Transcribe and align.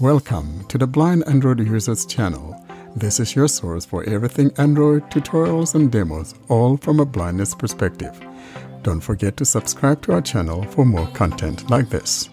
Welcome 0.00 0.64
to 0.68 0.78
the 0.78 0.86
Blind 0.86 1.24
Android 1.26 1.58
Users 1.58 2.06
channel. 2.06 2.54
This 2.94 3.18
is 3.18 3.34
your 3.34 3.48
source 3.48 3.84
for 3.84 4.04
everything 4.04 4.52
Android 4.56 5.02
tutorials 5.10 5.74
and 5.74 5.90
demos, 5.90 6.36
all 6.46 6.76
from 6.76 7.00
a 7.00 7.04
blindness 7.04 7.52
perspective. 7.52 8.16
Don't 8.84 9.00
forget 9.00 9.36
to 9.38 9.44
subscribe 9.44 10.00
to 10.02 10.12
our 10.12 10.20
channel 10.20 10.62
for 10.62 10.84
more 10.84 11.08
content 11.14 11.68
like 11.68 11.90
this. 11.90 12.30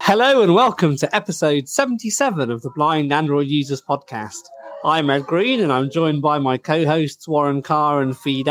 Hello 0.00 0.42
and 0.42 0.52
welcome 0.52 0.96
to 0.96 1.14
episode 1.14 1.68
77 1.68 2.50
of 2.50 2.62
the 2.62 2.70
Blind 2.70 3.12
Android 3.12 3.46
Users 3.46 3.80
Podcast. 3.80 4.40
I'm 4.84 5.08
Ed 5.08 5.26
Green 5.26 5.60
and 5.60 5.72
I'm 5.72 5.88
joined 5.88 6.20
by 6.20 6.40
my 6.40 6.58
co 6.58 6.84
hosts 6.84 7.28
Warren 7.28 7.62
Carr 7.62 8.02
and 8.02 8.18
Fee 8.18 8.42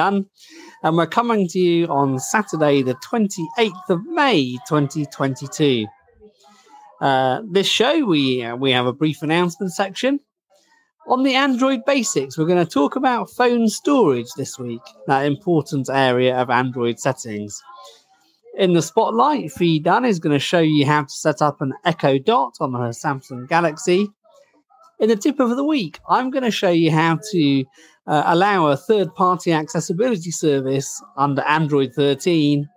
and 0.84 0.98
we're 0.98 1.07
coming 1.07 1.48
to 1.48 1.59
you 1.59 1.86
on 1.88 2.20
Saturday, 2.20 2.81
the 2.81 2.95
28th 2.95 3.89
of 3.89 4.05
May, 4.05 4.57
2022. 4.68 5.85
Uh, 6.99 7.41
this 7.48 7.67
show, 7.67 8.05
we 8.05 8.44
uh, 8.44 8.55
we 8.55 8.72
have 8.72 8.86
a 8.86 8.94
brief 8.94 9.22
announcement 9.22 9.73
section. 9.73 10.20
On 11.08 11.23
the 11.23 11.34
Android 11.34 11.84
basics, 11.86 12.38
we're 12.38 12.45
going 12.45 12.63
to 12.63 12.72
talk 12.72 12.95
about 12.95 13.30
phone 13.31 13.67
storage 13.67 14.31
this 14.38 14.59
week, 14.59 14.81
that 15.08 15.25
important 15.25 15.89
area 15.89 16.36
of 16.38 16.52
Android 16.52 17.00
settings. 17.00 17.61
In 18.58 18.73
the 18.73 18.81
spotlight, 18.81 19.52
Fee 19.52 19.80
Dunn 19.80 20.05
is 20.05 20.20
going 20.20 20.34
to 20.34 20.39
show 20.39 20.59
you 20.59 20.86
how 20.86 21.03
to 21.03 21.09
set 21.09 21.41
up 21.41 21.61
an 21.61 21.73
Echo 21.86 22.20
Dot 22.20 22.58
on 22.59 22.73
her 22.73 22.89
Samsung 22.89 23.48
Galaxy. 23.48 24.09
In 25.00 25.09
the 25.09 25.16
tip 25.16 25.39
of 25.39 25.55
the 25.55 25.63
week, 25.63 26.00
I'm 26.08 26.30
going 26.30 26.44
to 26.44 26.52
show 26.52 26.70
you 26.70 26.91
how 26.91 27.17
to 27.31 27.66
uh, 28.07 28.23
allow 28.25 28.67
a 28.67 28.77
third 28.77 29.13
party 29.15 29.51
accessibility 29.51 30.31
service 30.31 31.01
under 31.17 31.41
Android 31.43 31.93
13. 31.93 32.67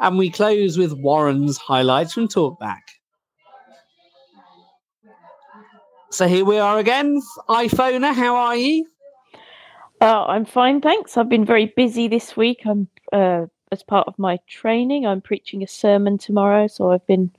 And 0.00 0.18
we 0.18 0.30
close 0.30 0.76
with 0.76 0.92
Warren's 0.92 1.56
highlights 1.56 2.12
from 2.12 2.28
Talkback. 2.28 2.82
So 6.10 6.28
here 6.28 6.44
we 6.44 6.58
are 6.58 6.78
again. 6.78 7.20
iPhoner, 7.48 8.14
how 8.14 8.36
are 8.36 8.56
you? 8.56 8.86
Uh, 10.00 10.24
I'm 10.26 10.44
fine, 10.44 10.80
thanks. 10.80 11.16
I've 11.16 11.28
been 11.28 11.44
very 11.44 11.72
busy 11.76 12.08
this 12.08 12.36
week. 12.36 12.60
I'm 12.66 12.88
uh, 13.12 13.46
as 13.72 13.82
part 13.82 14.06
of 14.06 14.18
my 14.18 14.38
training. 14.46 15.06
I'm 15.06 15.20
preaching 15.20 15.62
a 15.62 15.66
sermon 15.66 16.18
tomorrow, 16.18 16.66
so 16.66 16.92
I've 16.92 17.06
been 17.06 17.30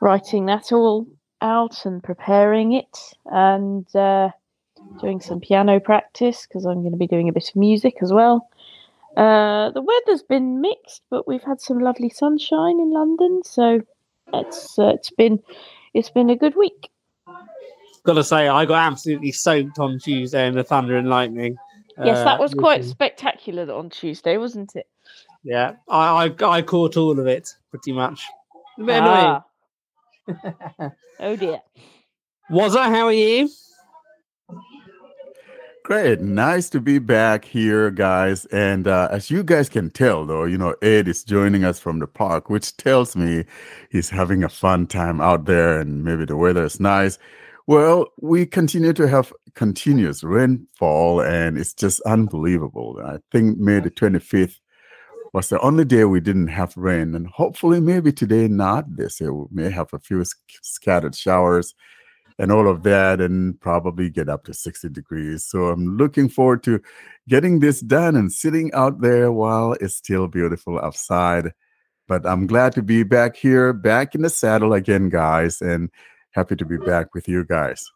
writing 0.00 0.46
that 0.46 0.72
all 0.72 1.06
out 1.40 1.84
and 1.84 2.02
preparing 2.02 2.72
it. 2.72 2.98
And 3.26 3.86
uh, 3.94 4.30
doing 5.00 5.20
some 5.20 5.40
piano 5.40 5.80
practice 5.80 6.46
because 6.46 6.64
I'm 6.64 6.80
going 6.80 6.92
to 6.92 6.98
be 6.98 7.06
doing 7.06 7.28
a 7.28 7.32
bit 7.32 7.48
of 7.48 7.56
music 7.56 7.96
as 8.02 8.12
well. 8.12 8.48
Uh, 9.16 9.70
the 9.70 9.82
weather's 9.82 10.22
been 10.22 10.60
mixed, 10.60 11.02
but 11.10 11.28
we've 11.28 11.42
had 11.42 11.60
some 11.60 11.78
lovely 11.80 12.08
sunshine 12.08 12.80
in 12.80 12.92
London, 12.92 13.42
so 13.44 13.80
it's 14.32 14.78
uh, 14.78 14.88
it's 14.94 15.10
been 15.10 15.38
it's 15.92 16.10
been 16.10 16.30
a 16.30 16.36
good 16.36 16.56
week. 16.56 16.88
Got 18.04 18.14
to 18.14 18.24
say, 18.24 18.48
I 18.48 18.64
got 18.64 18.86
absolutely 18.90 19.32
soaked 19.32 19.78
on 19.78 19.98
Tuesday 19.98 20.46
in 20.46 20.54
the 20.54 20.64
thunder 20.64 20.96
and 20.96 21.08
lightning. 21.08 21.56
Yes, 22.02 22.24
that 22.24 22.38
uh, 22.38 22.42
was 22.42 22.54
quite 22.54 22.84
spectacular 22.84 23.70
on 23.72 23.90
Tuesday, 23.90 24.38
wasn't 24.38 24.74
it? 24.74 24.86
Yeah, 25.44 25.74
I 25.88 26.26
I, 26.26 26.44
I 26.48 26.62
caught 26.62 26.96
all 26.96 27.18
of 27.18 27.26
it 27.26 27.54
pretty 27.70 27.92
much. 27.92 28.24
Ah. 28.88 29.44
oh 31.20 31.36
dear. 31.36 31.60
Was 32.50 32.76
I? 32.76 32.90
How 32.90 33.06
are 33.06 33.12
you? 33.12 33.48
Great. 35.84 36.20
Nice 36.20 36.70
to 36.70 36.80
be 36.80 37.00
back 37.00 37.44
here, 37.44 37.90
guys. 37.90 38.44
And 38.46 38.86
uh, 38.86 39.08
as 39.10 39.32
you 39.32 39.42
guys 39.42 39.68
can 39.68 39.90
tell, 39.90 40.24
though, 40.24 40.44
you 40.44 40.56
know, 40.56 40.76
Ed 40.80 41.08
is 41.08 41.24
joining 41.24 41.64
us 41.64 41.80
from 41.80 41.98
the 41.98 42.06
park, 42.06 42.48
which 42.48 42.76
tells 42.76 43.16
me 43.16 43.44
he's 43.90 44.08
having 44.08 44.44
a 44.44 44.48
fun 44.48 44.86
time 44.86 45.20
out 45.20 45.46
there 45.46 45.80
and 45.80 46.04
maybe 46.04 46.24
the 46.24 46.36
weather 46.36 46.64
is 46.64 46.78
nice. 46.78 47.18
Well, 47.66 48.06
we 48.20 48.46
continue 48.46 48.92
to 48.92 49.08
have 49.08 49.32
continuous 49.54 50.22
rainfall 50.22 51.20
and 51.20 51.58
it's 51.58 51.74
just 51.74 52.00
unbelievable. 52.02 53.00
I 53.04 53.18
think 53.32 53.58
May 53.58 53.80
the 53.80 53.90
25th 53.90 54.60
was 55.32 55.48
the 55.48 55.60
only 55.60 55.84
day 55.84 56.04
we 56.04 56.20
didn't 56.20 56.48
have 56.48 56.76
rain. 56.76 57.12
And 57.16 57.26
hopefully, 57.26 57.80
maybe 57.80 58.12
today 58.12 58.46
not. 58.46 58.84
They 58.96 59.08
say 59.08 59.28
we 59.30 59.46
may 59.50 59.70
have 59.70 59.92
a 59.92 59.98
few 59.98 60.22
scattered 60.62 61.16
showers 61.16 61.74
and 62.38 62.50
all 62.52 62.68
of 62.68 62.82
that 62.82 63.20
and 63.20 63.60
probably 63.60 64.10
get 64.10 64.28
up 64.28 64.44
to 64.44 64.54
60 64.54 64.88
degrees. 64.90 65.44
So 65.44 65.66
I'm 65.66 65.96
looking 65.96 66.28
forward 66.28 66.62
to 66.64 66.80
getting 67.28 67.60
this 67.60 67.80
done 67.80 68.16
and 68.16 68.32
sitting 68.32 68.72
out 68.74 69.00
there 69.00 69.32
while 69.32 69.74
it's 69.74 69.96
still 69.96 70.28
beautiful 70.28 70.78
outside. 70.78 71.52
But 72.08 72.26
I'm 72.26 72.46
glad 72.46 72.72
to 72.74 72.82
be 72.82 73.02
back 73.04 73.36
here, 73.36 73.72
back 73.72 74.14
in 74.14 74.22
the 74.22 74.30
saddle 74.30 74.72
again, 74.72 75.08
guys, 75.08 75.60
and 75.60 75.90
happy 76.32 76.56
to 76.56 76.64
be 76.64 76.78
back 76.78 77.14
with 77.14 77.28
you 77.28 77.44
guys. 77.44 77.90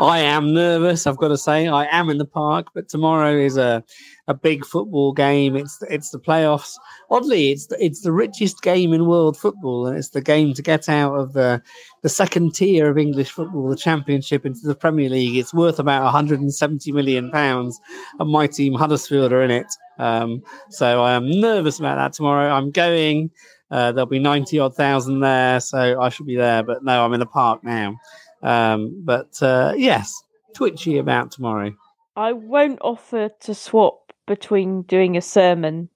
I 0.00 0.20
am 0.20 0.54
nervous. 0.54 1.06
I've 1.06 1.18
got 1.18 1.28
to 1.28 1.36
say, 1.36 1.68
I 1.68 1.84
am 1.94 2.08
in 2.08 2.16
the 2.16 2.24
park, 2.24 2.68
but 2.74 2.88
tomorrow 2.88 3.36
is 3.36 3.58
a, 3.58 3.84
a 4.28 4.32
big 4.32 4.64
football 4.64 5.12
game. 5.12 5.56
It's 5.56 5.78
it's 5.90 6.08
the 6.08 6.18
playoffs. 6.18 6.72
Oddly, 7.10 7.50
it's 7.50 7.66
the, 7.66 7.84
it's 7.84 8.00
the 8.00 8.10
richest 8.10 8.62
game 8.62 8.94
in 8.94 9.04
world 9.04 9.36
football, 9.36 9.86
and 9.86 9.98
it's 9.98 10.08
the 10.08 10.22
game 10.22 10.54
to 10.54 10.62
get 10.62 10.88
out 10.88 11.16
of 11.16 11.34
the 11.34 11.60
the 12.00 12.08
second 12.08 12.54
tier 12.54 12.88
of 12.88 12.96
English 12.96 13.30
football, 13.30 13.68
the 13.68 13.76
Championship, 13.76 14.46
into 14.46 14.66
the 14.66 14.74
Premier 14.74 15.10
League. 15.10 15.36
It's 15.36 15.52
worth 15.52 15.78
about 15.78 16.02
170 16.04 16.92
million 16.92 17.30
pounds, 17.30 17.78
and 18.18 18.30
my 18.30 18.46
team 18.46 18.72
Huddersfield 18.72 19.34
are 19.34 19.42
in 19.42 19.50
it. 19.50 19.66
Um, 19.98 20.42
so 20.70 21.02
I 21.02 21.12
am 21.12 21.28
nervous 21.28 21.78
about 21.78 21.96
that 21.96 22.14
tomorrow. 22.14 22.48
I'm 22.48 22.70
going. 22.70 23.30
Uh, 23.70 23.92
there'll 23.92 24.06
be 24.06 24.18
90 24.18 24.58
odd 24.60 24.74
thousand 24.74 25.20
there, 25.20 25.60
so 25.60 26.00
I 26.00 26.08
should 26.08 26.26
be 26.26 26.36
there. 26.36 26.62
But 26.62 26.82
no, 26.84 27.04
I'm 27.04 27.12
in 27.12 27.20
the 27.20 27.26
park 27.26 27.62
now. 27.62 27.96
Um, 28.42 29.02
but 29.04 29.42
uh, 29.42 29.74
yes, 29.76 30.14
twitchy 30.54 30.98
about 30.98 31.32
tomorrow. 31.32 31.72
I 32.16 32.32
won't 32.32 32.78
offer 32.82 33.30
to 33.40 33.54
swap 33.54 34.12
between 34.26 34.82
doing 34.82 35.16
a 35.16 35.20
sermon 35.20 35.88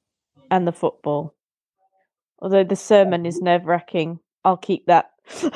and 0.50 0.66
the 0.66 0.72
football. 0.72 1.34
Although 2.41 2.65
the 2.65 2.77
sermon 2.77 3.27
is 3.27 3.41
nerve 3.41 3.65
wracking, 3.65 4.21
I'll 4.44 4.56
keep 4.56 4.87
that. 4.87 5.10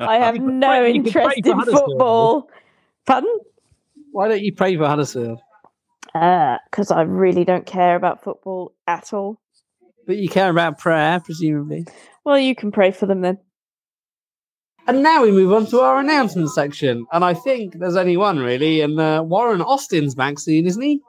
I 0.00 0.16
have 0.16 0.38
no 0.40 0.68
pray, 0.68 0.92
interest 0.92 1.40
in 1.44 1.64
football. 1.64 2.48
Pardon? 3.06 3.38
Why 4.12 4.28
don't 4.28 4.42
you 4.42 4.54
pray 4.54 4.76
for 4.76 4.86
Huddersfield? 4.86 5.40
Because 6.12 6.90
uh, 6.90 6.94
I 6.94 7.02
really 7.02 7.44
don't 7.44 7.66
care 7.66 7.96
about 7.96 8.22
football 8.22 8.72
at 8.86 9.12
all. 9.12 9.40
But 10.06 10.16
you 10.16 10.28
care 10.28 10.50
about 10.50 10.78
prayer, 10.78 11.20
presumably. 11.20 11.86
Well, 12.24 12.38
you 12.38 12.54
can 12.54 12.72
pray 12.72 12.90
for 12.90 13.06
them 13.06 13.20
then. 13.20 13.38
And 14.88 15.02
now 15.02 15.22
we 15.22 15.30
move 15.30 15.52
on 15.52 15.66
to 15.66 15.80
our 15.80 16.00
announcement 16.00 16.48
section. 16.48 17.06
And 17.12 17.22
I 17.22 17.34
think 17.34 17.78
there's 17.78 17.94
only 17.94 18.16
one 18.16 18.38
really. 18.38 18.80
And 18.80 18.98
uh, 18.98 19.22
Warren 19.22 19.60
Austin's 19.60 20.14
back 20.14 20.38
soon, 20.38 20.66
isn't 20.66 20.80
he? 20.80 21.02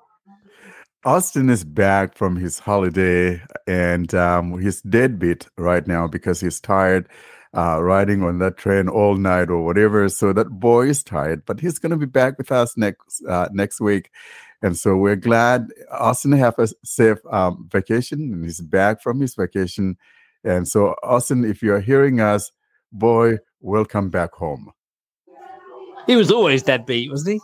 Austin 1.05 1.49
is 1.49 1.63
back 1.63 2.13
from 2.13 2.35
his 2.35 2.59
holiday 2.59 3.41
and 3.67 4.13
um, 4.13 4.59
he's 4.59 4.81
deadbeat 4.81 5.47
right 5.57 5.87
now 5.87 6.07
because 6.07 6.41
he's 6.41 6.59
tired 6.59 7.07
uh, 7.55 7.81
riding 7.81 8.21
on 8.21 8.39
that 8.39 8.57
train 8.57 8.89
all 8.89 9.15
night 9.15 9.49
or 9.49 9.63
whatever. 9.63 10.09
So 10.09 10.33
that 10.33 10.49
boy 10.49 10.89
is 10.89 11.01
tired, 11.01 11.45
but 11.45 11.61
he's 11.61 11.79
going 11.79 11.91
to 11.91 11.97
be 11.97 12.05
back 12.05 12.37
with 12.37 12.51
us 12.51 12.75
next 12.75 13.23
uh, 13.29 13.47
next 13.53 13.79
week. 13.79 14.11
And 14.61 14.77
so 14.77 14.97
we're 14.97 15.15
glad 15.15 15.69
Austin 15.89 16.33
have 16.33 16.59
a 16.59 16.67
safe 16.83 17.19
um, 17.31 17.69
vacation 17.71 18.19
and 18.33 18.43
he's 18.43 18.59
back 18.59 19.01
from 19.01 19.21
his 19.21 19.35
vacation. 19.35 19.97
And 20.43 20.67
so 20.67 20.95
Austin, 21.01 21.45
if 21.45 21.63
you're 21.63 21.79
hearing 21.79 22.19
us, 22.19 22.51
boy, 22.91 23.37
welcome 23.61 24.09
back 24.09 24.33
home. 24.33 24.71
He 26.07 26.15
was 26.15 26.31
always 26.31 26.63
that 26.63 26.87
deadbeat, 26.87 27.11
wasn't 27.11 27.35
he? 27.35 27.41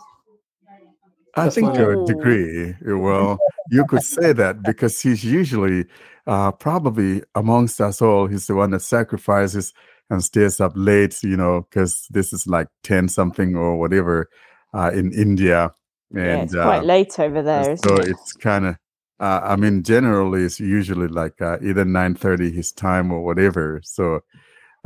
I 1.36 1.50
think 1.50 1.74
to 1.74 2.00
a 2.00 2.06
degree, 2.06 2.74
well, 2.82 3.38
you 3.70 3.84
could 3.84 4.02
say 4.02 4.32
that 4.32 4.62
because 4.62 5.00
he's 5.00 5.22
usually 5.22 5.84
uh, 6.26 6.50
probably 6.52 7.22
amongst 7.34 7.80
us 7.80 8.00
all, 8.00 8.26
he's 8.26 8.46
the 8.46 8.54
one 8.54 8.70
that 8.70 8.80
sacrifices 8.80 9.74
and 10.08 10.24
stays 10.24 10.60
up 10.60 10.72
late, 10.74 11.22
you 11.22 11.36
know, 11.36 11.66
because 11.68 12.06
this 12.10 12.32
is 12.32 12.46
like 12.46 12.68
10 12.84 13.08
something 13.08 13.54
or 13.54 13.78
whatever 13.78 14.28
uh, 14.72 14.90
in 14.94 15.12
India. 15.12 15.72
And 16.14 16.24
yeah, 16.24 16.42
it's 16.42 16.54
quite 16.54 16.80
uh, 16.80 16.84
late 16.84 17.18
over 17.18 17.42
there. 17.42 17.76
So 17.76 17.96
it? 17.96 18.08
it's 18.08 18.32
kind 18.32 18.66
of, 18.66 18.76
uh, 19.20 19.40
I 19.42 19.56
mean, 19.56 19.82
generally 19.82 20.44
it's 20.44 20.58
usually 20.58 21.08
like 21.08 21.42
uh, 21.42 21.58
either 21.62 21.84
9.30 21.84 22.52
his 22.52 22.72
time 22.72 23.12
or 23.12 23.22
whatever. 23.22 23.80
So 23.84 24.20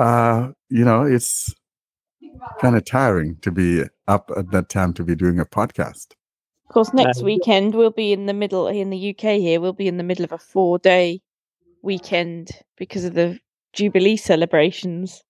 uh, 0.01 0.53
you 0.71 0.85
know, 0.85 1.03
it's 1.03 1.55
kind 2.61 2.77
of 2.77 2.85
tiring 2.85 3.37
to 3.43 3.51
be 3.51 3.85
up 4.09 4.31
at 4.37 4.51
that 4.51 4.69
time 4.69 4.95
to 4.95 5.05
be 5.05 5.15
doing 5.15 5.39
a 5.39 5.45
podcast. 5.45 6.13
Of 6.69 6.75
course, 6.75 6.95
next 6.95 7.23
weekend 7.23 7.75
we'll 7.75 7.91
be 7.91 8.13
in 8.13 8.27
the 8.27 8.33
middle 8.33 8.67
in 8.69 8.91
the 8.91 9.11
UK 9.11 9.41
here. 9.41 9.61
We'll 9.61 9.73
be 9.73 9.89
in 9.89 9.97
the 9.97 10.05
middle 10.05 10.25
of 10.25 10.33
a 10.33 10.39
four 10.39 10.79
day 10.79 11.21
weekend 11.83 12.51
because 12.77 13.05
of 13.05 13.15
the 13.15 13.39
Jubilee 13.73 14.17
celebrations. 14.17 15.23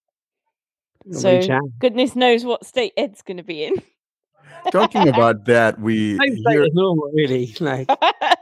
So 1.13 1.41
goodness 1.79 2.15
knows 2.15 2.45
what 2.45 2.67
state 2.67 2.93
Ed's 2.97 3.23
going 3.23 3.39
to 3.39 3.43
be 3.43 3.65
in. 3.65 3.75
Talking 4.71 5.09
about 5.09 5.47
that, 5.47 5.81
we 5.81 6.19
hear... 6.47 6.67
normal, 6.73 7.11
really. 7.15 7.55
Like 7.59 7.89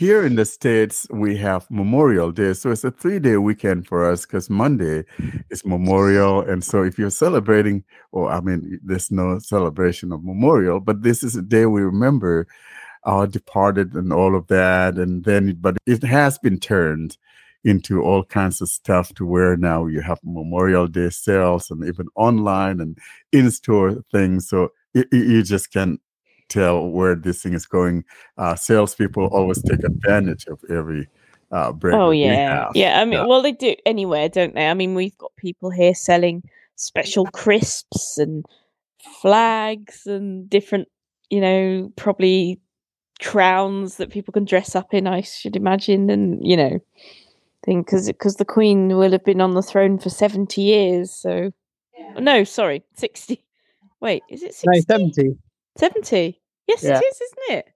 here 0.00 0.24
in 0.24 0.34
the 0.34 0.46
States, 0.46 1.06
we 1.10 1.36
have 1.36 1.70
Memorial 1.70 2.32
Day. 2.32 2.54
So 2.54 2.70
it's 2.70 2.84
a 2.84 2.90
three 2.90 3.18
day 3.18 3.36
weekend 3.36 3.86
for 3.86 4.10
us 4.10 4.24
because 4.24 4.48
Monday 4.48 5.04
is 5.50 5.62
Memorial. 5.66 6.40
And 6.40 6.64
so 6.64 6.82
if 6.82 6.98
you're 6.98 7.10
celebrating, 7.10 7.84
or 8.10 8.32
I 8.32 8.40
mean, 8.40 8.80
there's 8.82 9.10
no 9.10 9.38
celebration 9.40 10.10
of 10.10 10.24
Memorial, 10.24 10.80
but 10.80 11.02
this 11.02 11.22
is 11.22 11.36
a 11.36 11.42
day 11.42 11.66
we 11.66 11.82
remember 11.82 12.46
our 13.04 13.26
departed 13.26 13.92
and 13.92 14.10
all 14.10 14.34
of 14.34 14.46
that. 14.46 14.96
And 14.96 15.22
then, 15.22 15.58
but 15.60 15.76
it 15.84 16.02
has 16.02 16.38
been 16.38 16.58
turned 16.58 17.18
into 17.64 18.00
all 18.00 18.24
kinds 18.24 18.62
of 18.62 18.70
stuff 18.70 19.12
to 19.16 19.26
where 19.26 19.54
now 19.54 19.84
you 19.84 20.00
have 20.00 20.18
Memorial 20.24 20.86
Day 20.86 21.10
sales 21.10 21.70
and 21.70 21.84
even 21.84 22.06
online 22.14 22.80
and 22.80 22.96
in 23.32 23.50
store 23.50 24.02
things. 24.10 24.48
So 24.48 24.70
it, 24.94 25.08
you 25.12 25.42
just 25.42 25.70
can't 25.70 26.00
tell 26.50 26.86
where 26.88 27.14
this 27.14 27.42
thing 27.42 27.54
is 27.54 27.66
going. 27.66 28.04
Uh, 28.36 28.54
salespeople 28.54 29.26
always 29.28 29.62
take 29.62 29.82
advantage 29.84 30.46
of 30.46 30.60
every 30.68 31.08
uh, 31.50 31.72
break. 31.72 31.94
Oh 31.94 32.10
yeah, 32.10 32.68
yeah. 32.74 33.00
I 33.00 33.04
mean, 33.04 33.26
well, 33.26 33.42
they 33.42 33.52
do 33.52 33.74
anywhere, 33.86 34.28
don't 34.28 34.54
they? 34.54 34.68
I 34.68 34.74
mean, 34.74 34.94
we've 34.94 35.16
got 35.18 35.34
people 35.36 35.70
here 35.70 35.94
selling 35.94 36.42
special 36.76 37.26
crisps 37.26 38.18
and 38.18 38.44
flags 39.20 40.06
and 40.06 40.48
different, 40.48 40.88
you 41.28 41.40
know, 41.40 41.92
probably 41.96 42.60
crowns 43.20 43.96
that 43.96 44.10
people 44.10 44.32
can 44.32 44.44
dress 44.44 44.74
up 44.74 44.94
in. 44.94 45.06
I 45.06 45.22
should 45.22 45.56
imagine, 45.56 46.10
and 46.10 46.38
you 46.46 46.56
know, 46.56 46.78
thing 47.64 47.82
because 47.82 48.06
because 48.06 48.36
the 48.36 48.44
Queen 48.44 48.88
will 48.88 49.12
have 49.12 49.24
been 49.24 49.40
on 49.40 49.52
the 49.52 49.62
throne 49.62 49.98
for 49.98 50.10
seventy 50.10 50.62
years. 50.62 51.10
So, 51.12 51.52
no, 52.18 52.44
sorry, 52.44 52.84
sixty. 52.96 53.44
Wait, 54.00 54.22
is 54.30 54.42
it 54.42 54.54
60? 54.54 54.66
No, 54.66 54.80
seventy. 54.80 55.36
70? 55.76 56.39
Yes, 56.70 56.82
yeah. 56.82 56.98
it 56.98 57.04
is, 57.04 57.20
isn't 57.20 57.58
it? 57.58 57.68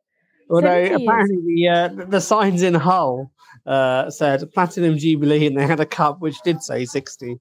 Well, 0.48 0.62
no, 0.62 0.94
apparently 0.94 1.38
the, 1.46 1.68
uh, 1.68 1.88
the 2.06 2.20
signs 2.20 2.62
in 2.62 2.74
Hull 2.74 3.32
uh, 3.66 4.10
said 4.10 4.42
Platinum 4.52 4.98
Jubilee 4.98 5.46
and 5.46 5.58
they 5.58 5.66
had 5.66 5.80
a 5.80 5.86
cup 5.86 6.20
which 6.20 6.40
did 6.42 6.62
say 6.62 6.84
60. 6.84 7.38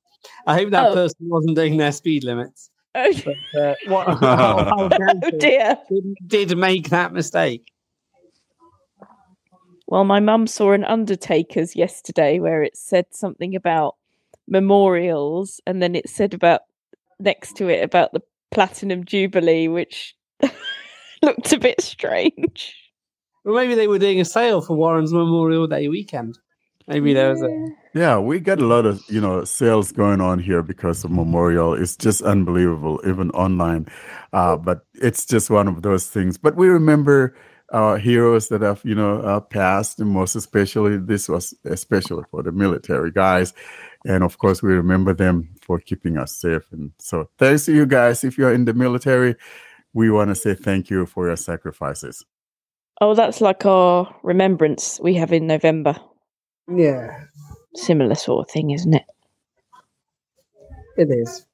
I 0.47 0.55
hope 0.55 0.71
that 0.71 0.91
oh. 0.91 0.93
person 0.93 1.17
wasn't 1.21 1.55
doing 1.55 1.77
their 1.77 1.91
speed 1.91 2.23
limits. 2.23 2.69
Oh, 2.95 3.13
but, 3.25 3.61
uh, 3.61 3.75
what, 3.87 4.07
oh 4.21 5.29
dear. 5.37 5.77
Did, 5.89 6.15
did 6.47 6.57
make 6.57 6.89
that 6.89 7.13
mistake. 7.13 7.71
Well, 9.87 10.05
my 10.05 10.19
mum 10.19 10.47
saw 10.47 10.71
an 10.71 10.85
Undertaker's 10.85 11.75
yesterday 11.75 12.39
where 12.39 12.63
it 12.63 12.77
said 12.77 13.07
something 13.11 13.55
about 13.55 13.95
memorials 14.47 15.61
and 15.67 15.81
then 15.81 15.93
it 15.93 16.09
said 16.09 16.33
about 16.33 16.61
next 17.19 17.57
to 17.57 17.67
it 17.69 17.83
about 17.83 18.13
the 18.13 18.21
Platinum 18.51 19.03
Jubilee, 19.03 19.67
which 19.67 20.15
looked 21.27 21.53
a 21.53 21.59
bit 21.59 21.81
strange. 21.81 22.75
Well, 23.43 23.55
maybe 23.55 23.75
they 23.75 23.87
were 23.87 23.99
doing 23.99 24.19
a 24.19 24.25
sale 24.25 24.61
for 24.61 24.75
Warren's 24.75 25.13
Memorial 25.13 25.67
Day 25.67 25.87
weekend. 25.87 26.37
Maybe 26.87 27.13
there 27.13 27.29
was 27.29 27.41
a. 27.41 27.67
Yeah, 27.97 28.19
we 28.19 28.41
got 28.41 28.59
a 28.59 28.65
lot 28.65 28.85
of 28.85 29.01
you 29.07 29.21
know 29.21 29.45
sales 29.45 29.93
going 29.93 30.19
on 30.19 30.39
here 30.39 30.61
because 30.61 31.03
of 31.05 31.11
Memorial. 31.11 31.73
It's 31.73 31.95
just 31.95 32.21
unbelievable, 32.21 32.99
even 33.07 33.31
online. 33.31 33.87
Uh, 34.33 34.57
but 34.57 34.85
it's 34.95 35.25
just 35.25 35.49
one 35.49 35.69
of 35.69 35.81
those 35.81 36.09
things. 36.09 36.37
But 36.37 36.57
we 36.57 36.67
remember 36.67 37.35
our 37.71 37.97
heroes 37.97 38.49
that 38.49 38.61
have 38.61 38.81
you 38.83 38.95
know 38.95 39.21
uh, 39.21 39.39
passed, 39.39 39.99
and 39.99 40.09
most 40.09 40.35
especially 40.35 40.97
this 40.97 41.29
was 41.29 41.53
especially 41.63 42.23
for 42.29 42.43
the 42.43 42.51
military 42.51 43.11
guys, 43.11 43.53
and 44.05 44.23
of 44.23 44.37
course 44.37 44.61
we 44.61 44.73
remember 44.73 45.13
them 45.13 45.55
for 45.61 45.79
keeping 45.79 46.17
us 46.17 46.35
safe. 46.35 46.63
And 46.73 46.91
so 46.99 47.29
thanks 47.37 47.65
to 47.65 47.73
you 47.73 47.85
guys. 47.85 48.25
If 48.25 48.37
you're 48.37 48.53
in 48.53 48.65
the 48.65 48.73
military, 48.73 49.35
we 49.93 50.09
want 50.09 50.29
to 50.29 50.35
say 50.35 50.53
thank 50.53 50.89
you 50.89 51.05
for 51.05 51.27
your 51.27 51.35
sacrifices. 51.35 52.25
Oh, 53.01 53.15
that's 53.15 53.41
like 53.41 53.65
our 53.65 54.13
remembrance 54.23 54.99
we 55.01 55.15
have 55.15 55.33
in 55.33 55.47
November. 55.47 55.95
Yeah. 56.73 57.25
Similar 57.75 58.15
sort 58.15 58.47
of 58.47 58.51
thing, 58.51 58.71
isn't 58.71 58.93
it? 58.93 59.05
It 60.97 61.09
is. 61.09 61.45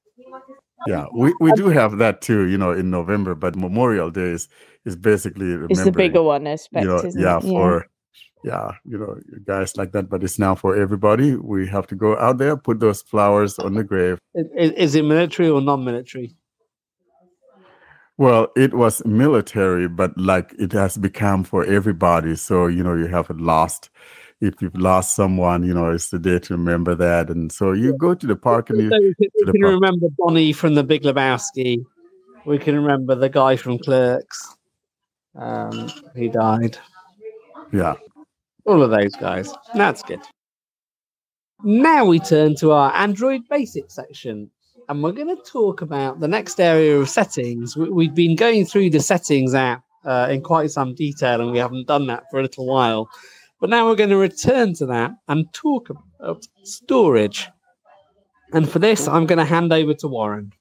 Yeah, 0.88 1.06
we, 1.14 1.34
we 1.42 1.52
do 1.54 1.68
have 1.68 1.98
that 1.98 2.22
too, 2.22 2.48
you 2.48 2.58
know, 2.58 2.72
in 2.72 2.90
November, 2.90 3.36
but 3.36 3.56
Memorial 3.56 4.10
Day 4.12 4.32
is, 4.32 4.48
is 4.86 4.96
basically 4.96 5.58
it's 5.70 5.84
the 5.84 5.92
bigger 5.92 6.24
one, 6.24 6.48
I 6.48 6.52
expect, 6.52 6.84
you 6.84 6.90
know, 6.90 7.12
yeah, 7.16 7.38
it? 7.38 7.42
for 7.42 7.88
yeah, 8.44 8.72
you 8.86 8.98
know, 8.98 9.20
guys 9.46 9.76
like 9.76 9.92
that, 9.92 10.10
but 10.10 10.24
it's 10.24 10.40
now 10.40 10.56
for 10.56 10.76
everybody. 10.76 11.36
We 11.36 11.68
have 11.68 11.88
to 11.88 11.96
go 11.96 12.18
out 12.18 12.38
there, 12.38 12.56
put 12.56 12.80
those 12.80 13.02
flowers 13.02 13.60
on 13.60 13.74
the 13.74 13.84
grave. 13.84 14.20
Is, 14.34 14.72
is 14.72 14.96
it 14.96 15.04
military 15.04 15.50
or 15.50 15.60
non-military? 15.60 16.36
Well, 18.20 18.52
it 18.58 18.74
was 18.74 19.02
military, 19.06 19.88
but 19.88 20.12
like 20.18 20.54
it 20.60 20.74
has 20.74 20.98
become 20.98 21.46
for 21.46 21.64
everybody. 21.64 22.36
So, 22.36 22.68
you 22.68 22.84
know, 22.84 22.94
you 22.94 23.08
have 23.08 23.30
lost. 23.30 23.90
If 24.42 24.62
you've 24.62 24.76
lost 24.76 25.16
someone, 25.16 25.64
you 25.64 25.74
know, 25.74 25.90
it's 25.92 26.10
the 26.10 26.20
day 26.20 26.40
to 26.40 26.54
remember 26.54 26.96
that. 26.96 27.30
And 27.30 27.50
so 27.50 27.72
you 27.72 27.96
go 27.98 28.14
to 28.14 28.28
the 28.28 28.36
park 28.36 28.72
and 28.72 28.82
you, 28.82 28.90
so 28.90 29.00
we 29.54 29.60
can, 29.60 29.62
remember 29.62 30.08
Bonnie 30.18 30.52
from 30.52 30.76
the 30.76 30.84
Big 30.84 31.04
Lebowski. 31.04 31.86
We 32.46 32.58
can 32.58 32.76
remember 32.76 33.16
the 33.16 33.30
guy 33.30 33.56
from 33.56 33.80
Clerks. 33.80 34.54
Um, 35.36 35.90
he 36.14 36.28
died. 36.28 36.78
Yeah. 37.72 37.96
All 38.66 38.84
of 38.84 38.92
those 38.92 39.16
guys. 39.16 39.54
That's 39.76 40.04
good. 40.04 40.20
Now 41.64 42.04
we 42.04 42.20
turn 42.20 42.56
to 42.56 42.74
our 42.74 42.94
Android 42.94 43.48
Basic 43.50 43.90
section 43.90 44.52
and 44.90 45.04
we're 45.04 45.12
going 45.12 45.36
to 45.36 45.42
talk 45.44 45.82
about 45.82 46.20
the 46.20 46.28
next 46.28 46.60
area 46.60 46.98
of 46.98 47.08
settings. 47.08 47.78
We, 47.78 48.08
have 48.08 48.16
been 48.16 48.36
going 48.36 48.66
through 48.66 48.90
the 48.90 49.00
settings 49.00 49.54
app 49.54 49.84
uh, 50.04 50.28
in 50.32 50.42
quite 50.42 50.72
some 50.72 50.96
detail, 50.96 51.42
and 51.42 51.52
we 51.52 51.60
haven't 51.60 51.88
done 51.88 52.08
that 52.08 52.24
for 52.32 52.40
a 52.40 52.42
little 52.42 52.66
while. 52.66 53.08
But 53.62 53.70
now 53.70 53.86
we're 53.86 53.96
going 53.96 54.10
to 54.10 54.18
return 54.18 54.74
to 54.76 54.88
that 54.88 55.12
and 55.28 55.46
talk 55.54 55.92
about 55.92 56.48
storage. 56.64 57.48
And 58.52 58.68
for 58.68 58.80
this, 58.80 59.08
I'm 59.08 59.28
going 59.28 59.38
to 59.38 59.46
hand 59.46 59.72
over 59.72 59.94
to 59.94 60.08
Warren. 60.08 60.54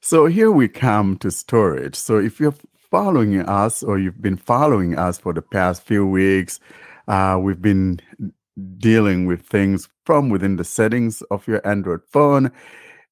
So 0.00 0.26
here 0.26 0.50
we 0.50 0.68
come 0.68 1.18
to 1.18 1.30
storage. 1.30 1.94
So 1.94 2.16
if 2.18 2.40
you're 2.40 2.54
following 2.90 3.38
us 3.40 3.82
or 3.82 3.98
you've 3.98 4.22
been 4.22 4.36
following 4.36 4.96
us 4.96 5.18
for 5.18 5.34
the 5.34 5.42
past 5.42 5.82
few 5.82 6.06
weeks, 6.06 6.58
uh, 7.06 7.38
we've 7.40 7.60
been 7.60 8.00
dealing 8.78 9.26
with 9.26 9.42
things 9.42 9.88
from 10.04 10.28
within 10.28 10.56
the 10.56 10.64
settings 10.64 11.22
of 11.30 11.46
your 11.46 11.66
Android 11.66 12.00
phone. 12.10 12.50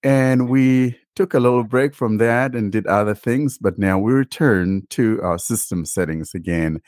And 0.02 0.48
we 0.48 0.98
took 1.14 1.34
a 1.34 1.40
little 1.40 1.64
break 1.64 1.94
from 1.94 2.16
that 2.18 2.54
and 2.54 2.72
did 2.72 2.86
other 2.86 3.14
things, 3.14 3.58
but 3.58 3.78
now 3.78 3.98
we 3.98 4.12
return 4.12 4.86
to 4.90 5.20
our 5.22 5.38
system 5.38 5.84
settings 5.84 6.34
again. 6.34 6.80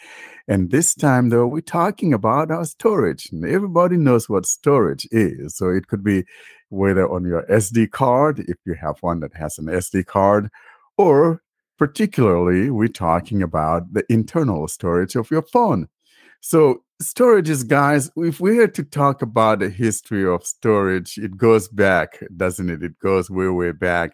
And 0.48 0.70
this 0.70 0.94
time, 0.94 1.28
though, 1.28 1.46
we're 1.46 1.60
talking 1.60 2.12
about 2.12 2.50
our 2.50 2.64
storage. 2.64 3.28
Everybody 3.32 3.96
knows 3.96 4.28
what 4.28 4.46
storage 4.46 5.06
is. 5.10 5.56
So 5.56 5.68
it 5.68 5.88
could 5.88 6.02
be 6.02 6.24
whether 6.70 7.08
on 7.08 7.24
your 7.24 7.44
SD 7.44 7.90
card, 7.90 8.40
if 8.40 8.56
you 8.64 8.74
have 8.74 8.96
one 9.00 9.20
that 9.20 9.34
has 9.34 9.58
an 9.58 9.66
SD 9.66 10.06
card, 10.06 10.48
or 10.96 11.42
particularly, 11.78 12.70
we're 12.70 12.88
talking 12.88 13.42
about 13.42 13.92
the 13.92 14.04
internal 14.08 14.66
storage 14.68 15.16
of 15.16 15.30
your 15.30 15.42
phone. 15.42 15.88
So 16.46 16.82
storages, 17.02 17.66
guys, 17.66 18.10
if 18.16 18.38
we 18.38 18.58
had 18.58 18.74
to 18.74 18.84
talk 18.84 19.22
about 19.22 19.60
the 19.60 19.70
history 19.70 20.26
of 20.26 20.44
storage, 20.44 21.16
it 21.16 21.38
goes 21.38 21.68
back, 21.68 22.22
doesn't 22.36 22.68
it? 22.68 22.82
It 22.82 22.98
goes 22.98 23.30
way, 23.30 23.48
way 23.48 23.72
back, 23.72 24.10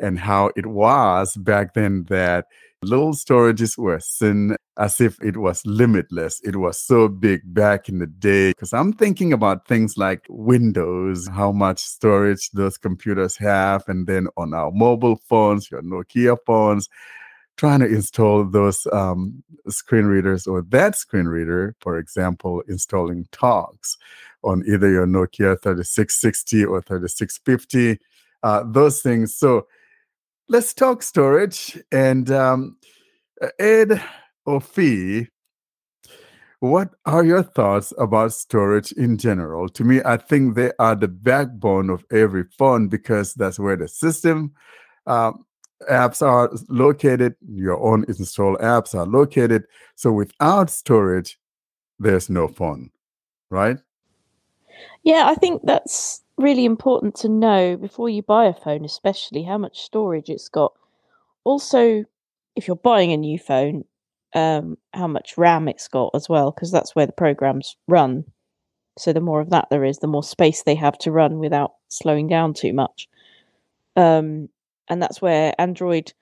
and 0.00 0.18
how 0.18 0.50
it 0.56 0.66
was 0.66 1.36
back 1.36 1.74
then 1.74 2.02
that 2.08 2.46
little 2.82 3.12
storages 3.12 3.78
were 3.78 4.00
seen 4.00 4.56
as 4.76 5.00
if 5.00 5.22
it 5.22 5.36
was 5.36 5.64
limitless. 5.64 6.40
It 6.42 6.56
was 6.56 6.80
so 6.80 7.06
big 7.06 7.42
back 7.44 7.88
in 7.88 8.00
the 8.00 8.08
day. 8.08 8.50
Because 8.50 8.72
I'm 8.72 8.92
thinking 8.92 9.32
about 9.32 9.68
things 9.68 9.96
like 9.96 10.24
Windows, 10.28 11.28
how 11.28 11.52
much 11.52 11.78
storage 11.78 12.50
those 12.50 12.76
computers 12.76 13.36
have, 13.36 13.84
and 13.86 14.04
then 14.08 14.26
on 14.36 14.52
our 14.52 14.72
mobile 14.72 15.20
phones, 15.28 15.70
your 15.70 15.82
Nokia 15.82 16.38
phones 16.44 16.88
trying 17.58 17.80
to 17.80 17.86
install 17.86 18.44
those 18.44 18.86
um, 18.92 19.42
screen 19.68 20.06
readers 20.06 20.46
or 20.46 20.62
that 20.62 20.96
screen 20.96 21.26
reader, 21.26 21.74
for 21.80 21.98
example, 21.98 22.62
installing 22.68 23.26
Talks 23.32 23.98
on 24.44 24.62
either 24.66 24.88
your 24.88 25.06
Nokia 25.06 25.60
3660 25.60 26.64
or 26.64 26.80
3650, 26.80 27.98
uh, 28.44 28.62
those 28.64 29.02
things. 29.02 29.34
So 29.34 29.66
let's 30.48 30.72
talk 30.72 31.02
storage. 31.02 31.76
And 31.90 32.30
um, 32.30 32.76
Ed 33.58 34.00
or 34.46 34.60
Fee, 34.60 35.26
what 36.60 36.90
are 37.06 37.24
your 37.24 37.42
thoughts 37.42 37.92
about 37.98 38.32
storage 38.32 38.92
in 38.92 39.18
general? 39.18 39.68
To 39.70 39.84
me, 39.84 40.00
I 40.04 40.16
think 40.16 40.54
they 40.54 40.70
are 40.78 40.94
the 40.94 41.08
backbone 41.08 41.90
of 41.90 42.04
every 42.12 42.44
phone 42.56 42.86
because 42.86 43.34
that's 43.34 43.58
where 43.58 43.76
the 43.76 43.88
system 43.88 44.52
um, 45.06 45.44
apps 45.90 46.22
are 46.26 46.50
located, 46.68 47.34
your 47.48 47.80
own 47.80 48.04
installed 48.08 48.58
apps 48.58 48.94
are 48.94 49.06
located. 49.06 49.64
So 49.94 50.12
without 50.12 50.70
storage, 50.70 51.38
there's 51.98 52.28
no 52.28 52.48
phone, 52.48 52.90
right? 53.50 53.78
Yeah, 55.02 55.24
I 55.26 55.34
think 55.34 55.62
that's 55.64 56.22
really 56.36 56.64
important 56.64 57.14
to 57.16 57.28
know 57.28 57.76
before 57.76 58.08
you 58.08 58.22
buy 58.22 58.46
a 58.46 58.54
phone, 58.54 58.84
especially 58.84 59.42
how 59.42 59.58
much 59.58 59.80
storage 59.80 60.28
it's 60.28 60.48
got. 60.48 60.72
Also, 61.44 62.04
if 62.56 62.66
you're 62.66 62.76
buying 62.76 63.12
a 63.12 63.16
new 63.16 63.38
phone, 63.38 63.84
um, 64.34 64.76
how 64.94 65.06
much 65.06 65.38
RAM 65.38 65.68
it's 65.68 65.88
got 65.88 66.10
as 66.14 66.28
well, 66.28 66.50
because 66.50 66.70
that's 66.70 66.94
where 66.94 67.06
the 67.06 67.12
programs 67.12 67.76
run. 67.86 68.24
So 68.98 69.12
the 69.12 69.20
more 69.20 69.40
of 69.40 69.50
that 69.50 69.68
there 69.70 69.84
is, 69.84 69.98
the 69.98 70.06
more 70.06 70.22
space 70.22 70.62
they 70.62 70.74
have 70.74 70.98
to 70.98 71.12
run 71.12 71.38
without 71.38 71.74
slowing 71.88 72.28
down 72.28 72.52
too 72.52 72.72
much. 72.72 73.08
Um, 73.96 74.48
and 74.88 75.02
that's 75.02 75.20
where 75.20 75.54
Android 75.58 76.12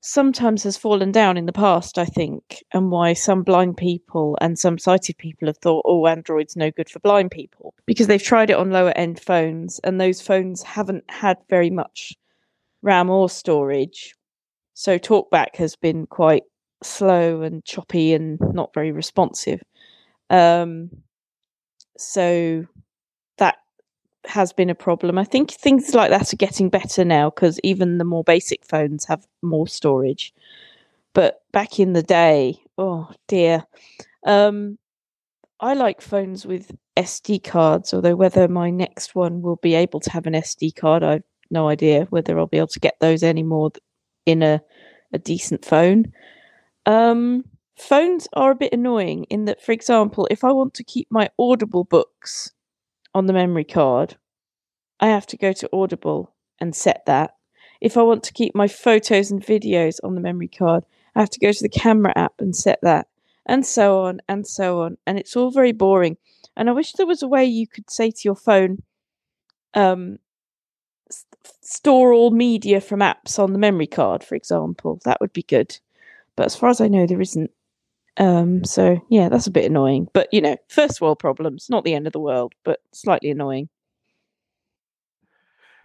sometimes 0.00 0.62
has 0.62 0.76
fallen 0.76 1.10
down 1.10 1.36
in 1.36 1.46
the 1.46 1.52
past, 1.52 1.98
I 1.98 2.04
think, 2.04 2.62
and 2.72 2.90
why 2.90 3.12
some 3.12 3.42
blind 3.42 3.76
people 3.76 4.38
and 4.40 4.58
some 4.58 4.78
sighted 4.78 5.18
people 5.18 5.48
have 5.48 5.58
thought, 5.58 5.84
oh, 5.84 6.06
Android's 6.06 6.56
no 6.56 6.70
good 6.70 6.88
for 6.88 7.00
blind 7.00 7.32
people 7.32 7.74
because 7.86 8.06
they've 8.06 8.22
tried 8.22 8.50
it 8.50 8.56
on 8.56 8.70
lower 8.70 8.92
end 8.96 9.18
phones 9.18 9.80
and 9.80 10.00
those 10.00 10.20
phones 10.20 10.62
haven't 10.62 11.04
had 11.10 11.38
very 11.50 11.70
much 11.70 12.14
RAM 12.82 13.10
or 13.10 13.28
storage. 13.28 14.14
So 14.74 14.98
talkback 14.98 15.56
has 15.56 15.74
been 15.74 16.06
quite 16.06 16.44
slow 16.82 17.42
and 17.42 17.64
choppy 17.64 18.12
and 18.12 18.38
not 18.52 18.74
very 18.74 18.92
responsive. 18.92 19.60
Um, 20.30 20.90
so 21.98 22.64
has 24.28 24.52
been 24.52 24.70
a 24.70 24.74
problem. 24.74 25.18
I 25.18 25.24
think 25.24 25.50
things 25.50 25.94
like 25.94 26.10
that 26.10 26.32
are 26.32 26.36
getting 26.36 26.68
better 26.68 27.04
now 27.04 27.30
because 27.30 27.60
even 27.62 27.98
the 27.98 28.04
more 28.04 28.24
basic 28.24 28.64
phones 28.64 29.04
have 29.06 29.26
more 29.42 29.66
storage. 29.68 30.32
But 31.14 31.42
back 31.52 31.78
in 31.78 31.92
the 31.92 32.02
day, 32.02 32.60
oh 32.78 33.10
dear. 33.28 33.64
Um, 34.24 34.78
I 35.60 35.72
like 35.74 36.02
phones 36.02 36.44
with 36.44 36.70
SD 36.96 37.42
cards, 37.42 37.94
although 37.94 38.16
whether 38.16 38.48
my 38.48 38.70
next 38.70 39.14
one 39.14 39.40
will 39.40 39.56
be 39.56 39.74
able 39.74 40.00
to 40.00 40.10
have 40.10 40.26
an 40.26 40.34
SD 40.34 40.74
card, 40.76 41.02
I've 41.02 41.22
no 41.50 41.68
idea 41.68 42.06
whether 42.10 42.38
I'll 42.38 42.46
be 42.46 42.58
able 42.58 42.66
to 42.68 42.80
get 42.80 42.96
those 43.00 43.22
anymore 43.22 43.70
in 44.26 44.42
a, 44.42 44.60
a 45.12 45.18
decent 45.18 45.64
phone. 45.64 46.12
Um, 46.84 47.44
phones 47.78 48.28
are 48.34 48.50
a 48.50 48.56
bit 48.56 48.72
annoying 48.72 49.24
in 49.24 49.46
that, 49.46 49.62
for 49.62 49.72
example, 49.72 50.28
if 50.30 50.44
I 50.44 50.52
want 50.52 50.74
to 50.74 50.84
keep 50.84 51.06
my 51.10 51.30
Audible 51.38 51.84
books 51.84 52.52
on 53.16 53.24
the 53.24 53.32
memory 53.32 53.64
card, 53.64 54.18
I 55.00 55.06
have 55.06 55.26
to 55.28 55.38
go 55.38 55.54
to 55.54 55.70
Audible 55.72 56.34
and 56.60 56.76
set 56.76 57.02
that. 57.06 57.30
If 57.80 57.96
I 57.96 58.02
want 58.02 58.22
to 58.24 58.32
keep 58.34 58.54
my 58.54 58.68
photos 58.68 59.30
and 59.30 59.42
videos 59.42 59.96
on 60.04 60.14
the 60.14 60.20
memory 60.20 60.48
card, 60.48 60.84
I 61.14 61.20
have 61.20 61.30
to 61.30 61.40
go 61.40 61.50
to 61.50 61.62
the 61.62 61.70
camera 61.70 62.12
app 62.14 62.34
and 62.40 62.54
set 62.54 62.78
that, 62.82 63.08
and 63.46 63.64
so 63.64 64.00
on 64.00 64.20
and 64.28 64.46
so 64.46 64.82
on. 64.82 64.98
And 65.06 65.18
it's 65.18 65.34
all 65.34 65.50
very 65.50 65.72
boring. 65.72 66.18
And 66.58 66.68
I 66.68 66.72
wish 66.72 66.92
there 66.92 67.06
was 67.06 67.22
a 67.22 67.28
way 67.28 67.46
you 67.46 67.66
could 67.66 67.88
say 67.88 68.10
to 68.10 68.20
your 68.22 68.36
phone, 68.36 68.82
um, 69.72 70.18
store 71.62 72.12
all 72.12 72.32
media 72.32 72.82
from 72.82 73.00
apps 73.00 73.38
on 73.38 73.54
the 73.54 73.58
memory 73.58 73.86
card, 73.86 74.24
for 74.24 74.34
example. 74.34 75.00
That 75.06 75.22
would 75.22 75.32
be 75.32 75.42
good. 75.42 75.78
But 76.36 76.46
as 76.46 76.56
far 76.56 76.68
as 76.68 76.82
I 76.82 76.88
know, 76.88 77.06
there 77.06 77.22
isn't. 77.22 77.50
Um, 78.18 78.64
so 78.64 78.98
yeah, 79.10 79.28
that's 79.28 79.46
a 79.46 79.50
bit 79.50 79.66
annoying. 79.66 80.08
But 80.12 80.28
you 80.32 80.40
know, 80.40 80.56
first 80.68 81.00
world 81.00 81.18
problems, 81.18 81.66
not 81.68 81.84
the 81.84 81.94
end 81.94 82.06
of 82.06 82.12
the 82.12 82.20
world, 82.20 82.54
but 82.64 82.80
slightly 82.92 83.30
annoying. 83.30 83.68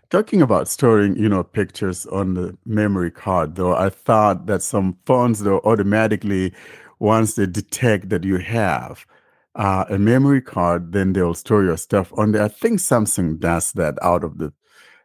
Talking 0.10 0.42
about 0.42 0.68
storing, 0.68 1.16
you 1.16 1.30
know, 1.30 1.42
pictures 1.42 2.06
on 2.08 2.34
the 2.34 2.58
memory 2.66 3.12
card, 3.12 3.56
though, 3.56 3.74
I 3.74 3.90
thought 3.90 4.46
that 4.48 4.62
some 4.62 4.98
phones, 5.06 5.40
though, 5.40 5.60
automatically, 5.60 6.54
once 7.00 7.36
they 7.36 7.46
detect 7.46 8.10
that 8.10 8.26
you 8.26 8.38
have 8.38 9.06
uh, 9.56 9.86
a 9.90 9.98
memory 9.98 10.42
card, 10.42 10.92
then 10.92 11.14
they'll 11.14 11.34
store 11.34 11.64
your 11.64 11.78
stuff 11.78 12.12
on 12.18 12.34
there. 12.34 12.44
I 12.44 12.50
think 12.50 12.80
Samsung 12.80 13.40
does 13.40 13.72
that 13.72 13.98
out 14.02 14.26
of 14.26 14.38
the 14.38 14.52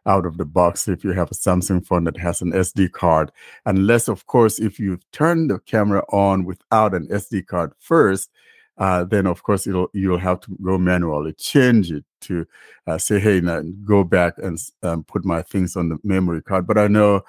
out 0.07 0.25
of 0.25 0.37
the 0.37 0.45
box 0.45 0.87
if 0.87 1.03
you 1.03 1.11
have 1.11 1.29
a 1.29 1.35
Samsung 1.35 1.85
phone 1.85 2.05
that 2.05 2.17
has 2.17 2.41
an 2.41 2.51
SD 2.51 2.91
card. 2.91 3.31
Unless, 3.65 4.07
of 4.07 4.25
course, 4.25 4.59
if 4.59 4.79
you 4.79 4.99
turn 5.11 5.47
the 5.47 5.59
camera 5.59 6.03
on 6.11 6.45
without 6.45 6.95
an 6.95 7.07
SD 7.07 7.45
card 7.45 7.73
first, 7.77 8.29
uh, 8.77 9.03
then 9.03 9.25
of 9.25 9.43
course 9.43 9.65
it'll 9.65 9.89
you'll 9.93 10.19
have 10.19 10.39
to 10.39 10.55
go 10.63 10.77
manually 10.77 11.33
change 11.33 11.91
it 11.91 12.05
to 12.21 12.45
uh, 12.85 12.97
say, 12.97 13.19
hey, 13.19 13.41
now 13.41 13.61
go 13.83 14.03
back 14.03 14.35
and 14.37 14.59
um, 14.83 15.03
put 15.03 15.25
my 15.25 15.41
things 15.41 15.75
on 15.75 15.89
the 15.89 15.97
memory 16.03 16.41
card. 16.41 16.67
But 16.67 16.77
I 16.77 16.87
know 16.87 17.21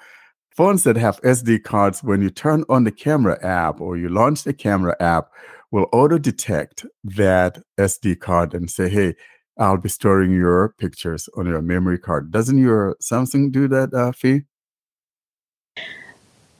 phones 0.51 0.83
that 0.83 0.95
have 0.95 1.21
SD 1.21 1.63
cards, 1.63 2.03
when 2.03 2.21
you 2.21 2.29
turn 2.29 2.63
on 2.69 2.83
the 2.83 2.91
camera 2.91 3.43
app 3.43 3.81
or 3.81 3.97
you 3.97 4.09
launch 4.09 4.43
the 4.43 4.53
camera 4.53 4.95
app, 4.99 5.29
will 5.71 5.87
auto 5.91 6.17
detect 6.17 6.85
that 7.03 7.59
SD 7.77 8.19
card 8.19 8.53
and 8.53 8.69
say, 8.69 8.89
hey, 8.89 9.15
I'll 9.59 9.77
be 9.77 9.89
storing 9.89 10.31
your 10.31 10.73
pictures 10.77 11.27
on 11.35 11.45
your 11.45 11.61
memory 11.61 11.99
card. 11.99 12.31
Doesn't 12.31 12.57
your 12.57 12.95
Samsung 13.01 13.51
do 13.51 13.67
that, 13.67 13.93
uh, 13.93 14.13
Fee? 14.13 14.43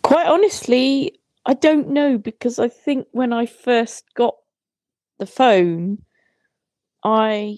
Quite 0.04 0.28
honestly, 0.28 1.18
I 1.46 1.54
don't 1.54 1.90
know 1.90 2.18
because 2.18 2.60
I 2.60 2.68
think 2.68 3.08
when 3.12 3.32
I 3.32 3.46
first 3.46 4.04
got 4.16 4.36
the 5.18 5.26
phone, 5.26 6.04
I 7.04 7.58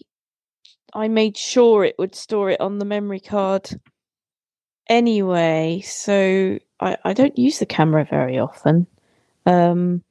I 0.94 1.08
made 1.08 1.38
sure 1.38 1.86
it 1.86 1.96
would 1.98 2.14
store 2.16 2.52
it 2.52 2.62
on 2.62 2.78
the 2.78 2.86
memory 2.86 3.20
card 3.20 3.70
anyway. 4.88 5.82
So 5.86 6.60
I, 6.80 6.98
I 7.04 7.14
don't 7.14 7.38
use 7.38 7.60
the 7.60 7.66
camera 7.66 8.06
very 8.08 8.38
often. 8.38 8.86
Um, 9.46 10.04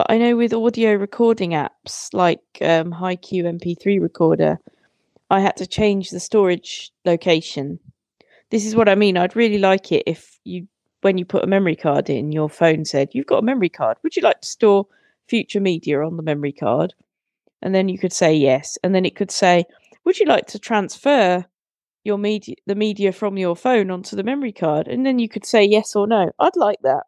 but 0.00 0.14
I 0.14 0.16
know 0.16 0.34
with 0.34 0.54
audio 0.54 0.94
recording 0.94 1.50
apps 1.50 2.14
like 2.14 2.40
um, 2.62 2.90
HiQ 2.90 3.44
MP3 3.44 4.00
recorder, 4.00 4.58
I 5.28 5.40
had 5.40 5.58
to 5.58 5.66
change 5.66 6.08
the 6.08 6.20
storage 6.20 6.90
location. 7.04 7.78
This 8.48 8.64
is 8.64 8.74
what 8.74 8.88
I 8.88 8.94
mean. 8.94 9.18
I'd 9.18 9.36
really 9.36 9.58
like 9.58 9.92
it 9.92 10.04
if 10.06 10.38
you, 10.42 10.68
when 11.02 11.18
you 11.18 11.26
put 11.26 11.44
a 11.44 11.46
memory 11.46 11.76
card 11.76 12.08
in, 12.08 12.32
your 12.32 12.48
phone 12.48 12.86
said, 12.86 13.10
You've 13.12 13.26
got 13.26 13.42
a 13.42 13.44
memory 13.44 13.68
card. 13.68 13.98
Would 14.02 14.16
you 14.16 14.22
like 14.22 14.40
to 14.40 14.48
store 14.48 14.86
future 15.28 15.60
media 15.60 16.00
on 16.00 16.16
the 16.16 16.22
memory 16.22 16.52
card? 16.52 16.94
And 17.60 17.74
then 17.74 17.90
you 17.90 17.98
could 17.98 18.14
say 18.14 18.32
yes. 18.32 18.78
And 18.82 18.94
then 18.94 19.04
it 19.04 19.16
could 19.16 19.30
say, 19.30 19.66
Would 20.06 20.18
you 20.18 20.24
like 20.24 20.46
to 20.46 20.58
transfer 20.58 21.44
your 22.04 22.16
media, 22.16 22.54
the 22.64 22.74
media 22.74 23.12
from 23.12 23.36
your 23.36 23.54
phone 23.54 23.90
onto 23.90 24.16
the 24.16 24.24
memory 24.24 24.52
card? 24.52 24.88
And 24.88 25.04
then 25.04 25.18
you 25.18 25.28
could 25.28 25.44
say 25.44 25.62
yes 25.62 25.94
or 25.94 26.06
no. 26.06 26.30
I'd 26.38 26.56
like 26.56 26.78
that. 26.84 27.02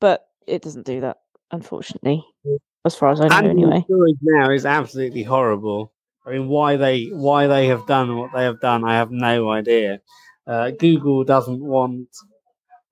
But 0.00 0.26
it 0.46 0.62
doesn't 0.62 0.86
do 0.86 1.02
that 1.02 1.18
unfortunately, 1.52 2.24
as 2.84 2.94
far 2.96 3.10
as 3.12 3.20
I 3.20 3.28
know. 3.28 3.36
And 3.36 3.46
anyway, 3.46 3.86
now 4.22 4.50
is 4.50 4.66
absolutely 4.66 5.22
horrible. 5.24 5.92
I 6.26 6.32
mean, 6.32 6.48
why 6.48 6.76
they 6.76 7.06
why 7.06 7.46
they 7.46 7.66
have 7.68 7.86
done 7.86 8.16
what 8.16 8.32
they 8.34 8.44
have 8.44 8.60
done, 8.60 8.84
I 8.84 8.94
have 8.94 9.10
no 9.10 9.50
idea. 9.50 10.00
Uh, 10.46 10.70
Google 10.70 11.24
doesn't 11.24 11.60
want 11.62 12.08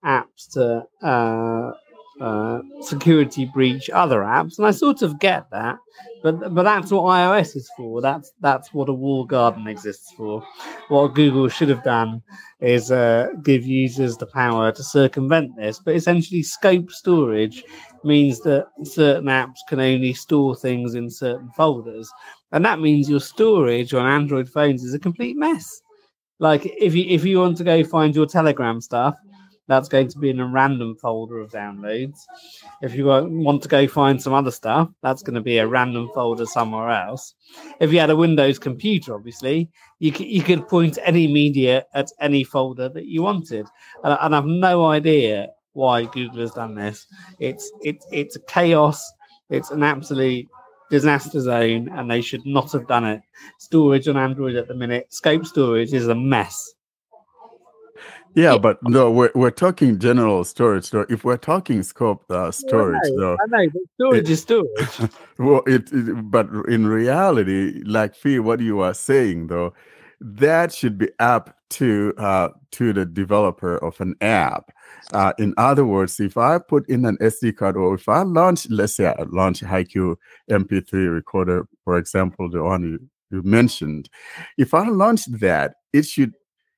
apps 0.05 0.51
to 0.53 0.85
uh, 1.05 1.71
uh, 2.21 2.61
security 2.81 3.45
breach 3.45 3.89
other 3.89 4.19
apps, 4.19 4.57
and 4.57 4.67
I 4.67 4.71
sort 4.71 5.01
of 5.01 5.19
get 5.19 5.49
that. 5.49 5.77
But 6.21 6.53
but 6.53 6.63
that's 6.63 6.91
what 6.91 7.03
iOS 7.03 7.55
is 7.55 7.69
for. 7.75 7.99
That's 7.99 8.31
that's 8.41 8.71
what 8.73 8.89
a 8.89 8.93
wall 8.93 9.25
garden 9.25 9.67
exists 9.67 10.13
for. 10.15 10.45
What 10.89 11.15
Google 11.15 11.49
should 11.49 11.69
have 11.69 11.83
done 11.83 12.21
is 12.59 12.91
uh, 12.91 13.29
give 13.43 13.65
users 13.65 14.17
the 14.17 14.27
power 14.27 14.71
to 14.71 14.83
circumvent 14.83 15.55
this. 15.57 15.79
But 15.79 15.95
essentially, 15.95 16.43
scope 16.43 16.91
storage 16.91 17.63
means 18.03 18.39
that 18.41 18.67
certain 18.83 19.25
apps 19.25 19.57
can 19.67 19.79
only 19.79 20.13
store 20.13 20.55
things 20.55 20.93
in 20.93 21.09
certain 21.09 21.49
folders, 21.57 22.11
and 22.51 22.63
that 22.65 22.79
means 22.79 23.09
your 23.09 23.19
storage 23.19 23.95
on 23.95 24.05
Android 24.05 24.47
phones 24.47 24.83
is 24.83 24.93
a 24.93 24.99
complete 24.99 25.37
mess. 25.37 25.81
Like 26.37 26.65
if 26.65 26.93
you 26.93 27.05
if 27.07 27.25
you 27.25 27.39
want 27.39 27.57
to 27.57 27.63
go 27.63 27.83
find 27.83 28.15
your 28.15 28.27
Telegram 28.27 28.79
stuff, 28.79 29.15
that's 29.71 29.87
going 29.87 30.09
to 30.09 30.19
be 30.19 30.29
in 30.29 30.39
a 30.39 30.45
random 30.45 30.95
folder 30.97 31.39
of 31.39 31.51
downloads. 31.51 32.19
If 32.81 32.93
you 32.93 33.05
want 33.05 33.63
to 33.63 33.69
go 33.69 33.87
find 33.87 34.21
some 34.21 34.33
other 34.33 34.51
stuff, 34.51 34.89
that's 35.01 35.23
going 35.23 35.35
to 35.35 35.41
be 35.41 35.59
a 35.59 35.67
random 35.67 36.09
folder 36.13 36.45
somewhere 36.45 36.89
else. 36.89 37.35
If 37.79 37.93
you 37.93 37.99
had 37.99 38.09
a 38.09 38.15
Windows 38.15 38.59
computer, 38.59 39.15
obviously, 39.15 39.69
you 39.99 40.11
could, 40.11 40.27
you 40.27 40.43
could 40.43 40.67
point 40.67 40.97
any 41.03 41.27
media 41.27 41.85
at 41.93 42.09
any 42.19 42.43
folder 42.43 42.89
that 42.89 43.05
you 43.05 43.21
wanted. 43.21 43.65
And, 44.03 44.17
and 44.21 44.35
I've 44.35 44.45
no 44.45 44.85
idea 44.85 45.47
why 45.73 46.03
Google 46.03 46.41
has 46.41 46.51
done 46.51 46.75
this. 46.75 47.07
It's 47.39 47.71
it's 47.81 48.05
it's 48.11 48.35
a 48.35 48.41
chaos. 48.41 49.01
It's 49.49 49.71
an 49.71 49.83
absolute 49.83 50.47
disaster 50.89 51.39
zone, 51.39 51.89
and 51.93 52.11
they 52.11 52.21
should 52.21 52.45
not 52.45 52.71
have 52.73 52.87
done 52.87 53.05
it. 53.05 53.21
Storage 53.59 54.07
on 54.07 54.17
Android 54.17 54.55
at 54.55 54.67
the 54.67 54.75
minute, 54.75 55.13
Scope 55.13 55.45
storage 55.45 55.93
is 55.93 56.07
a 56.07 56.15
mess. 56.15 56.73
Yeah, 58.33 58.57
but 58.57 58.81
no, 58.83 59.11
we're 59.11 59.31
we're 59.35 59.51
talking 59.51 59.99
general 59.99 60.43
storage. 60.43 60.85
So 60.85 61.05
if 61.09 61.23
we're 61.23 61.37
talking 61.37 61.83
scope 61.83 62.23
uh, 62.29 62.51
storage, 62.51 63.01
yeah, 63.05 63.15
though, 63.17 63.37
I 63.41 63.47
know, 63.47 63.69
storage 63.95 64.23
it, 64.23 64.29
is 64.29 64.41
storage. 64.41 65.11
well, 65.37 65.63
it, 65.67 65.91
it, 65.91 66.31
but 66.31 66.47
in 66.67 66.87
reality, 66.87 67.81
like 67.85 68.15
Fee, 68.15 68.39
what 68.39 68.59
you 68.61 68.79
are 68.79 68.93
saying 68.93 69.47
though, 69.47 69.73
that 70.21 70.73
should 70.73 70.97
be 70.97 71.09
up 71.19 71.57
to 71.71 72.13
uh, 72.17 72.49
to 72.71 72.93
the 72.93 73.05
developer 73.05 73.77
of 73.77 73.99
an 73.99 74.15
app. 74.21 74.71
Uh, 75.13 75.33
in 75.37 75.53
other 75.57 75.85
words, 75.85 76.19
if 76.19 76.37
I 76.37 76.57
put 76.59 76.87
in 76.87 77.05
an 77.05 77.17
SD 77.17 77.57
card 77.57 77.75
or 77.75 77.95
if 77.95 78.07
I 78.07 78.21
launch, 78.21 78.69
let's 78.69 78.95
say 78.95 79.07
I 79.07 79.23
launch 79.23 79.61
HiQ 79.61 80.15
MP3 80.49 81.13
recorder, 81.13 81.67
for 81.83 81.97
example, 81.97 82.49
the 82.49 82.63
one 82.63 82.83
you, 82.83 82.99
you 83.29 83.43
mentioned, 83.43 84.09
if 84.57 84.73
I 84.73 84.87
launch 84.87 85.25
that, 85.25 85.75
it 85.91 86.05
should 86.05 86.33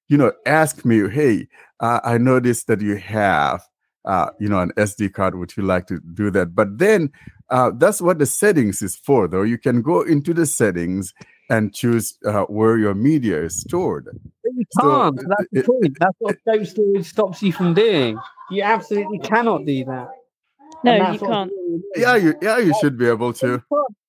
you 0.08 0.18
know, 0.18 0.32
ask 0.46 0.86
me, 0.86 1.10
hey, 1.10 1.48
uh, 1.80 2.00
I 2.04 2.18
noticed 2.18 2.68
that 2.68 2.82
you 2.82 2.96
have 2.98 3.62
uh, 4.06 4.30
you 4.40 4.50
know, 4.50 4.60
an 4.60 4.72
SD 4.78 5.14
card, 5.14 5.36
would 5.36 5.56
you 5.56 5.64
like 5.64 5.88
to 5.88 6.00
do 6.14 6.30
that? 6.32 6.56
But 6.56 6.78
then 6.78 7.12
uh, 7.50 7.72
that's 7.76 8.02
what 8.02 8.20
the 8.20 8.26
settings 8.26 8.82
is 8.82 8.96
for, 8.96 9.28
though. 9.28 9.44
You 9.44 9.58
can 9.58 9.82
go 9.82 10.02
into 10.02 10.34
the 10.34 10.46
settings 10.46 11.14
and 11.50 11.74
choose 11.74 12.18
uh, 12.26 12.44
where 12.44 12.78
your 12.78 12.94
media 12.96 13.44
is 13.44 13.60
stored. 13.60 14.06
But 14.44 14.52
you 14.56 14.66
can't. 14.80 15.20
So, 15.20 15.26
That's 15.28 15.50
the 15.52 15.64
point. 15.64 15.98
That's 16.00 16.16
what 16.20 16.38
scope 16.40 16.66
storage 16.66 17.06
stops 17.06 17.44
you 17.44 17.54
from 17.54 17.74
doing. 17.74 18.18
You 18.50 18.64
absolutely 18.64 19.20
cannot 19.20 19.66
do 19.66 19.86
that. 19.86 20.10
No, 20.84 21.12
you 21.12 21.20
can't. 21.20 21.52
Yeah, 21.96 22.16
you 22.16 22.36
yeah 22.42 22.58
you 22.58 22.74
should 22.82 22.98
be 22.98 23.08
able 23.08 23.32
to. 23.34 23.64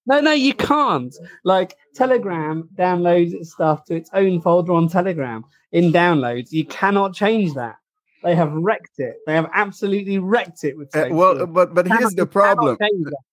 No, 0.06 0.20
no, 0.20 0.32
you 0.32 0.54
can't. 0.54 1.14
Like 1.44 1.76
Telegram 1.94 2.68
downloads 2.74 3.32
its 3.32 3.52
stuff 3.52 3.84
to 3.86 3.96
its 3.96 4.10
own 4.12 4.40
folder 4.40 4.72
on 4.72 4.88
Telegram 4.88 5.44
in 5.72 5.92
downloads. 5.92 6.52
You 6.52 6.66
cannot 6.66 7.14
change 7.14 7.54
that. 7.54 7.76
They 8.22 8.34
have 8.34 8.52
wrecked 8.52 8.98
it. 8.98 9.18
They 9.26 9.34
have 9.34 9.50
absolutely 9.52 10.18
wrecked 10.18 10.64
it 10.64 10.78
with. 10.78 10.94
Uh, 10.96 11.08
well, 11.10 11.46
but 11.46 11.74
but 11.74 11.86
here's 11.86 12.14
the 12.14 12.26
problem. 12.26 12.78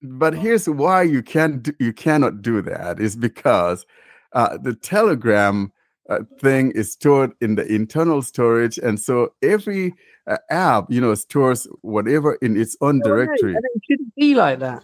But 0.02 0.34
here's 0.34 0.68
why 0.68 1.04
you 1.04 1.24
can't 1.24 1.64
do, 1.64 1.74
you 1.80 1.94
cannot 1.94 2.42
do 2.42 2.62
that 2.64 3.00
is 3.00 3.16
because 3.16 3.86
uh, 4.34 4.58
the 4.58 4.74
Telegram 4.76 5.72
uh, 6.10 6.20
thing 6.40 6.72
is 6.72 6.92
stored 6.92 7.32
in 7.40 7.56
the 7.56 7.66
internal 7.74 8.22
storage, 8.22 8.78
and 8.78 9.00
so 9.00 9.34
every 9.42 9.94
uh, 10.28 10.38
app, 10.50 10.92
you 10.92 11.00
know, 11.00 11.16
stores 11.16 11.68
whatever 11.82 12.34
in 12.42 12.60
its 12.60 12.76
own 12.82 13.00
directory. 13.00 13.56
And 13.56 13.64
it 13.64 13.82
shouldn't 13.90 14.14
be 14.16 14.36
like 14.36 14.60
that. 14.60 14.84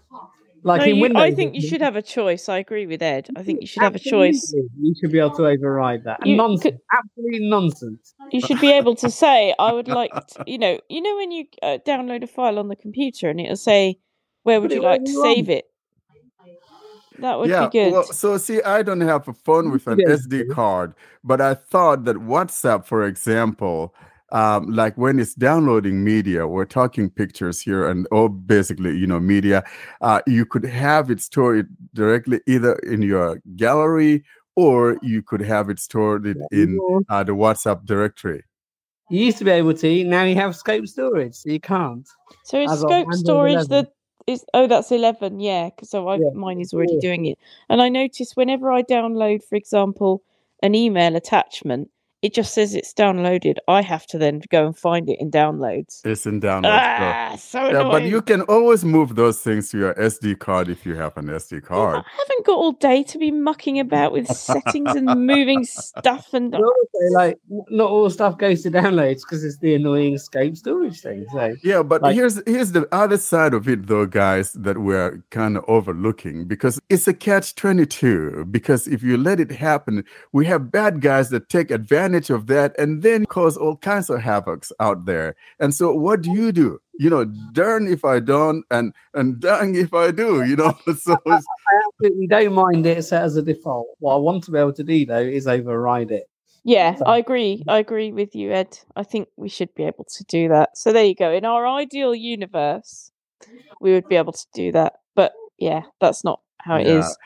Like 0.68 0.82
no, 0.82 0.88
in 0.88 0.96
you, 0.98 1.02
Windows, 1.04 1.22
I 1.24 1.32
think 1.34 1.56
you 1.56 1.62
should 1.62 1.80
have 1.82 1.96
a 1.96 2.02
choice. 2.02 2.50
I 2.50 2.58
agree 2.58 2.86
with 2.88 3.02
Ed. 3.02 3.30
I 3.38 3.42
think 3.44 3.62
you 3.62 3.68
should 3.68 3.84
have 3.84 3.96
a 3.96 4.00
choice. 4.00 4.54
You 4.54 4.94
should 5.00 5.12
be 5.14 5.20
able 5.20 5.36
to 5.38 5.46
override 5.48 6.04
that. 6.04 6.20
And 6.22 6.32
You 6.32 6.36
nonsense, 6.36 6.62
could- 6.76 6.80
absolute 7.00 7.42
nonsense. 7.50 8.14
You 8.32 8.42
should 8.42 8.60
be 8.60 8.72
able 8.74 8.94
to 8.96 9.10
say, 9.10 9.56
"I 9.58 9.72
would 9.72 9.88
like," 9.88 10.12
to, 10.14 10.44
you 10.48 10.58
know, 10.58 10.78
you 10.90 11.02
know 11.02 11.16
when 11.16 11.32
you 11.32 11.46
uh, 11.64 11.78
download 11.88 12.22
a 12.24 12.28
file 12.28 12.60
on 12.60 12.68
the 12.68 12.76
computer 12.76 13.30
and 13.30 13.40
it'll 13.40 13.56
say, 13.56 13.98
"Where 14.44 14.60
would 14.60 14.72
Put 14.72 14.76
you 14.76 14.82
like 14.84 15.06
to 15.06 15.12
you 15.12 15.24
save 15.24 15.50
it?" 15.50 15.66
That 17.20 17.40
would 17.40 17.50
yeah, 17.50 17.68
be 17.68 17.72
good. 17.72 17.94
well, 17.94 18.04
so 18.04 18.38
see, 18.38 18.62
I 18.62 18.84
don't 18.84 19.02
have 19.02 19.28
a 19.28 19.34
phone 19.34 19.72
with 19.72 19.88
an 19.88 20.00
Yeah. 20.00 20.10
SD 20.16 20.50
card, 20.52 20.94
but 21.24 21.42
I 21.42 21.56
thought 21.56 22.04
that 22.06 22.18
WhatsApp, 22.18 22.86
for 22.86 23.04
example, 23.06 23.96
um, 24.32 24.72
like 24.72 24.98
when 24.98 25.20
it's 25.20 25.34
downloading 25.34 26.04
media, 26.04 26.48
we're 26.48 26.66
talking 26.66 27.10
pictures 27.10 27.62
here 27.62 27.88
and 27.90 28.08
oh, 28.12 28.28
basically, 28.28 28.98
you 28.98 29.08
know, 29.08 29.20
media. 29.20 29.64
Uh, 30.02 30.22
you 30.28 30.46
could 30.46 30.66
have 30.66 31.10
it 31.10 31.22
stored 31.22 31.70
directly 31.94 32.42
either 32.48 32.74
in 32.80 33.02
your 33.02 33.42
gallery 33.56 34.24
or 34.56 34.98
you 35.02 35.22
could 35.22 35.42
have 35.42 35.70
it 35.70 35.80
stored 35.80 36.26
it 36.26 36.38
in 36.52 36.80
uh, 37.10 37.24
the 37.24 37.32
WhatsApp 37.32 37.86
directory. 37.86 38.44
You 39.10 39.26
used 39.26 39.38
to 39.38 39.46
be 39.46 39.52
able 39.52 39.74
to. 39.76 40.04
Now 40.04 40.24
you 40.24 40.36
have 40.36 40.56
scope 40.56 40.86
storage, 40.88 41.36
so 41.36 41.50
you 41.50 41.60
can't. 41.60 42.08
so 42.44 42.60
it's 42.60 42.74
as 42.74 42.82
scope 42.82 43.14
storage 43.14 43.54
11. 43.70 43.88
the 44.28 44.42
oh 44.54 44.68
that's 44.68 44.92
eleven, 44.92 45.40
yeah, 45.40 45.70
because 45.70 45.90
so 45.92 46.10
I 46.10 46.16
Yeah. 46.16 46.30
mine 46.34 46.60
is 46.60 46.74
already 46.74 46.96
Yeah. 46.96 47.00
doing 47.02 47.26
it, 47.28 47.40
and 47.70 47.82
I 47.82 47.88
notice 47.90 48.36
whenever 48.36 48.72
I 48.72 48.84
download, 48.84 49.44
for 49.44 49.56
example, 49.56 50.24
an 50.62 50.76
email 50.76 51.16
attachment, 51.16 51.90
it 52.28 52.34
just 52.34 52.52
says 52.54 52.76
it's 52.80 52.94
downloaded. 52.94 53.56
I 53.68 53.82
have 53.94 54.06
to 54.12 54.18
then 54.24 54.42
go 54.50 54.62
and 54.68 54.76
find 54.78 55.10
it 55.10 55.18
in 55.24 55.30
downloads. 55.32 55.94
It's 56.06 56.26
in 56.26 56.38
download. 56.42 56.64
so- 56.64 57.06
Ah, 57.14 57.36
so 57.54 57.60
Yeah, 57.76 57.84
but 57.94 58.04
you 58.14 58.22
can 58.22 58.42
always 58.56 58.82
move 58.96 59.10
those 59.16 59.38
things 59.48 59.64
to 59.72 59.78
your 59.84 59.94
SD 60.14 60.28
card 60.48 60.66
if 60.76 60.86
you 60.88 60.94
have 61.04 61.14
an 61.22 61.28
SD 61.30 61.54
card. 61.64 61.96
I 61.98 62.12
haven't 62.22 62.46
got 62.50 62.58
all 62.64 62.74
day 62.90 63.00
to 63.12 63.18
be 63.18 63.32
mucking 63.32 63.80
about 63.80 64.10
with 64.12 64.28
settings 64.28 64.94
and 65.00 65.06
moving 65.34 65.64
stuff 65.86 66.26
and 66.34 66.52
But 66.52 66.62
also, 66.62 67.00
like, 67.22 67.36
n- 67.52 67.66
not 67.80 67.90
all 67.96 68.10
stuff 68.10 68.38
goes 68.38 68.60
to 68.64 68.72
downloads 68.72 69.22
because 69.24 69.42
it's 69.48 69.60
the 69.66 69.74
annoying 69.80 70.18
scope 70.18 70.56
storage 70.64 71.00
thing. 71.06 71.26
So 71.32 71.56
Yeah, 71.64 71.82
but 71.92 72.02
Like- 72.02 72.16
here's 72.18 72.36
here's 72.54 72.72
the 72.78 72.86
other 73.04 73.18
side 73.32 73.54
of 73.54 73.64
it 73.74 73.80
though, 73.92 74.06
guys, 74.24 74.48
that 74.66 74.78
we're 74.88 75.12
kind 75.40 75.54
of 75.58 75.64
overlooking 75.78 76.38
because 76.54 76.76
it's 76.90 77.08
a 77.08 77.14
catch 77.28 77.48
22. 77.56 78.46
Because 78.58 78.82
if 78.96 79.00
you 79.08 79.16
let 79.30 79.40
it 79.46 79.52
happen, 79.70 80.04
we 80.38 80.44
have 80.52 80.72
bad 80.72 80.94
guys 81.10 81.30
that 81.30 81.44
take 81.58 81.70
advantage 81.72 82.17
of 82.30 82.48
that 82.48 82.74
and 82.78 83.02
then 83.04 83.26
cause 83.26 83.56
all 83.58 83.78
kinds 83.78 84.10
of 84.10 84.20
havocs 84.20 84.72
out 84.80 85.06
there. 85.06 85.36
And 85.60 85.74
so 85.74 85.94
what 85.94 86.22
do 86.22 86.32
you 86.32 86.52
do? 86.52 86.80
You 87.00 87.10
know, 87.10 87.26
darn 87.54 87.88
if 87.88 88.04
I 88.04 88.20
don't 88.20 88.64
and 88.72 88.94
and 89.14 89.40
dang 89.48 89.76
if 89.76 89.94
I 89.94 90.12
do, 90.12 90.44
you 90.44 90.56
know. 90.56 90.78
so 90.98 91.18
it's, 91.26 91.46
absolutely 92.00 92.28
don't 92.28 92.54
mind 92.54 92.86
it 92.86 93.04
set 93.06 93.24
as 93.24 93.36
a 93.38 93.42
default. 93.42 93.88
What 94.00 94.16
I 94.16 94.18
want 94.18 94.44
to 94.46 94.52
be 94.52 94.58
able 94.60 94.74
to 94.74 94.84
do 94.84 95.06
though 95.06 95.20
is 95.20 95.48
override 95.48 96.12
it. 96.12 96.30
Yeah, 96.64 96.96
So- 96.96 97.06
I 97.06 97.18
agree. 97.18 97.64
I 97.68 97.78
agree 97.80 98.12
with 98.12 98.36
you, 98.36 98.52
Ed. 98.52 98.78
I 98.96 99.04
think 99.04 99.30
we 99.38 99.48
should 99.48 99.74
be 99.76 99.84
able 99.84 100.04
to 100.06 100.24
do 100.26 100.50
that. 100.50 100.78
So 100.78 100.92
there 100.92 101.06
you 101.06 101.16
go. 101.16 101.32
In 101.32 101.46
our 101.46 101.66
ideal 101.66 102.14
universe, 102.14 103.12
we 103.80 103.94
would 103.94 104.08
be 104.10 104.16
able 104.18 104.34
to 104.34 104.46
do 104.54 104.72
that. 104.74 104.96
But 105.16 105.34
yeah, 105.58 105.84
that's 106.02 106.24
not 106.26 106.42
how 106.60 106.76
it 106.76 106.88
Yeah. 106.88 107.00
is. 107.00 107.18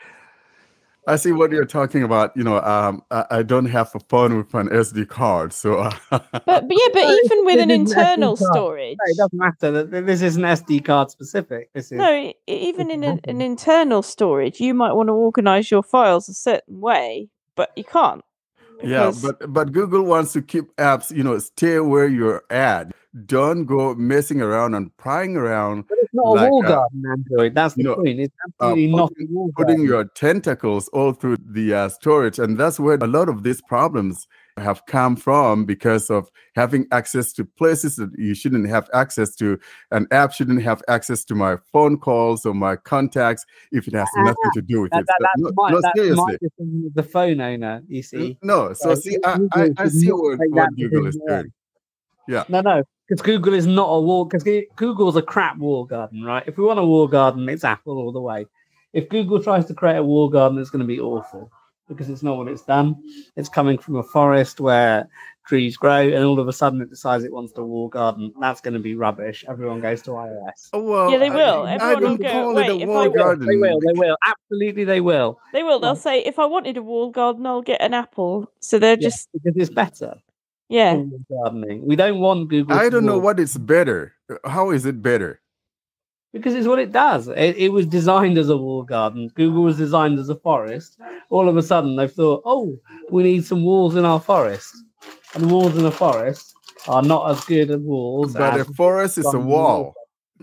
I 1.06 1.16
see 1.16 1.32
what 1.32 1.50
you're 1.50 1.64
talking 1.64 2.02
about. 2.04 2.36
You 2.36 2.44
know, 2.44 2.60
um, 2.60 3.02
I, 3.10 3.24
I 3.30 3.42
don't 3.42 3.66
have 3.66 3.92
a 3.94 4.00
phone 4.08 4.36
with 4.36 4.54
an 4.54 4.68
SD 4.68 5.08
card, 5.08 5.52
so 5.52 5.90
But, 6.10 6.22
but 6.44 6.70
yeah, 6.70 6.88
but 6.92 7.02
even 7.24 7.44
with 7.44 7.60
an 7.60 7.70
internal 7.70 8.36
storage, 8.36 8.96
No, 9.00 9.10
it 9.10 9.16
doesn't 9.16 9.32
matter. 9.62 9.86
Th- 9.90 10.04
This 10.04 10.22
isn't 10.22 10.42
SD 10.42 10.84
card 10.84 11.10
specific. 11.10 11.70
This 11.72 11.86
is 11.86 11.98
no, 11.98 12.32
even 12.46 12.90
in 12.90 13.02
a, 13.02 13.18
an 13.24 13.40
internal 13.40 14.02
storage, 14.02 14.60
you 14.60 14.74
might 14.74 14.92
want 14.92 15.08
to 15.08 15.12
organize 15.12 15.70
your 15.70 15.82
files 15.82 16.28
a 16.28 16.34
certain 16.34 16.80
way, 16.80 17.28
but 17.56 17.70
you 17.76 17.84
can't. 17.84 18.22
Yeah, 18.84 19.12
but 19.22 19.52
but 19.52 19.72
Google 19.72 20.02
wants 20.02 20.32
to 20.32 20.42
keep 20.42 20.74
apps, 20.76 21.14
you 21.14 21.22
know, 21.22 21.38
stay 21.38 21.78
where 21.80 22.06
you're 22.06 22.42
at. 22.50 22.92
Don't 23.26 23.66
go 23.66 23.94
messing 23.94 24.40
around 24.40 24.74
and 24.74 24.96
prying 24.96 25.36
around, 25.36 25.84
But 25.86 25.98
it's 26.00 26.14
not 26.14 26.30
like, 26.30 26.46
a 26.46 26.50
wall 26.50 26.64
uh, 26.64 26.68
garden 26.68 27.02
Android. 27.10 27.54
That's 27.54 27.74
the 27.74 27.82
know, 27.82 27.96
point. 27.96 28.20
It's 28.20 28.34
uh, 28.42 28.68
absolutely 28.68 28.86
not 28.86 29.08
putting- 29.12 29.34
wall 29.34 29.50
putting 29.54 29.82
your 29.82 30.04
tentacles 30.04 30.88
all 30.88 31.12
through 31.12 31.36
the 31.44 31.74
uh, 31.74 31.88
storage, 31.90 32.38
and 32.38 32.56
that's 32.56 32.80
where 32.80 32.94
a 32.94 33.06
lot 33.06 33.28
of 33.28 33.42
these 33.42 33.60
problems 33.60 34.26
have 34.56 34.84
come 34.86 35.16
from 35.16 35.66
because 35.66 36.08
of 36.10 36.30
having 36.56 36.86
access 36.90 37.32
to 37.34 37.44
places 37.44 37.96
that 37.96 38.10
you 38.16 38.34
shouldn't 38.34 38.66
have 38.68 38.88
access 38.94 39.34
to. 39.36 39.58
An 39.90 40.06
app 40.10 40.32
shouldn't 40.32 40.62
have 40.62 40.82
access 40.88 41.22
to 41.26 41.34
my 41.34 41.56
phone 41.70 41.98
calls 41.98 42.46
or 42.46 42.54
my 42.54 42.76
contacts 42.76 43.44
if 43.72 43.88
it 43.88 43.94
has 43.94 44.08
nothing 44.16 44.50
to 44.54 44.62
do 44.62 44.80
with 44.82 44.90
That, 44.92 45.00
it. 45.00 45.06
that, 45.06 45.16
So- 45.36 45.42
that's 45.42 45.42
no, 45.42 45.50
my, 45.56 45.70
no, 45.70 45.80
that's 45.82 45.98
seriously. 45.98 46.38
my 46.40 46.88
the 46.94 47.02
phone 47.02 47.40
owner. 47.42 47.82
You 47.88 48.02
see, 48.02 48.38
No, 48.42 48.72
so 48.72 48.92
Uh, 48.92 48.96
see, 48.96 49.18
I, 49.22 49.36
Google 49.36 49.48
I, 49.76 49.82
I 49.82 49.88
see 49.88 50.10
what, 50.12 50.38
what 50.48 50.76
Google 50.76 51.06
is 51.08 51.18
doing. 51.28 51.52
no, 52.28 52.60
no, 52.62 52.82
because 53.08 53.22
Google 53.22 53.54
is 53.54 53.66
not 53.66 53.86
a 53.88 54.00
wall. 54.00 54.24
Because 54.24 54.46
Google's 54.76 55.16
a 55.16 55.22
crap 55.22 55.58
wall 55.58 55.84
garden, 55.84 56.22
right? 56.22 56.44
If 56.46 56.56
we 56.56 56.64
want 56.64 56.78
a 56.78 56.84
wall 56.84 57.06
garden, 57.08 57.48
it's 57.48 57.64
Apple 57.64 57.98
all 57.98 58.12
the 58.12 58.20
way. 58.20 58.46
If 58.92 59.08
Google 59.08 59.42
tries 59.42 59.64
to 59.66 59.74
create 59.74 59.96
a 59.96 60.02
wall 60.02 60.28
garden, 60.28 60.58
it's 60.58 60.70
going 60.70 60.80
to 60.80 60.86
be 60.86 61.00
awful 61.00 61.50
because 61.88 62.08
it's 62.08 62.22
not 62.22 62.36
what 62.36 62.48
it's 62.48 62.62
done. 62.62 62.96
It's 63.36 63.48
coming 63.48 63.76
from 63.78 63.96
a 63.96 64.02
forest 64.02 64.60
where 64.60 65.08
trees 65.46 65.76
grow, 65.76 66.00
and 66.08 66.24
all 66.24 66.38
of 66.38 66.46
a 66.46 66.52
sudden 66.52 66.80
it 66.80 66.90
decides 66.90 67.24
it 67.24 67.32
wants 67.32 67.52
a 67.56 67.64
wall 67.64 67.88
garden. 67.88 68.32
That's 68.40 68.60
going 68.60 68.74
to 68.74 68.80
be 68.80 68.94
rubbish. 68.94 69.44
Everyone 69.48 69.80
goes 69.80 70.02
to 70.02 70.10
iOS. 70.10 70.68
Oh, 70.72 70.82
well, 70.82 71.10
Yeah, 71.10 71.18
they 71.18 71.30
will. 71.30 71.62
I, 71.64 71.74
Everyone 71.74 72.02
will 72.04 72.16
go, 72.18 72.28
call 72.30 72.54
"Wait, 72.54 72.70
it 72.70 72.82
if 72.82 72.88
a 72.88 72.92
I 72.92 73.08
wall 73.08 73.10
will." 73.10 73.36
They 73.36 73.56
will. 73.56 73.80
They 73.80 73.92
will. 73.98 74.16
Absolutely, 74.26 74.84
they 74.84 75.00
will. 75.00 75.40
They 75.52 75.62
will. 75.62 75.80
They'll 75.80 75.94
Right. 75.94 75.98
say, 76.02 76.18
if 76.20 76.38
I 76.38 76.44
wanted 76.46 76.76
a 76.76 76.82
wall 76.82 77.10
garden, 77.10 77.46
I'll 77.46 77.62
get 77.62 77.82
an 77.82 77.94
apple. 77.94 78.50
So 78.60 78.78
they're 78.78 78.92
Yeah, 78.96 79.08
just, 79.08 79.28
because 79.32 79.54
it's 79.56 79.70
better. 79.70 80.14
Yeah. 80.72 81.02
gardening. 81.30 81.86
We 81.86 81.96
don't 81.96 82.18
want 82.20 82.48
Google. 82.48 82.76
I 82.76 82.88
don't 82.88 83.04
know 83.04 83.12
wall- 83.18 83.22
what 83.34 83.40
is 83.40 83.56
better. 83.56 84.14
How 84.44 84.70
is 84.70 84.84
it 84.86 85.02
better? 85.02 85.38
because 86.32 86.54
it's 86.54 86.66
what 86.66 86.78
it 86.78 86.92
does. 86.92 87.28
It, 87.28 87.56
it 87.58 87.72
was 87.72 87.84
designed 87.84 88.38
as 88.38 88.48
a 88.48 88.56
wall 88.56 88.84
garden. 88.84 89.28
Google 89.34 89.64
was 89.64 89.76
designed 89.76 90.18
as 90.18 90.30
a 90.30 90.34
forest. 90.36 90.98
All 91.28 91.46
of 91.46 91.58
a 91.58 91.62
sudden, 91.62 91.94
they've 91.96 92.10
thought, 92.10 92.40
oh, 92.46 92.78
we 93.10 93.22
need 93.22 93.44
some 93.44 93.62
walls 93.64 93.96
in 93.96 94.06
our 94.06 94.18
forest, 94.18 94.74
and 95.34 95.50
walls 95.52 95.76
in 95.76 95.84
a 95.84 95.90
forest 95.90 96.54
are 96.88 97.02
not 97.02 97.30
as 97.30 97.44
good 97.44 97.70
as 97.70 97.80
walls. 97.80 98.32
But 98.32 98.58
a 98.58 98.64
forest 98.64 99.18
is 99.18 99.26
a 99.26 99.30
some 99.32 99.44
wall. 99.44 99.92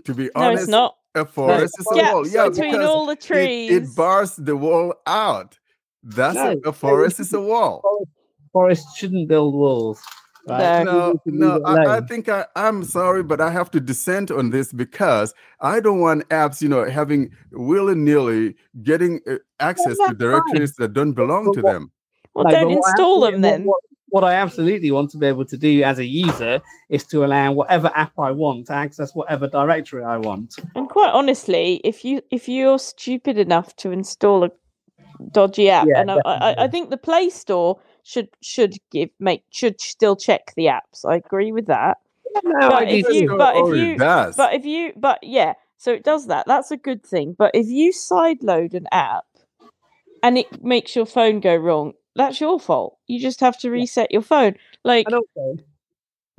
To 0.04 0.14
be 0.14 0.30
honest, 0.36 0.54
No, 0.54 0.62
it's 0.62 0.68
not. 0.70 0.96
a 1.16 1.24
forest 1.26 1.74
is 1.80 1.86
a 1.90 1.96
wall. 1.96 2.22
Gaps 2.22 2.34
Yeah, 2.34 2.48
between 2.50 2.70
because 2.70 2.86
all 2.88 3.06
the 3.06 3.12
it, 3.12 3.20
trees. 3.20 3.70
it 3.72 3.96
bars 3.96 4.36
the 4.36 4.56
wall 4.56 4.94
out. 5.08 5.58
That's 6.04 6.36
No, 6.36 6.54
a, 6.64 6.68
a 6.68 6.72
forest 6.72 7.18
is 7.18 7.32
a 7.34 7.40
wall. 7.40 7.82
Forests 8.52 8.96
shouldn't 8.96 9.26
build 9.28 9.54
walls. 9.54 10.00
Right? 10.48 10.84
No, 10.84 11.20
no, 11.26 11.60
I, 11.64 11.98
I 11.98 12.00
think 12.00 12.28
I, 12.28 12.46
I'm 12.56 12.82
sorry, 12.84 13.22
but 13.22 13.40
I 13.40 13.50
have 13.50 13.70
to 13.72 13.80
dissent 13.80 14.30
on 14.30 14.50
this 14.50 14.72
because 14.72 15.34
I 15.60 15.80
don't 15.80 16.00
want 16.00 16.28
apps, 16.30 16.62
you 16.62 16.68
know, 16.68 16.84
having 16.88 17.30
willy 17.52 17.94
nilly 17.94 18.56
getting 18.82 19.20
uh, 19.28 19.36
access 19.60 19.84
to 19.92 19.96
that's 19.98 20.06
fine. 20.08 20.16
directories 20.16 20.74
that 20.76 20.92
don't 20.94 21.12
belong 21.12 21.46
But 21.46 21.52
to 21.54 21.60
what- 21.62 21.72
them. 21.72 21.92
Well, 22.34 22.44
No, 22.44 22.50
don't 22.52 22.68
what 22.68 22.86
I 22.86 22.90
install 22.90 23.20
them 23.20 23.34
absolutely- 23.34 23.50
then. 23.50 23.64
What, 23.64 23.80
what 24.12 24.24
I 24.24 24.34
absolutely 24.34 24.90
want 24.90 25.10
to 25.10 25.18
be 25.18 25.26
able 25.26 25.44
to 25.44 25.56
do 25.56 25.82
as 25.84 25.98
a 26.00 26.04
user 26.04 26.60
is 26.88 27.04
to 27.08 27.24
allow 27.24 27.52
whatever 27.52 27.92
app 27.94 28.12
I 28.18 28.32
want 28.32 28.66
to 28.66 28.72
access 28.72 29.14
whatever 29.14 29.46
directory 29.46 30.02
I 30.02 30.16
want. 30.16 30.56
And 30.74 30.88
quite 30.88 31.12
honestly, 31.12 31.80
if 31.84 32.04
you 32.04 32.20
if 32.32 32.48
you're 32.48 32.80
stupid 32.80 33.38
enough 33.38 33.76
to 33.76 33.92
install 33.92 34.42
a 34.42 34.50
dodgy 35.30 35.70
app, 35.70 35.86
Yeah, 35.86 36.00
and 36.00 36.10
I, 36.10 36.16
I, 36.24 36.64
I 36.64 36.68
think 36.68 36.90
the 36.90 36.96
Play 36.96 37.30
Store 37.30 37.78
should 38.10 38.28
should 38.42 38.74
give 38.90 39.10
make 39.20 39.44
should 39.50 39.80
still 39.80 40.16
check 40.16 40.52
the 40.56 40.66
apps. 40.66 41.04
I 41.04 41.16
agree 41.16 41.52
with 41.52 41.66
that. 41.66 41.98
No, 42.44 42.68
But 42.68 42.88
if 42.88 43.08
you- 43.08 43.36
but 43.36 43.56
if 43.56 43.76
you- 43.76 43.96
does. 43.98 44.36
But 44.36 44.54
if 44.54 44.64
you, 44.64 44.92
but 44.96 45.18
yeah, 45.22 45.54
so 45.76 45.92
it 45.92 46.02
does 46.04 46.26
that. 46.26 46.46
That's 46.46 46.70
a 46.70 46.76
good 46.76 47.04
thing. 47.04 47.34
But 47.38 47.52
if 47.54 47.66
you 47.68 47.92
sideload 47.92 48.74
an 48.74 48.86
app 48.92 49.24
and 50.22 50.38
it 50.38 50.62
makes 50.62 50.94
your 50.96 51.06
phone 51.06 51.40
go 51.40 51.54
wrong, 51.56 51.92
that's 52.16 52.40
your 52.40 52.58
fault. 52.60 52.98
You 53.06 53.20
just 53.20 53.40
have 53.40 53.58
to 53.58 53.70
reset 53.70 54.10
your 54.12 54.22
phone. 54.22 54.56
Like 54.84 55.06
and 55.06 55.16
also, 55.16 55.62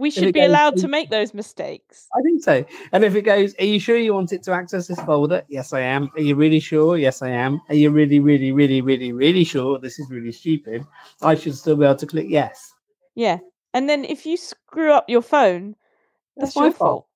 we 0.01 0.09
should 0.11 0.33
be 0.33 0.39
goes 0.39 0.49
allowed 0.49 0.75
to 0.77 0.87
make 0.87 1.09
those 1.09 1.33
mistakes. 1.33 2.07
I 2.17 2.21
think 2.21 2.43
so. 2.43 2.65
And 2.91 3.05
if 3.05 3.15
it 3.15 3.21
goes, 3.21 3.53
are 3.59 3.65
you 3.65 3.79
sure 3.79 3.97
you 3.97 4.13
want 4.13 4.33
it 4.33 4.43
to 4.43 4.51
access 4.51 4.87
this 4.87 4.99
folder? 5.01 5.43
Yes, 5.47 5.71
I 5.73 5.81
am. 5.81 6.09
Are 6.15 6.21
you 6.21 6.35
really 6.35 6.59
sure? 6.59 6.97
Yes, 6.97 7.21
I 7.21 7.29
am. 7.29 7.61
Are 7.69 7.75
you 7.75 7.91
really, 7.91 8.19
really, 8.19 8.51
really, 8.51 8.81
really, 8.81 9.11
really 9.13 9.43
sure 9.43 9.77
this 9.79 9.99
is 9.99 10.09
really 10.09 10.31
stupid? 10.31 10.83
I 11.21 11.35
should 11.35 11.55
still 11.55 11.75
be 11.77 11.85
able 11.85 11.95
to 11.97 12.07
click 12.07 12.25
yes. 12.27 12.73
Yeah. 13.15 13.37
And 13.73 13.87
then 13.87 14.03
if 14.03 14.25
you 14.25 14.37
screw 14.37 14.91
up 14.91 15.05
your 15.07 15.21
phone, 15.21 15.75
that's, 16.35 16.53
That's 16.53 16.55
my 16.55 16.63
your 16.65 16.73
fault. 16.73 16.89
fault. 16.89 17.07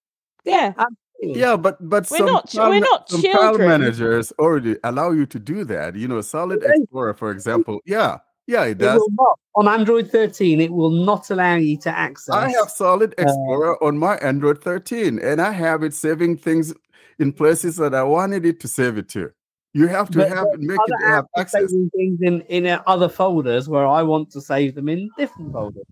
Yeah. 0.45 0.73
absolutely. 0.77 1.41
Yeah, 1.41 1.55
but 1.57 1.77
but 1.89 2.07
We're 2.11 2.17
some 2.17 2.25
not 2.27 2.47
ch- 2.49 2.53
file 2.55 2.69
we're 2.69 2.79
not 2.79 3.09
some 3.09 3.21
file 3.21 3.57
managers 3.57 4.31
already 4.37 4.75
allow 4.83 5.11
you 5.11 5.25
to 5.25 5.39
do 5.39 5.63
that. 5.65 5.95
You 5.95 6.07
know, 6.07 6.21
Solid 6.21 6.61
Explorer, 6.63 7.15
for 7.15 7.31
example. 7.31 7.79
Yeah, 7.85 8.19
yeah, 8.47 8.63
it 8.65 8.71
It 8.71 8.77
does. 8.79 8.99
will 8.99 9.09
not 9.11 9.39
on 9.55 9.67
Android 9.67 10.11
13. 10.11 10.59
It 10.61 10.71
will 10.71 10.91
not 10.91 11.29
allow 11.29 11.55
you 11.55 11.77
to 11.79 11.89
access. 11.89 12.33
I 12.35 12.49
have 12.51 12.69
Solid 12.69 13.13
Uh, 13.17 13.23
Explorer 13.23 13.83
on 13.83 13.97
my 13.97 14.17
Android 14.17 14.61
13, 14.61 15.19
and 15.19 15.41
I 15.41 15.51
have 15.51 15.83
it 15.83 15.93
saving 15.93 16.37
things 16.37 16.73
in 17.19 17.31
places 17.31 17.77
that 17.77 17.95
I 17.95 18.03
wanted 18.03 18.45
it 18.45 18.59
to 18.61 18.67
save 18.67 18.97
it 18.97 19.07
to. 19.09 19.31
You 19.73 19.87
have 19.87 20.09
to 20.11 20.19
But- 20.19 20.29
have 20.29 20.47
but 20.51 20.59
make 20.61 20.79
it 20.87 21.05
have 21.05 21.25
access. 21.37 21.69
saving 21.71 21.89
things 21.95 22.19
in 22.21 22.41
in 22.41 22.65
uh, 22.65 22.81
other 22.87 23.09
folders 23.09 23.67
where 23.67 23.85
I 23.87 24.03
want 24.03 24.29
to 24.31 24.41
save 24.41 24.75
them 24.75 24.87
in 24.89 25.09
different 25.17 25.51
folders. 25.51 25.83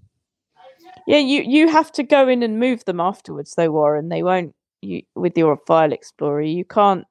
Yeah, 1.05 1.17
you 1.17 1.41
you 1.41 1.67
have 1.69 1.91
to 1.93 2.03
go 2.03 2.27
in 2.29 2.43
and 2.43 2.59
move 2.59 2.85
them 2.85 2.99
afterwards 3.01 3.53
though, 3.55 3.71
Warren. 3.71 4.07
They 4.09 4.23
won't 4.23 4.53
you 4.81 5.01
with 5.15 5.37
your 5.37 5.57
file 5.67 5.91
explorer. 5.91 6.41
You 6.41 6.63
can't 6.65 7.05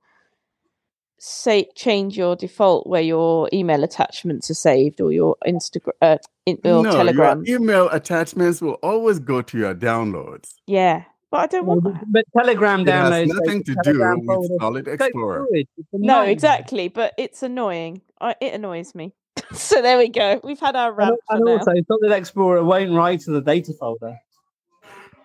say 1.24 1.68
change 1.76 2.18
your 2.18 2.34
default 2.34 2.84
where 2.86 3.00
your 3.00 3.48
email 3.52 3.84
attachments 3.84 4.50
are 4.50 4.54
saved 4.54 5.00
or 5.00 5.12
your 5.12 5.36
Instagram 5.46 5.92
uh, 6.02 6.16
in, 6.46 6.58
or 6.64 6.82
no, 6.82 6.90
Telegram. 6.90 7.44
your 7.44 7.60
email 7.60 7.88
attachments 7.90 8.60
will 8.60 8.78
always 8.82 9.20
go 9.20 9.40
to 9.40 9.56
your 9.56 9.72
downloads. 9.72 10.54
Yeah, 10.66 11.04
but 11.30 11.36
I 11.38 11.46
don't 11.46 11.66
want 11.66 11.84
that. 11.84 12.02
but 12.10 12.24
Telegram 12.36 12.80
It 12.80 12.88
has 12.88 13.10
downloads. 13.12 13.28
nothing 13.28 13.62
go 13.62 13.72
to 13.74 13.92
do 13.92 14.26
with. 14.26 14.60
Solid 14.60 14.88
Explorer. 14.88 15.46
through 15.46 15.60
it. 15.60 15.68
It's 15.78 15.88
No, 15.92 16.22
exactly, 16.22 16.88
but 16.88 17.14
it's 17.16 17.42
annoying. 17.44 18.02
I, 18.20 18.34
it 18.40 18.54
annoys 18.54 18.92
me. 18.92 19.12
so 19.52 19.80
there 19.80 19.98
we 19.98 20.08
go. 20.08 20.40
We've 20.42 20.58
had 20.58 20.74
our 20.74 20.88
And, 20.88 20.98
rant 20.98 21.20
for 21.28 21.36
and 21.36 21.48
also, 21.48 21.72
Solid 21.86 22.12
Explorer 22.16 22.64
won't 22.64 22.90
write 22.92 23.20
to 23.20 23.30
the 23.30 23.40
data 23.40 23.72
folder. 23.78 24.16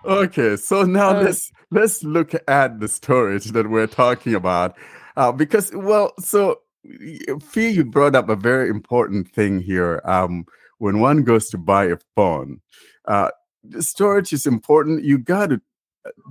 Okay, 0.06 0.56
so 0.58 0.84
now 0.84 1.18
Oh. 1.18 1.22
let's 1.22 1.52
let's 1.72 2.04
look 2.04 2.34
at 2.48 2.80
the 2.80 2.88
storage 2.88 3.46
that 3.54 3.68
we're 3.70 3.88
talking 3.88 4.36
about, 4.36 4.76
uh, 5.18 5.32
because 5.32 5.72
well, 5.74 6.14
so 6.20 6.62
Fee, 7.42 7.70
you 7.70 7.84
brought 7.84 8.16
up 8.16 8.30
a 8.30 8.36
very 8.36 8.70
important 8.70 9.30
thing 9.30 9.60
here. 9.60 10.02
Um, 10.06 10.46
when 10.78 11.00
one 11.00 11.24
goes 11.24 11.50
to 11.50 11.58
buy 11.58 11.86
a 11.86 11.98
phone, 12.16 12.62
uh, 13.06 13.32
storage 13.80 14.32
is 14.32 14.46
important. 14.46 15.04
You 15.04 15.18
got 15.18 15.50
to 15.50 15.62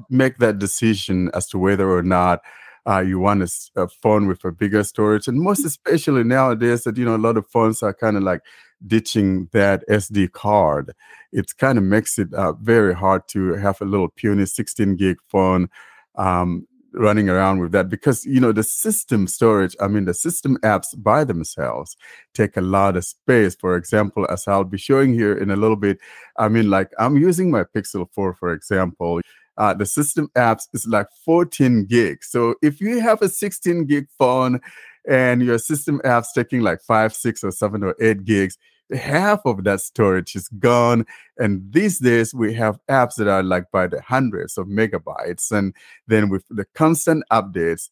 make 0.08 0.38
that 0.38 0.58
decision 0.58 1.30
as 1.34 1.48
to 1.48 1.58
whether 1.58 1.90
or 1.90 2.02
not 2.02 2.40
uh, 2.88 3.00
you 3.00 3.18
want 3.18 3.42
a 3.74 3.88
phone 3.88 4.28
with 4.28 4.44
a 4.44 4.52
bigger 4.52 4.84
storage, 4.84 5.26
and 5.26 5.40
most 5.40 5.64
especially 5.64 6.22
nowadays 6.22 6.84
that 6.84 6.96
you 6.96 7.04
know 7.04 7.16
a 7.16 7.18
lot 7.18 7.36
of 7.36 7.46
phones 7.48 7.82
are 7.82 7.92
kind 7.92 8.16
of 8.16 8.22
like 8.22 8.40
ditching 8.86 9.48
that 9.52 9.82
SD 9.90 10.30
card. 10.30 10.92
It 11.32 11.56
kind 11.58 11.76
of 11.76 11.82
makes 11.82 12.18
it 12.20 12.32
uh, 12.32 12.52
very 12.52 12.94
hard 12.94 13.26
to 13.30 13.54
have 13.54 13.80
a 13.80 13.84
little 13.84 14.08
puny 14.08 14.46
16 14.46 14.94
gig 14.94 15.16
phone 15.28 15.68
um, 16.14 16.68
running 16.96 17.28
around 17.28 17.60
with 17.60 17.72
that 17.72 17.88
because 17.88 18.24
you 18.24 18.40
know 18.40 18.52
the 18.52 18.62
system 18.62 19.26
storage. 19.26 19.76
I 19.80 19.88
mean, 19.88 20.04
the 20.04 20.14
system 20.14 20.56
apps 20.62 20.88
by 20.96 21.24
themselves 21.24 21.96
take 22.34 22.56
a 22.56 22.60
lot 22.60 22.96
of 22.96 23.04
space. 23.04 23.54
For 23.54 23.76
example, 23.76 24.26
as 24.30 24.48
I'll 24.48 24.64
be 24.64 24.78
showing 24.78 25.14
here 25.14 25.36
in 25.36 25.50
a 25.50 25.56
little 25.56 25.76
bit, 25.76 25.98
I 26.38 26.48
mean, 26.48 26.70
like 26.70 26.90
I'm 26.98 27.16
using 27.16 27.50
my 27.50 27.64
Pixel 27.64 28.08
4, 28.12 28.34
for 28.34 28.52
example. 28.52 29.20
Uh, 29.58 29.72
the 29.72 29.86
system 29.86 30.28
apps 30.36 30.64
is 30.74 30.86
like 30.86 31.06
14 31.24 31.86
gigs. 31.86 32.28
So 32.28 32.56
if 32.62 32.78
you 32.78 33.00
have 33.00 33.22
a 33.22 33.28
16 33.28 33.86
gig 33.86 34.06
phone 34.18 34.60
and 35.08 35.42
your 35.42 35.58
system 35.58 35.98
apps 36.04 36.26
taking 36.34 36.60
like 36.60 36.82
five, 36.82 37.14
six, 37.14 37.42
or 37.42 37.50
seven 37.50 37.82
or 37.82 37.94
eight 37.98 38.24
gigs, 38.24 38.58
half 38.94 39.40
of 39.44 39.64
that 39.64 39.80
storage 39.80 40.36
is 40.36 40.48
gone. 40.58 41.06
And 41.38 41.72
these 41.72 41.98
days 41.98 42.34
we 42.34 42.54
have 42.54 42.78
apps 42.90 43.16
that 43.16 43.28
are 43.28 43.42
like 43.42 43.70
by 43.72 43.86
the 43.86 44.00
hundreds 44.00 44.58
of 44.58 44.66
megabytes. 44.66 45.50
And 45.50 45.74
then 46.06 46.28
with 46.28 46.44
the 46.50 46.64
constant 46.74 47.24
updates, 47.32 47.90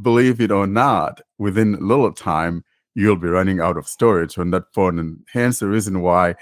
believe 0.00 0.40
it 0.40 0.50
or 0.50 0.66
not, 0.66 1.20
within 1.38 1.74
a 1.74 1.80
little 1.80 2.12
time, 2.12 2.64
you'll 2.94 3.16
be 3.16 3.28
running 3.28 3.60
out 3.60 3.76
of 3.76 3.86
storage 3.86 4.38
on 4.38 4.50
that 4.50 4.64
phone. 4.74 4.98
And 4.98 5.20
hence 5.32 5.60
the 5.60 5.68
reason 5.68 6.00
why 6.00 6.34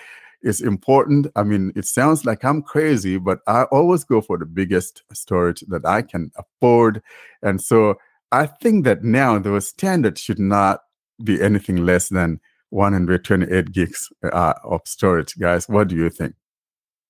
it's 0.42 0.60
important. 0.60 1.26
I 1.36 1.42
mean, 1.42 1.72
it 1.74 1.84
sounds 1.84 2.24
like 2.24 2.44
I'm 2.44 2.62
crazy, 2.62 3.18
but 3.18 3.40
I 3.46 3.64
always 3.64 4.04
go 4.04 4.20
for 4.20 4.38
the 4.38 4.46
biggest 4.46 5.02
storage 5.12 5.60
that 5.68 5.84
I 5.84 6.02
can 6.02 6.30
afford. 6.36 7.02
And 7.42 7.60
so 7.60 7.96
I 8.30 8.46
think 8.46 8.84
that 8.84 9.02
now 9.02 9.38
the 9.38 9.60
standard 9.60 10.18
should 10.18 10.38
not 10.38 10.80
be 11.22 11.42
anything 11.42 11.84
less 11.84 12.08
than 12.08 12.40
128 12.70 13.72
gigs 13.72 14.08
uh, 14.22 14.54
of 14.64 14.80
storage, 14.84 15.38
guys. 15.38 15.68
What 15.68 15.88
do 15.88 15.96
you 15.96 16.10
think? 16.10 16.34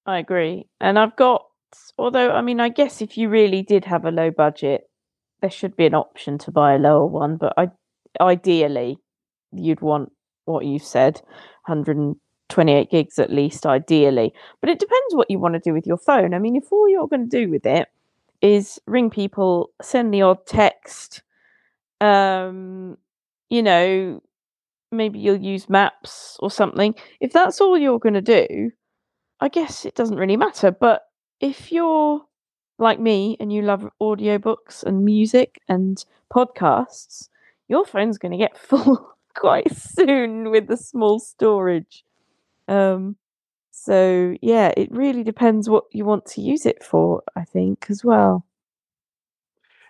I 0.06 0.18
agree. 0.18 0.66
And 0.80 0.98
I've 0.98 1.16
got, 1.16 1.44
although, 1.98 2.30
I 2.30 2.40
mean, 2.40 2.60
I 2.60 2.68
guess 2.68 3.02
if 3.02 3.18
you 3.18 3.28
really 3.28 3.62
did 3.62 3.84
have 3.84 4.04
a 4.04 4.10
low 4.10 4.30
budget, 4.30 4.88
there 5.40 5.50
should 5.50 5.76
be 5.76 5.86
an 5.86 5.94
option 5.94 6.38
to 6.38 6.50
buy 6.50 6.74
a 6.74 6.78
lower 6.78 7.06
one. 7.06 7.36
But 7.36 7.54
I, 7.56 7.68
ideally, 8.20 8.98
you'd 9.52 9.80
want 9.80 10.12
what 10.44 10.64
you've 10.64 10.82
said 10.82 11.20
128 11.66 12.90
gigs 12.90 13.18
at 13.18 13.30
least, 13.30 13.66
ideally. 13.66 14.32
But 14.60 14.70
it 14.70 14.78
depends 14.78 15.14
what 15.14 15.30
you 15.30 15.38
want 15.38 15.54
to 15.54 15.60
do 15.60 15.74
with 15.74 15.86
your 15.86 15.98
phone. 15.98 16.34
I 16.34 16.38
mean, 16.38 16.56
if 16.56 16.72
all 16.72 16.88
you're 16.88 17.08
going 17.08 17.28
to 17.28 17.44
do 17.44 17.50
with 17.50 17.66
it 17.66 17.88
is 18.40 18.80
ring 18.86 19.10
people, 19.10 19.70
send 19.82 20.14
the 20.14 20.22
odd 20.22 20.46
text, 20.46 21.22
um, 22.00 22.96
you 23.50 23.62
know, 23.62 24.22
maybe 24.90 25.18
you'll 25.18 25.36
use 25.36 25.68
maps 25.68 26.36
or 26.40 26.50
something. 26.50 26.94
If 27.20 27.32
that's 27.32 27.60
all 27.60 27.78
you're 27.78 27.98
going 27.98 28.14
to 28.14 28.22
do, 28.22 28.70
I 29.40 29.48
guess 29.48 29.84
it 29.84 29.94
doesn't 29.94 30.16
really 30.16 30.36
matter. 30.36 30.70
But 30.70 31.02
if 31.40 31.70
you're 31.70 32.22
like 32.78 33.00
me 33.00 33.36
and 33.40 33.52
you 33.52 33.62
love 33.62 33.88
audiobooks 34.00 34.82
and 34.84 35.04
music 35.04 35.60
and 35.68 36.04
podcasts, 36.32 37.28
your 37.68 37.84
phone's 37.84 38.18
going 38.18 38.32
to 38.32 38.38
get 38.38 38.58
full 38.68 39.14
quite 39.34 39.72
soon 39.74 40.50
with 40.50 40.66
the 40.66 40.76
small 40.76 41.18
storage. 41.18 42.04
Um, 42.66 43.16
so 43.70 44.34
yeah, 44.42 44.72
it 44.76 44.90
really 44.90 45.22
depends 45.22 45.68
what 45.68 45.84
you 45.92 46.04
want 46.04 46.26
to 46.26 46.40
use 46.40 46.66
it 46.66 46.82
for, 46.82 47.22
I 47.36 47.44
think, 47.44 47.86
as 47.88 48.04
well. 48.04 48.44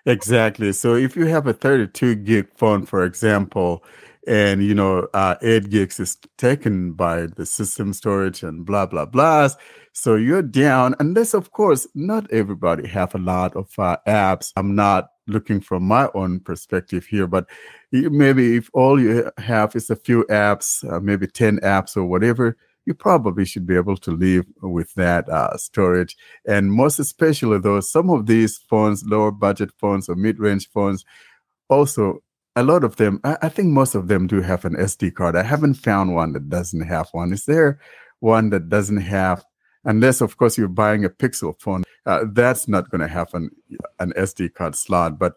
Exactly. 0.06 0.72
So 0.72 0.94
if 0.94 1.16
you 1.16 1.26
have 1.26 1.46
a 1.46 1.52
32 1.52 2.14
gig 2.16 2.48
phone, 2.54 2.86
for 2.86 3.04
example, 3.04 3.84
and 4.28 4.62
you 4.62 4.74
know 4.74 5.08
uh, 5.14 5.36
8 5.42 5.70
gigs 5.70 5.98
is 5.98 6.16
taken 6.36 6.92
by 6.92 7.26
the 7.26 7.46
system 7.46 7.92
storage 7.92 8.42
and 8.42 8.64
blah 8.64 8.86
blah 8.86 9.06
blah 9.06 9.48
so 9.92 10.14
you're 10.14 10.42
down 10.42 10.94
unless 11.00 11.34
of 11.34 11.50
course 11.50 11.88
not 11.94 12.30
everybody 12.30 12.86
have 12.86 13.14
a 13.14 13.18
lot 13.18 13.56
of 13.56 13.68
uh, 13.78 13.96
apps. 14.06 14.52
I'm 14.54 14.74
not 14.74 15.08
looking 15.26 15.60
from 15.60 15.82
my 15.82 16.08
own 16.14 16.40
perspective 16.40 17.06
here 17.06 17.26
but 17.26 17.46
maybe 17.90 18.56
if 18.56 18.70
all 18.74 19.00
you 19.00 19.30
have 19.38 19.74
is 19.74 19.90
a 19.90 19.96
few 19.96 20.24
apps 20.30 20.88
uh, 20.92 21.00
maybe 21.00 21.26
10 21.26 21.58
apps 21.60 21.96
or 21.96 22.04
whatever 22.04 22.56
you 22.88 22.94
probably 22.94 23.44
should 23.44 23.66
be 23.66 23.76
able 23.76 23.98
to 23.98 24.10
live 24.10 24.46
with 24.62 24.94
that 24.94 25.28
uh, 25.28 25.54
storage. 25.58 26.16
And 26.46 26.72
most 26.72 26.98
especially 26.98 27.58
though 27.58 27.80
some 27.80 28.08
of 28.08 28.24
these 28.24 28.56
phones 28.56 29.04
lower 29.04 29.30
budget 29.30 29.70
phones 29.78 30.08
or 30.08 30.16
mid-range 30.16 30.70
phones 30.70 31.04
also 31.68 32.22
a 32.58 32.62
lot 32.62 32.82
of 32.82 32.96
them 32.96 33.20
I, 33.24 33.36
I 33.42 33.48
think 33.48 33.68
most 33.68 33.94
of 33.94 34.08
them 34.08 34.26
do 34.26 34.40
have 34.40 34.64
an 34.64 34.74
sd 34.74 35.14
card. 35.14 35.36
I 35.36 35.42
haven't 35.42 35.74
found 35.74 36.14
one 36.14 36.32
that 36.32 36.48
doesn't 36.48 36.86
have 36.94 37.08
one. 37.12 37.32
Is 37.32 37.44
there 37.44 37.78
one 38.20 38.50
that 38.50 38.68
doesn't 38.68 39.02
have 39.18 39.44
unless 39.84 40.20
of 40.20 40.36
course 40.36 40.58
you're 40.58 40.68
buying 40.68 41.04
a 41.04 41.10
pixel 41.10 41.58
phone 41.60 41.84
uh, 42.06 42.24
that's 42.32 42.66
not 42.66 42.90
going 42.90 43.00
to 43.00 43.08
have 43.08 43.32
an, 43.34 43.50
an 44.00 44.12
sd 44.16 44.52
card 44.54 44.74
slot. 44.74 45.18
But 45.18 45.34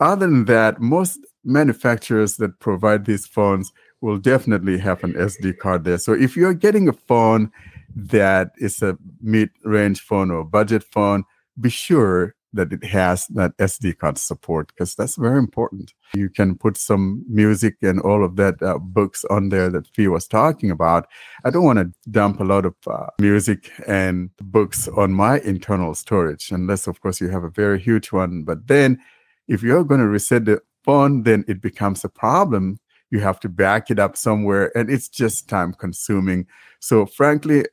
other 0.00 0.26
than 0.26 0.44
that 0.46 0.80
most 0.80 1.18
manufacturers 1.44 2.36
that 2.36 2.58
provide 2.58 3.04
these 3.04 3.26
phones 3.26 3.72
will 4.02 4.18
definitely 4.18 4.76
have 4.78 5.02
an 5.04 5.14
sd 5.14 5.58
card 5.58 5.84
there. 5.84 5.98
So 5.98 6.12
if 6.12 6.36
you're 6.36 6.54
getting 6.54 6.88
a 6.88 6.92
phone 6.92 7.50
that 7.96 8.52
is 8.58 8.82
a 8.82 8.98
mid-range 9.20 10.00
phone 10.00 10.30
or 10.30 10.44
budget 10.44 10.84
phone 10.84 11.24
be 11.60 11.70
sure 11.70 12.34
that 12.52 12.72
it 12.72 12.84
has 12.84 13.26
that 13.28 13.56
SD 13.58 13.98
card 13.98 14.18
support 14.18 14.68
because 14.68 14.94
that's 14.94 15.16
very 15.16 15.38
important. 15.38 15.92
You 16.14 16.28
can 16.28 16.56
put 16.56 16.76
some 16.76 17.24
music 17.28 17.76
and 17.82 18.00
all 18.00 18.24
of 18.24 18.36
that 18.36 18.60
uh, 18.62 18.78
books 18.78 19.24
on 19.30 19.50
there 19.50 19.70
that 19.70 19.86
Fee 19.94 20.08
was 20.08 20.26
talking 20.26 20.70
about. 20.70 21.06
I 21.44 21.50
don't 21.50 21.64
want 21.64 21.78
to 21.78 21.92
dump 22.10 22.40
a 22.40 22.44
lot 22.44 22.64
of 22.64 22.74
uh, 22.86 23.06
music 23.20 23.70
and 23.86 24.30
books 24.38 24.88
on 24.88 25.12
my 25.12 25.38
internal 25.40 25.94
storage 25.94 26.50
unless, 26.50 26.86
of 26.86 27.00
course, 27.00 27.20
you 27.20 27.28
have 27.28 27.44
a 27.44 27.50
very 27.50 27.78
huge 27.78 28.12
one. 28.12 28.42
But 28.42 28.66
then 28.66 28.98
if 29.46 29.62
you're 29.62 29.84
going 29.84 30.00
to 30.00 30.08
reset 30.08 30.44
the 30.44 30.60
phone, 30.84 31.22
then 31.22 31.44
it 31.46 31.60
becomes 31.60 32.04
a 32.04 32.08
problem. 32.08 32.78
You 33.10 33.20
have 33.20 33.40
to 33.40 33.48
back 33.48 33.90
it 33.90 33.98
up 33.98 34.16
somewhere 34.16 34.76
and 34.76 34.90
it's 34.90 35.08
just 35.08 35.48
time 35.48 35.74
consuming. 35.74 36.46
So 36.80 37.06
frankly, 37.06 37.66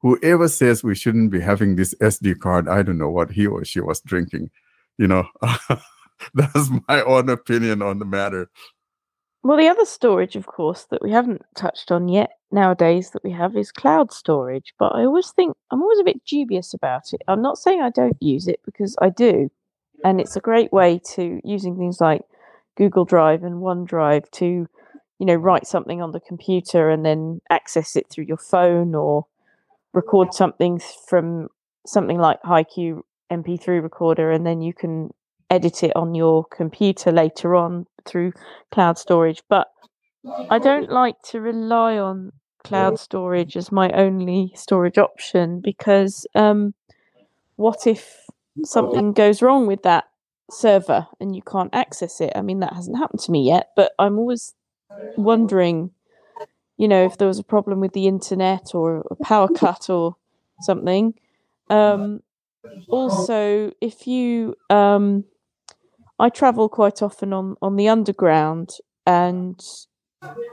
whoever 0.00 0.48
says 0.48 0.84
we 0.84 0.94
shouldn't 0.94 1.30
be 1.30 1.40
having 1.40 1.76
this 1.76 1.94
SD 2.00 2.38
card, 2.40 2.68
I 2.68 2.82
don't 2.82 2.98
know 2.98 3.10
what 3.10 3.32
he 3.32 3.46
or 3.46 3.64
she 3.64 3.80
was 3.80 4.00
drinking. 4.00 4.50
You 4.96 5.08
know, 5.08 5.28
that's 6.34 6.70
my 6.88 7.02
own 7.02 7.28
opinion 7.28 7.82
on 7.82 7.98
the 7.98 8.04
matter. 8.04 8.50
Well, 9.42 9.56
the 9.56 9.68
other 9.68 9.84
storage, 9.84 10.34
of 10.34 10.46
course, 10.46 10.86
that 10.90 11.02
we 11.02 11.12
haven't 11.12 11.42
touched 11.54 11.92
on 11.92 12.08
yet 12.08 12.30
nowadays 12.50 13.10
that 13.10 13.22
we 13.22 13.30
have 13.32 13.56
is 13.56 13.70
cloud 13.70 14.12
storage. 14.12 14.74
But 14.78 14.94
I 14.94 15.04
always 15.04 15.30
think 15.30 15.56
I'm 15.70 15.82
always 15.82 16.00
a 16.00 16.04
bit 16.04 16.24
dubious 16.24 16.74
about 16.74 17.12
it. 17.12 17.22
I'm 17.28 17.42
not 17.42 17.58
saying 17.58 17.80
I 17.80 17.90
don't 17.90 18.20
use 18.20 18.48
it 18.48 18.60
because 18.64 18.96
I 19.00 19.10
do. 19.10 19.50
And 20.04 20.20
it's 20.20 20.36
a 20.36 20.40
great 20.40 20.72
way 20.72 21.00
to 21.14 21.40
using 21.44 21.76
things 21.76 22.00
like 22.00 22.22
Google 22.76 23.04
Drive 23.04 23.42
and 23.42 23.56
OneDrive 23.56 24.30
to, 24.32 24.44
you 24.44 25.26
know, 25.26 25.34
write 25.34 25.66
something 25.66 26.00
on 26.00 26.12
the 26.12 26.20
computer 26.20 26.90
and 26.90 27.04
then 27.04 27.40
access 27.50 27.96
it 27.96 28.06
through 28.10 28.24
your 28.24 28.36
phone 28.36 28.94
or 28.94 29.26
record 29.98 30.32
something 30.32 30.80
from 31.08 31.48
something 31.84 32.18
like 32.18 32.40
HiQ 32.42 33.00
MP3 33.32 33.82
recorder, 33.82 34.30
and 34.30 34.46
then 34.46 34.62
you 34.62 34.72
can 34.72 35.10
edit 35.50 35.82
it 35.82 35.96
on 35.96 36.14
your 36.14 36.44
computer 36.44 37.10
later 37.10 37.56
on 37.56 37.86
through 38.06 38.32
cloud 38.70 38.96
storage. 38.96 39.42
But 39.48 39.66
I 40.50 40.58
don't 40.58 40.90
like 40.90 41.16
to 41.30 41.40
rely 41.40 41.98
on 41.98 42.32
cloud 42.62 42.98
storage 42.98 43.56
as 43.56 43.72
my 43.72 43.90
only 43.90 44.52
storage 44.54 44.98
option 44.98 45.60
because 45.60 46.26
um, 46.34 46.74
what 47.56 47.86
if 47.86 48.24
something 48.64 49.12
goes 49.12 49.42
wrong 49.42 49.66
with 49.66 49.82
that 49.82 50.04
server 50.50 51.06
and 51.20 51.34
you 51.34 51.42
can't 51.42 51.74
access 51.74 52.20
it? 52.20 52.32
I 52.36 52.42
mean, 52.42 52.60
that 52.60 52.74
hasn't 52.74 52.98
happened 52.98 53.20
to 53.20 53.32
me 53.32 53.42
yet, 53.42 53.70
but 53.74 53.92
I'm 53.98 54.18
always 54.18 54.54
wondering 55.16 55.90
you 56.78 56.88
know, 56.88 57.04
if 57.04 57.18
there 57.18 57.28
was 57.28 57.38
a 57.38 57.44
problem 57.44 57.80
with 57.80 57.92
the 57.92 58.06
internet 58.06 58.74
or 58.74 59.04
a 59.10 59.16
power 59.16 59.48
cut 59.56 59.90
or 59.90 60.16
something. 60.62 61.14
Um, 61.70 62.22
also, 62.88 63.72
if 63.80 64.06
you, 64.06 64.56
um, 64.70 65.24
I 66.18 66.28
travel 66.30 66.68
quite 66.68 67.02
often 67.02 67.32
on 67.32 67.56
on 67.62 67.76
the 67.76 67.88
underground, 67.88 68.76
and 69.06 69.60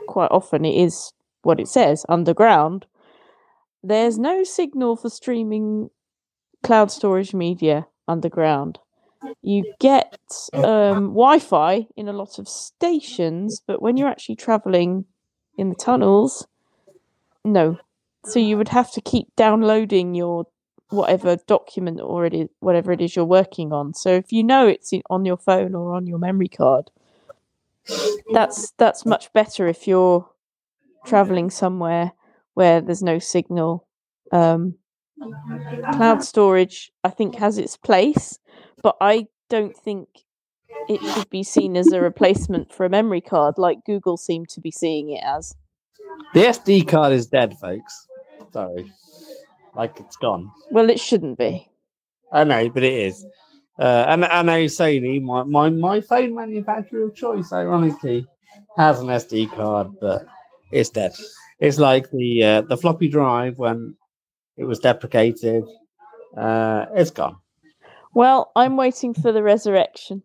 quite 0.08 0.32
often 0.32 0.66
it 0.66 0.76
is 0.76 1.14
what 1.44 1.60
it 1.60 1.68
says 1.68 2.06
underground. 2.10 2.86
There's 3.84 4.18
no 4.18 4.44
signal 4.44 4.96
for 4.96 5.10
streaming 5.10 5.90
cloud 6.64 6.92
storage 6.92 7.34
media 7.34 7.88
underground. 8.08 8.80
You 9.42 9.74
get 9.80 10.20
um, 10.54 11.10
Wi 11.14 11.40
Fi 11.40 11.88
in 11.96 12.08
a 12.08 12.14
lot 12.14 12.40
of 12.40 12.48
stations, 12.48 13.62
but 13.66 13.82
when 13.82 13.98
you're 13.98 14.10
actually 14.10 14.36
traveling 14.36 15.06
in 15.58 15.70
the 15.70 15.76
tunnels. 15.76 16.48
No. 17.44 17.78
So 18.26 18.40
you 18.40 18.58
would 18.58 18.70
have 18.70 18.92
to 18.94 19.02
keep 19.02 19.28
downloading 19.36 20.16
your 20.16 20.48
whatever 20.90 21.38
document 21.48 22.00
or 22.02 22.26
it 22.26 22.34
is, 22.34 22.50
whatever 22.60 22.92
it 22.92 23.02
is 23.02 23.16
you're 23.16 23.26
working 23.26 23.72
on. 23.72 23.94
So 23.94 24.12
if 24.12 24.32
you 24.32 24.44
know 24.44 24.68
it's 24.68 24.92
on 25.10 25.26
your 25.26 25.38
phone 25.38 25.76
or 25.76 25.94
on 25.96 26.08
your 26.08 26.18
memory 26.18 26.48
card, 26.48 26.90
that's 28.34 28.72
that's 28.78 29.06
much 29.06 29.32
better 29.34 29.68
if 29.68 29.88
you're 29.88 30.28
traveling 31.06 31.50
somewhere 31.50 32.14
where 32.56 32.82
there's 32.82 33.04
no 33.04 33.20
signal. 33.20 33.88
Um, 34.32 34.76
cloud 35.94 36.24
storage, 36.24 36.92
I 37.04 37.10
think, 37.10 37.36
has 37.36 37.58
its 37.58 37.78
place, 37.78 38.40
but 38.82 38.98
I 39.00 39.28
don't 39.50 39.76
think 39.76 40.08
it 40.88 41.02
should 41.02 41.30
be 41.30 41.44
seen 41.44 41.76
as 41.78 41.92
a 41.92 42.02
replacement 42.02 42.74
for 42.74 42.86
a 42.86 42.90
memory 42.90 43.22
card, 43.22 43.56
like 43.58 43.86
Google 43.86 44.18
seem 44.18 44.46
to 44.48 44.62
be 44.62 44.72
seeing 44.72 45.10
it 45.10 45.24
as. 45.24 45.56
The 46.34 46.42
SD 46.42 46.88
card 46.88 47.14
is 47.14 47.28
dead, 47.28 47.58
folks. 47.58 48.08
Sorry, 48.54 48.92
like 49.76 50.00
it's 50.00 50.16
gone. 50.18 50.52
Well, 50.72 50.90
it 50.90 51.00
shouldn't 51.00 51.38
be. 51.38 51.70
I 52.32 52.44
know, 52.44 52.70
but 52.70 52.84
it 52.84 52.94
is. 52.94 53.26
Uh, 53.78 54.06
and 54.08 54.26
I 54.26 54.42
know 54.42 54.66
Sony, 54.66 55.22
my, 55.22 55.44
my 55.44 55.70
my 55.70 56.02
phone 56.02 56.36
manufacturer 56.36 57.06
of 57.06 57.16
choice, 57.16 57.52
ironically, 57.52 58.26
has 58.78 59.00
an 59.00 59.08
SD 59.08 59.52
card, 59.52 59.88
but 60.00 60.26
it's 60.72 60.90
dead. 60.90 61.14
It's 61.60 61.78
like 61.80 62.10
the 62.12 62.44
uh, 62.44 62.62
the 62.62 62.78
floppy 62.78 63.08
drive 63.10 63.58
when 63.58 63.96
it 64.58 64.66
was 64.66 64.80
deprecated. 64.80 65.64
Uh, 66.38 66.86
it's 66.96 67.12
gone. 67.12 67.38
Well, 68.14 68.52
I'm 68.56 68.78
waiting 68.78 69.14
for 69.14 69.32
the 69.32 69.44
resurrection. 69.44 70.24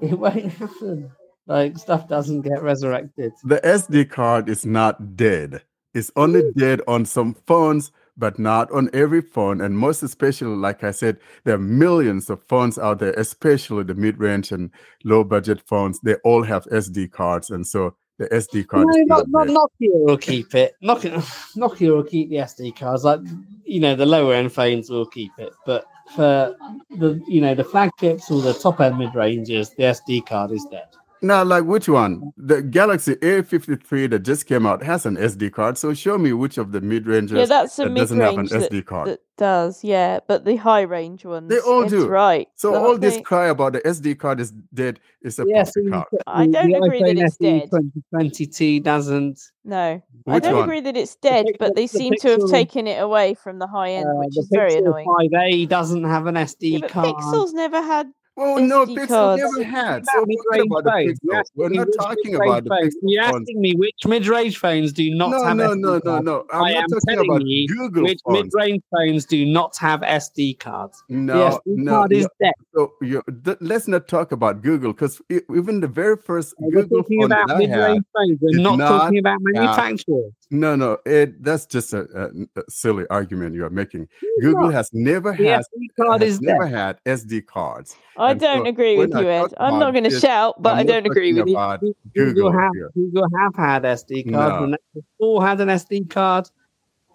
It 0.02 0.18
won't 0.18 0.52
happen. 0.52 1.10
Like 1.46 1.76
stuff 1.78 2.08
doesn't 2.08 2.42
get 2.42 2.62
resurrected. 2.62 3.32
The 3.44 3.60
SD 3.60 4.08
card 4.10 4.48
is 4.48 4.64
not 4.64 5.16
dead. 5.16 5.62
It's 5.94 6.10
only 6.14 6.52
dead 6.56 6.80
on 6.86 7.04
some 7.04 7.34
phones, 7.46 7.90
but 8.16 8.38
not 8.38 8.70
on 8.70 8.88
every 8.92 9.20
phone. 9.20 9.60
And 9.60 9.76
most 9.76 10.02
especially, 10.02 10.54
like 10.56 10.84
I 10.84 10.92
said, 10.92 11.18
there 11.44 11.56
are 11.56 11.58
millions 11.58 12.30
of 12.30 12.42
phones 12.44 12.78
out 12.78 13.00
there, 13.00 13.12
especially 13.14 13.82
the 13.82 13.94
mid-range 13.94 14.52
and 14.52 14.70
low-budget 15.04 15.60
phones. 15.66 15.98
They 16.00 16.14
all 16.22 16.44
have 16.44 16.66
SD 16.66 17.10
cards, 17.10 17.50
and 17.50 17.66
so 17.66 17.96
the 18.18 18.28
SD 18.28 18.68
card. 18.68 18.86
No, 18.86 19.16
not, 19.16 19.28
not 19.28 19.48
Nokia 19.48 20.04
will 20.06 20.18
keep 20.18 20.54
it. 20.54 20.74
Nokia, 20.82 21.14
Nokia 21.56 21.96
will 21.96 22.04
keep 22.04 22.28
the 22.28 22.36
SD 22.36 22.76
cards. 22.76 23.02
Like 23.02 23.20
you 23.64 23.80
know, 23.80 23.96
the 23.96 24.06
lower 24.06 24.34
end 24.34 24.52
phones 24.52 24.88
will 24.88 25.06
keep 25.06 25.32
it, 25.38 25.52
but 25.66 25.84
for 26.14 26.56
the 26.90 27.22
you 27.26 27.40
know 27.40 27.54
the 27.54 27.64
flagships 27.64 28.30
or 28.30 28.40
the 28.42 28.54
top 28.54 28.80
end 28.80 28.98
mid 28.98 29.14
ranges, 29.14 29.70
the 29.70 29.84
SD 29.84 30.26
card 30.26 30.52
is 30.52 30.66
dead. 30.70 30.88
Now, 31.22 31.44
like 31.44 31.64
which 31.64 31.88
one? 31.88 32.32
The 32.38 32.62
Galaxy 32.62 33.14
A53 33.16 34.10
that 34.10 34.20
just 34.20 34.46
came 34.46 34.64
out 34.66 34.82
has 34.82 35.04
an 35.04 35.16
SD 35.16 35.52
card. 35.52 35.76
So 35.76 35.92
show 35.92 36.16
me 36.16 36.32
which 36.32 36.56
of 36.56 36.72
the 36.72 36.80
mid 36.80 37.06
ranges 37.06 37.38
yeah, 37.38 37.44
that's 37.44 37.78
a 37.78 37.84
that 37.84 37.94
doesn't 37.94 38.20
have 38.20 38.38
an 38.38 38.46
that, 38.46 38.70
SD 38.72 38.86
card. 38.86 39.08
That 39.08 39.20
does, 39.36 39.84
yeah, 39.84 40.20
but 40.26 40.44
the 40.44 40.56
high 40.56 40.82
range 40.82 41.24
ones. 41.26 41.48
They 41.50 41.58
all 41.58 41.86
do. 41.86 42.08
Right. 42.08 42.48
So 42.54 42.72
The 42.72 42.78
all 42.78 42.84
whole 42.84 42.98
this 42.98 43.20
cry 43.22 43.48
about 43.48 43.74
the 43.74 43.80
SD 43.80 44.18
card 44.18 44.40
is 44.40 44.50
dead 44.72 44.98
is 45.22 45.38
a 45.38 45.44
Yes, 45.46 45.72
public 45.74 45.92
card. 45.92 46.06
I 46.26 46.46
don't 46.46 46.74
agree 46.74 47.02
that 47.02 47.18
it's 47.18 47.36
dead. 47.36 47.64
2022 47.70 48.80
doesn't. 48.80 49.40
No, 49.64 50.02
I 50.26 50.38
don't 50.38 50.54
one? 50.54 50.64
agree 50.64 50.80
that 50.80 50.96
it's 50.96 51.16
dead, 51.16 51.46
pic- 51.46 51.58
but 51.58 51.74
they 51.76 51.86
the 51.86 51.98
seem 51.98 52.14
to 52.20 52.28
have 52.30 52.48
taken 52.50 52.86
it 52.86 53.00
away 53.00 53.34
from 53.34 53.58
the 53.58 53.66
high 53.66 53.90
end, 53.92 54.06
uh, 54.08 54.12
which 54.14 54.34
the 54.34 54.40
is 54.40 54.48
very 54.50 54.70
Pixel 54.72 54.78
annoying. 55.04 55.30
5A 55.32 55.68
doesn't 55.68 56.04
have 56.04 56.26
an 56.26 56.36
SD 56.36 56.72
Yeah, 56.72 56.78
but 56.80 56.90
card. 56.90 57.14
Pixels 57.16 57.52
never 57.52 57.82
had. 57.82 58.10
Oh 58.36 58.56
no, 58.56 58.86
Pixel 58.86 59.36
never 59.36 59.62
had. 59.62 60.04
So 60.14 60.24
mid-range 60.24 60.66
about 60.70 60.84
the 60.84 60.90
phones. 60.90 61.18
You're 61.22 61.34
Pixel. 61.34 61.44
We're 61.56 61.68
not 61.70 61.88
talking 61.98 62.34
about 62.36 62.64
the. 62.64 62.90
You're 63.02 63.22
Pixel 63.22 63.30
phones. 63.32 63.42
asking 63.42 63.60
me 63.60 63.74
which 63.74 63.94
mid-range 64.06 64.56
phones 64.58 64.92
do 64.92 65.14
not 65.14 65.30
No, 65.30 65.44
have 65.44 65.56
no, 65.56 65.70
SD 65.70 65.80
no, 65.80 65.92
no, 65.94 66.00
cards. 66.00 66.24
no. 66.24 66.46
I'm 66.52 66.62
I 66.62 66.72
not 66.72 66.82
am 66.84 66.88
talking 66.88 67.00
telling 67.14 67.30
about 67.30 67.46
you 67.46 67.68
Google 67.68 68.02
which 68.04 68.20
phones. 68.24 68.44
mid-range 68.44 68.82
phones 68.96 69.24
do 69.26 69.44
not 69.44 69.76
have 69.78 70.00
SD 70.00 70.58
cards. 70.58 71.02
No, 71.08 71.34
the 71.34 71.56
SD 71.56 71.60
no, 71.84 71.90
card 71.92 72.12
is 72.12 72.28
dead. 72.40 72.52
So 72.74 72.92
th- 73.02 73.56
let's 73.60 73.88
not 73.88 74.08
talk 74.08 74.32
about 74.32 74.62
Google 74.62 74.92
because 74.94 75.20
even 75.30 75.80
the 75.80 75.88
very 75.88 76.16
first 76.16 76.54
We're 76.58 76.82
Google 76.84 77.02
phone 77.02 77.24
about 77.24 77.48
that 77.48 77.56
I 77.56 77.60
had, 77.60 77.68
mid-range 77.70 78.04
phones. 78.16 78.38
We're 78.40 78.58
not, 78.62 78.78
not 78.78 78.88
talking 78.88 79.18
about 79.18 79.38
manufacturers. 79.40 80.32
No, 80.50 80.74
no, 80.76 80.98
it 81.06 81.42
that's 81.42 81.64
just 81.66 81.92
a, 81.92 82.00
a- 82.14 82.60
a 82.60 82.62
silly 82.68 83.04
argument 83.10 83.54
you 83.54 83.64
are 83.64 83.70
making. 83.70 84.08
Google 84.40 84.64
not. 84.64 84.74
has 84.74 84.90
never 84.92 85.32
The 85.36 85.46
had 85.46 85.60
SD 85.60 85.86
card 85.96 86.22
has 86.22 86.30
is 86.34 86.40
never 86.40 86.64
dead. 86.64 86.74
had 86.74 87.04
SD 87.04 87.46
cards. 87.46 87.96
I 88.16 88.32
And 88.32 88.40
don't 88.40 88.64
so 88.64 88.68
agree 88.68 88.96
with 88.96 89.10
you, 89.14 89.28
Ed. 89.28 89.54
I'm 89.58 89.78
not 89.78 89.92
going 89.92 90.04
to 90.04 90.18
shout, 90.18 90.60
but 90.60 90.74
I'm 90.74 90.78
I 90.80 90.82
don't 90.84 91.06
agree 91.06 91.32
with 91.32 91.46
you. 91.48 91.54
about 91.54 91.80
Google, 91.80 91.94
Google 92.14 92.52
have 92.52 92.70
here. 92.74 92.90
Google 92.94 93.26
have 93.38 93.54
had 93.56 93.82
SD 93.84 94.32
cards. 94.32 94.52
No. 94.52 94.60
The 94.62 94.66
Nexus 94.66 95.04
4 95.18 95.46
had 95.46 95.60
an 95.60 95.68
SD 95.68 96.10
card. 96.10 96.50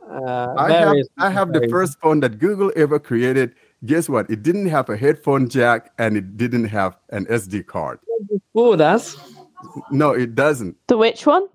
Uh, 0.10 0.54
I 0.58 0.72
have 0.72 0.96
I 1.18 1.30
have 1.32 1.52
the 1.52 1.68
first 1.68 2.00
phone 2.00 2.20
that 2.20 2.38
Google 2.40 2.72
ever 2.76 3.00
created. 3.00 3.56
Guess 3.86 4.08
what? 4.08 4.30
It 4.30 4.44
didn't 4.44 4.68
have 4.68 4.88
a 4.90 4.96
headphone 4.96 5.50
jack 5.50 5.92
and 5.98 6.16
it 6.16 6.38
didn't 6.38 6.66
have 6.66 6.96
an 7.10 7.26
SD 7.26 7.66
card. 7.66 8.00
Four 8.54 8.78
does. 8.78 9.18
No, 9.92 10.12
it 10.12 10.36
doesn't. 10.36 10.78
The 10.88 10.98
which 10.98 11.26
one? 11.26 11.48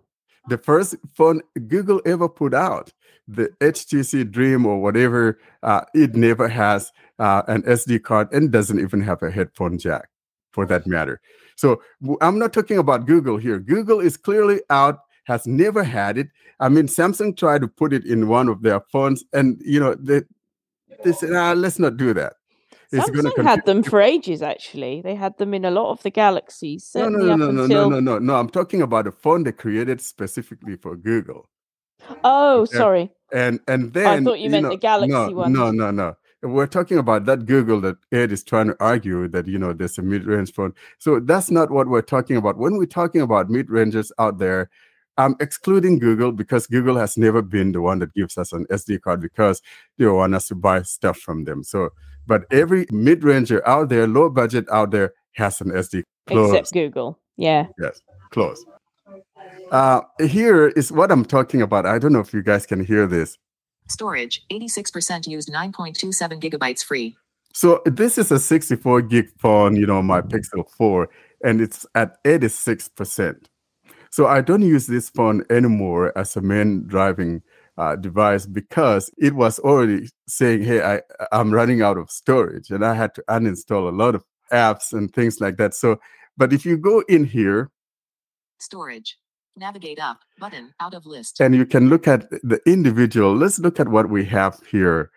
The 0.51 0.59
first 0.59 0.97
phone 1.15 1.41
Google 1.69 2.03
ever 2.05 2.29
put 2.29 2.53
out, 2.53 2.93
the 3.27 3.49
HTC 3.61 4.31
Dream 4.31 4.67
or 4.67 4.81
whatever, 4.81 5.39
uh, 5.63 5.83
it 5.95 6.15
never 6.15 6.49
has 6.49 6.93
uh, 7.19 7.43
an 7.47 7.63
SD 7.63 8.03
card 8.03 8.29
and 8.33 8.51
doesn't 8.51 8.81
even 8.81 9.01
have 9.01 9.23
a 9.23 9.31
headphone 9.31 9.79
jack 9.79 10.09
for 10.53 10.67
that 10.67 10.87
matter. 10.87 11.21
So 11.57 11.81
I'm 12.21 12.39
not 12.39 12.53
talking 12.53 12.79
about 12.79 13.07
Google 13.07 13.37
here. 13.37 13.61
Google 13.61 14.01
is 14.01 14.17
clearly 14.17 14.61
out, 14.71 14.99
has 15.25 15.47
never 15.47 15.85
had 15.85 16.19
it. 16.19 16.29
I 16.59 16.69
mean, 16.69 16.87
Samsung 16.87 17.37
tried 17.37 17.61
to 17.61 17.69
put 17.69 17.93
it 17.93 18.05
in 18.05 18.29
one 18.29 18.49
of 18.49 18.63
their 18.63 18.81
phones, 18.93 19.25
and 19.33 19.61
you 19.65 19.79
know 19.79 19.95
they 19.95 20.23
they 21.05 21.13
said, 21.13 21.33
ah, 21.33 21.53
let's 21.53 21.79
not 21.79 21.97
do 21.97 22.13
that. 22.15 22.35
It's 22.92 23.09
Samsung 23.09 23.44
had 23.44 23.64
them 23.66 23.83
for 23.83 24.00
ages. 24.00 24.42
Actually, 24.42 25.00
they 25.03 25.14
had 25.14 25.37
them 25.38 25.55
in 25.55 25.64
a 25.64 25.70
lot 25.70 25.90
of 25.90 26.03
the 26.03 26.11
Galaxies. 26.11 26.90
No, 26.94 27.09
no, 27.09 27.18
no, 27.18 27.37
no, 27.37 27.50
no, 27.50 27.62
until... 27.64 27.90
no, 27.90 28.00
no, 28.00 28.00
no, 28.00 28.18
no. 28.18 28.37
I'm 28.37 28.50
talking 28.50 28.83
about 28.83 29.07
a 29.07 29.12
phone 29.12 29.44
they 29.44 29.53
created 29.53 30.00
specifically 30.00 30.76
for 30.76 30.96
Google. 30.96 31.48
Oh, 32.24 32.66
Yeah. 32.72 32.79
sorry. 32.79 33.11
And 33.33 33.61
and 33.68 33.85
oh, 33.85 33.90
then 33.90 34.07
I 34.07 34.24
thought 34.24 34.40
you 34.40 34.50
meant 34.50 34.64
know, 34.64 34.70
the 34.70 34.76
Galaxy 34.76 35.12
no, 35.12 35.31
ones. 35.31 35.57
No, 35.57 35.70
no, 35.70 35.90
no. 35.90 36.16
We're 36.42 36.66
talking 36.66 36.98
about 36.98 37.26
that 37.26 37.44
Google 37.44 37.81
that 37.83 37.96
Ed 38.12 38.33
is 38.33 38.42
trying 38.42 38.68
to 38.68 38.76
argue 38.81 39.29
that 39.29 39.46
you 39.46 39.59
know 39.59 39.72
there's 39.72 39.98
a 39.98 40.03
mid-range 40.03 40.53
phone. 40.53 40.74
So 40.98 41.20
that's 41.20 41.50
not 41.50 41.70
what 41.70 41.87
we're 41.87 42.03
talking 42.03 42.37
about. 42.37 42.59
When 42.59 42.76
we're 42.76 42.87
talking 42.87 43.20
about 43.20 43.50
mid-rangers 43.50 44.11
out 44.18 44.38
there, 44.38 44.70
I'm 45.18 45.37
excluding 45.38 45.98
Google 45.98 46.33
because 46.33 46.66
Google 46.66 46.96
has 46.96 47.18
never 47.18 47.42
been 47.42 47.72
the 47.72 47.83
one 47.83 47.98
that 47.98 48.14
gives 48.14 48.38
us 48.38 48.53
an 48.53 48.64
SD 48.66 49.03
card 49.03 49.20
because 49.20 49.61
they 49.98 50.07
want 50.07 50.35
us 50.35 50.48
to 50.48 50.55
buy 50.55 50.83
stuff 50.83 51.18
from 51.18 51.44
them. 51.44 51.62
So, 51.62 51.90
but 52.31 52.45
every 52.53 52.87
mid-ranger 52.93 53.61
out 53.66 53.88
there, 53.88 54.07
low 54.07 54.31
budget 54.31 54.64
out 54.71 54.93
there, 54.93 55.12
has 55.33 55.61
an 55.61 55.71
SD 55.71 56.05
close. 56.29 56.55
Except 56.55 56.73
Google. 56.73 57.19
Yeah. 57.37 57.66
Yes, 57.83 58.01
close. 58.31 58.64
Uh, 59.73 60.03
here 60.21 60.69
is 60.69 60.93
what 60.93 61.11
I'm 61.11 61.25
talking 61.25 61.61
about. 61.61 61.87
I 61.87 61.99
don't 61.99 62.12
know 62.12 62.21
if 62.21 62.33
you 62.33 62.40
guys 62.40 62.66
can 62.66 62.85
hear 62.85 63.09
this. 63.09 63.37
Storage, 63.88 64.47
86% 64.53 65.27
used 65.27 65.53
9.27 65.53 66.40
gigabytes 66.40 66.85
free. 66.85 67.16
So 67.53 67.83
this 67.85 68.16
is 68.16 68.31
a 68.31 68.38
64 68.38 69.03
gig 69.03 69.29
phone, 69.40 69.75
you 69.75 69.85
know, 69.85 70.01
my 70.01 70.21
Pixel 70.21 70.71
4, 70.79 71.09
and 71.45 71.61
it's 71.61 71.85
at 71.97 72.23
86%. 72.23 73.47
So 74.12 74.29
I 74.29 74.40
don't 74.40 74.62
use 74.62 74.87
this 74.87 75.11
phone 75.11 75.43
anymore 75.51 76.16
as 76.16 76.37
a 76.37 76.40
main 76.40 76.87
driving 76.87 77.43
uh, 77.81 77.97
device 77.97 78.47
because 78.47 79.11
it 79.19 79.35
was 79.35 79.59
already 79.59 80.09
saying, 80.29 80.62
"Hey, 80.62 80.83
I 80.83 81.01
I'm 81.33 81.51
running 81.53 81.83
out 81.83 81.99
of 81.99 82.11
storage," 82.11 82.71
and 82.71 82.85
I 82.85 82.95
had 82.95 83.14
to 83.16 83.25
uninstall 83.29 83.88
a 83.88 83.97
lot 84.03 84.14
of 84.14 84.25
apps 84.53 84.93
and 84.93 85.12
things 85.12 85.40
like 85.40 85.57
that. 85.57 85.75
So, 85.75 85.99
but 86.37 86.53
if 86.53 86.66
you 86.66 86.77
go 86.77 87.03
in 87.09 87.25
here 87.25 87.71
Storage. 88.61 89.16
Navigate 89.57 89.99
up. 89.99 90.19
Button. 90.38 90.73
Out 90.81 90.95
of 90.95 91.07
list. 91.07 91.40
and 91.40 91.55
you 91.55 91.66
can 91.66 91.88
look 91.88 92.07
at 92.07 92.31
the 92.31 92.61
individual, 92.66 93.35
let's 93.35 93.59
look 93.59 93.81
at 93.81 93.88
what 93.88 94.11
we 94.11 94.25
have 94.27 94.61
here. 94.71 95.11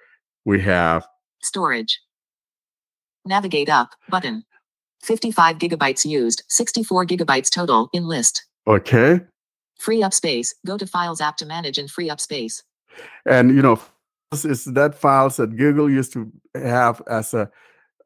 We 0.45 0.60
have 0.62 1.06
Storage. 1.41 1.99
Navigate 3.26 3.69
up. 3.69 3.89
Button. 4.10 4.43
55 5.02 5.58
gigabytes 5.58 6.06
used. 6.06 6.43
64 6.47 7.06
gigabytes 7.06 7.49
total. 7.52 7.89
In 7.93 8.08
list. 8.08 8.45
okay, 8.67 9.19
Free 9.84 10.02
up 10.02 10.13
space. 10.13 10.56
Go 10.65 10.78
to 10.78 10.88
Files 10.88 11.22
app 11.22 11.38
to 11.38 11.46
manage 11.46 11.78
and 11.78 11.89
free 11.91 12.10
up 12.10 12.19
space. 12.19 12.63
and 13.26 13.56
you 13.56 13.62
know 13.62 13.80
is 14.32 14.65
that 14.65 14.96
files 14.96 15.38
that 15.38 15.56
google 15.58 15.89
used 15.89 16.13
to 16.13 16.32
have 16.56 17.02
as 17.08 17.34
a 17.34 17.50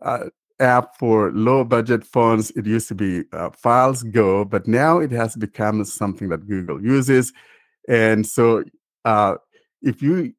uh, 0.01 0.25
app 0.59 0.97
for 0.97 1.31
low 1.31 1.63
budget 1.63 2.03
phones 2.03 2.51
it 2.51 2.65
used 2.65 2.87
to 2.87 2.95
be 2.95 3.23
uh, 3.33 3.49
files 3.51 4.03
go 4.03 4.43
but 4.43 4.67
now 4.67 4.99
it 4.99 5.11
has 5.11 5.35
become 5.35 5.83
something 5.85 6.29
that 6.29 6.47
google 6.47 6.81
uses 6.83 7.31
and 7.87 8.25
so 8.25 8.63
uh, 9.05 9.35
if 9.81 10.01
you 10.01 10.33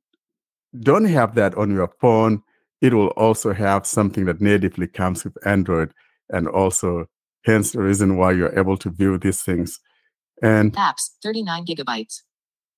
don't 0.81 1.07
have 1.07 1.35
that 1.35 1.55
on 1.57 1.71
your 1.71 1.91
phone 2.01 2.43
it 2.81 2.93
will 2.93 3.09
also 3.09 3.53
have 3.53 3.87
something 3.87 4.25
that 4.27 4.41
natively 4.41 4.87
comes 4.87 5.25
with 5.25 5.35
android 5.47 5.93
and 6.31 6.49
also 6.49 7.07
hence 7.45 7.73
the 7.73 7.81
reason 7.81 8.17
why 8.17 8.33
you're 8.33 8.59
able 8.59 8.77
to 8.77 8.91
view 8.91 9.17
these 9.19 9.43
things 9.43 9.81
and 10.43 10.73
Apps. 10.75 11.11
39 11.23 11.67
gigabytes. 11.67 12.23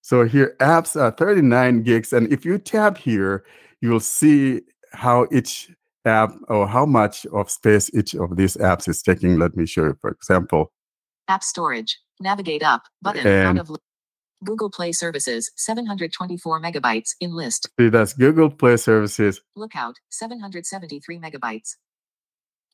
so 0.02 0.24
here 0.24 0.56
apps 0.60 1.00
are 1.00 1.10
39 1.10 1.82
gigs. 1.82 2.12
And 2.12 2.32
if 2.32 2.44
you 2.44 2.58
tap 2.58 2.96
here, 2.98 3.44
you'll 3.80 4.00
see 4.00 4.62
how 4.92 5.26
each 5.32 5.70
app 6.04 6.32
or 6.48 6.66
how 6.66 6.86
much 6.86 7.26
of 7.26 7.50
space 7.50 7.90
each 7.94 8.14
of 8.14 8.36
these 8.36 8.56
apps 8.56 8.88
is 8.88 9.02
taking. 9.02 9.38
Let 9.38 9.56
me 9.56 9.66
show 9.66 9.84
you, 9.84 9.96
for 10.00 10.10
example. 10.10 10.72
App 11.28 11.42
storage. 11.44 11.98
Navigate 12.20 12.62
up. 12.62 12.82
Button. 13.02 13.26
And- 13.26 13.58
Out 13.58 13.70
of. 13.70 13.76
Google 14.42 14.70
Play 14.70 14.90
Services. 14.92 15.50
724 15.56 16.62
megabytes. 16.62 17.10
In 17.20 17.32
list. 17.36 17.68
See, 17.78 17.90
that's 17.90 18.14
Google 18.14 18.48
Play 18.48 18.78
Services. 18.78 19.42
Lookout. 19.54 19.96
773 20.08 21.18
megabytes. 21.18 21.76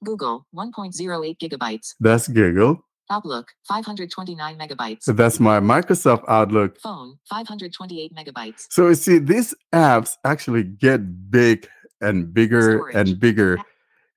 Google. 0.05 0.47
1.08 0.55 1.37
gigabytes. 1.39 1.95
That's 1.99 2.29
Google. 2.29 2.85
Outlook. 3.11 3.53
529 3.69 4.59
megabytes. 4.59 5.03
So 5.03 5.13
that's 5.13 5.39
my 5.41 5.61
Microsoft 5.61 6.25
Outlook. 6.29 6.81
Phone. 6.81 7.19
528 7.29 8.15
megabytes. 8.15 8.67
So 8.71 8.89
you 8.89 8.95
see, 8.95 9.19
these 9.19 9.55
apps 9.73 10.17
actually 10.25 10.65
get 10.65 11.31
big 11.31 11.69
and 12.01 12.33
bigger 12.33 12.79
Storage. 12.79 12.97
and 12.97 13.21
bigger. 13.21 13.59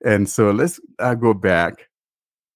And 0.04 0.30
so 0.30 0.52
let's 0.52 0.80
uh, 0.99 1.15
go 1.15 1.34
back. 1.34 1.89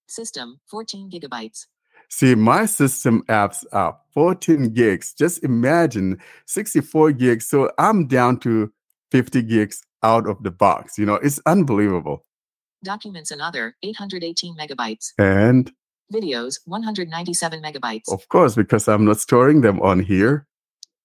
System. 0.08 0.60
14 0.70 1.10
gigabytes. 1.10 1.66
See, 2.10 2.34
my 2.34 2.66
system 2.66 3.22
apps 3.28 3.64
are 3.72 3.98
14 4.12 4.72
gigs. 4.72 5.14
Just 5.14 5.42
imagine 5.42 6.20
64 6.46 7.12
gigs. 7.12 7.46
So 7.46 7.70
I'm 7.78 8.06
down 8.06 8.38
to 8.40 8.72
50 9.10 9.42
gigs 9.42 9.82
out 10.02 10.28
of 10.28 10.42
the 10.42 10.50
box. 10.50 10.98
You 10.98 11.06
know, 11.06 11.14
it's 11.14 11.40
unbelievable. 11.46 12.24
Documents 12.84 13.30
and 13.30 13.40
other. 13.40 13.74
818 13.82 14.56
megabytes. 14.56 15.12
And 15.18 15.72
Videos. 16.12 16.60
197 16.66 17.62
megabytes. 17.62 18.12
of 18.12 18.28
course, 18.28 18.54
because 18.54 18.88
I'm 18.88 19.04
not 19.04 19.20
storing 19.20 19.60
them 19.62 19.80
on 19.80 20.00
here. 20.00 20.46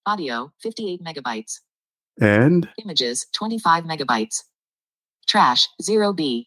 Audio. 0.05 0.51
58 0.61 1.01
megabytes. 1.03 1.59
And 2.21 2.67
Images. 2.83 3.25
25 3.33 3.85
megabytes. 3.85 4.43
Trash. 5.27 5.67
0B. 5.81 6.45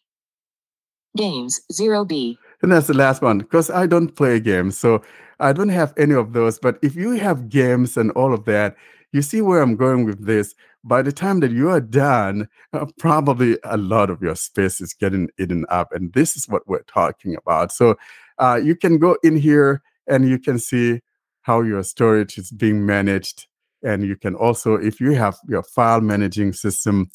Games. 1.16 1.60
0B. 1.72 2.36
and 2.62 2.72
that's 2.72 2.86
the 2.86 2.94
last 2.94 3.22
one 3.22 3.38
because 3.38 3.70
I 3.70 3.86
don't 3.86 4.14
play 4.14 4.40
games. 4.40 4.78
So 4.78 5.02
I 5.40 5.52
don't 5.52 5.68
have 5.70 5.92
any 5.96 6.14
of 6.14 6.32
those. 6.32 6.58
But 6.58 6.78
if 6.82 6.94
you 6.96 7.10
have 7.12 7.48
games 7.48 7.96
and 7.96 8.10
all 8.12 8.32
of 8.32 8.44
that, 8.46 8.76
you 9.12 9.22
see 9.22 9.42
where 9.42 9.60
I'm 9.60 9.76
going 9.76 10.04
with 10.04 10.24
this. 10.26 10.54
By 10.84 11.02
the 11.02 11.12
time 11.12 11.40
that 11.40 11.52
you 11.52 11.68
are 11.70 11.80
done, 11.80 12.48
uh, 12.72 12.86
probably 12.98 13.56
a 13.64 13.76
lot 13.76 14.10
of 14.10 14.20
your 14.22 14.34
space 14.34 14.80
is 14.80 14.94
getting 14.94 15.28
eaten 15.38 15.64
up. 15.68 15.92
And 15.92 16.12
this 16.12 16.34
is 16.36 16.48
what 16.48 16.66
we're 16.66 16.82
talking 16.84 17.36
about. 17.36 17.72
So 17.72 17.96
uh, 18.42 18.56
you 18.56 18.74
can 18.74 18.98
go 18.98 19.16
in 19.22 19.36
here 19.36 19.82
and 20.08 20.28
you 20.28 20.36
can 20.36 20.58
see 20.58 21.00
how 21.42 21.62
your 21.62 21.82
storage 21.84 22.36
is 22.38 22.50
being 22.50 22.84
managed. 22.84 23.46
And 23.84 24.02
you 24.02 24.16
can 24.16 24.34
also, 24.34 24.74
if 24.74 25.00
you 25.00 25.12
have 25.12 25.36
your 25.48 25.62
file 25.62 26.00
managing 26.00 26.52
system, 26.52 27.08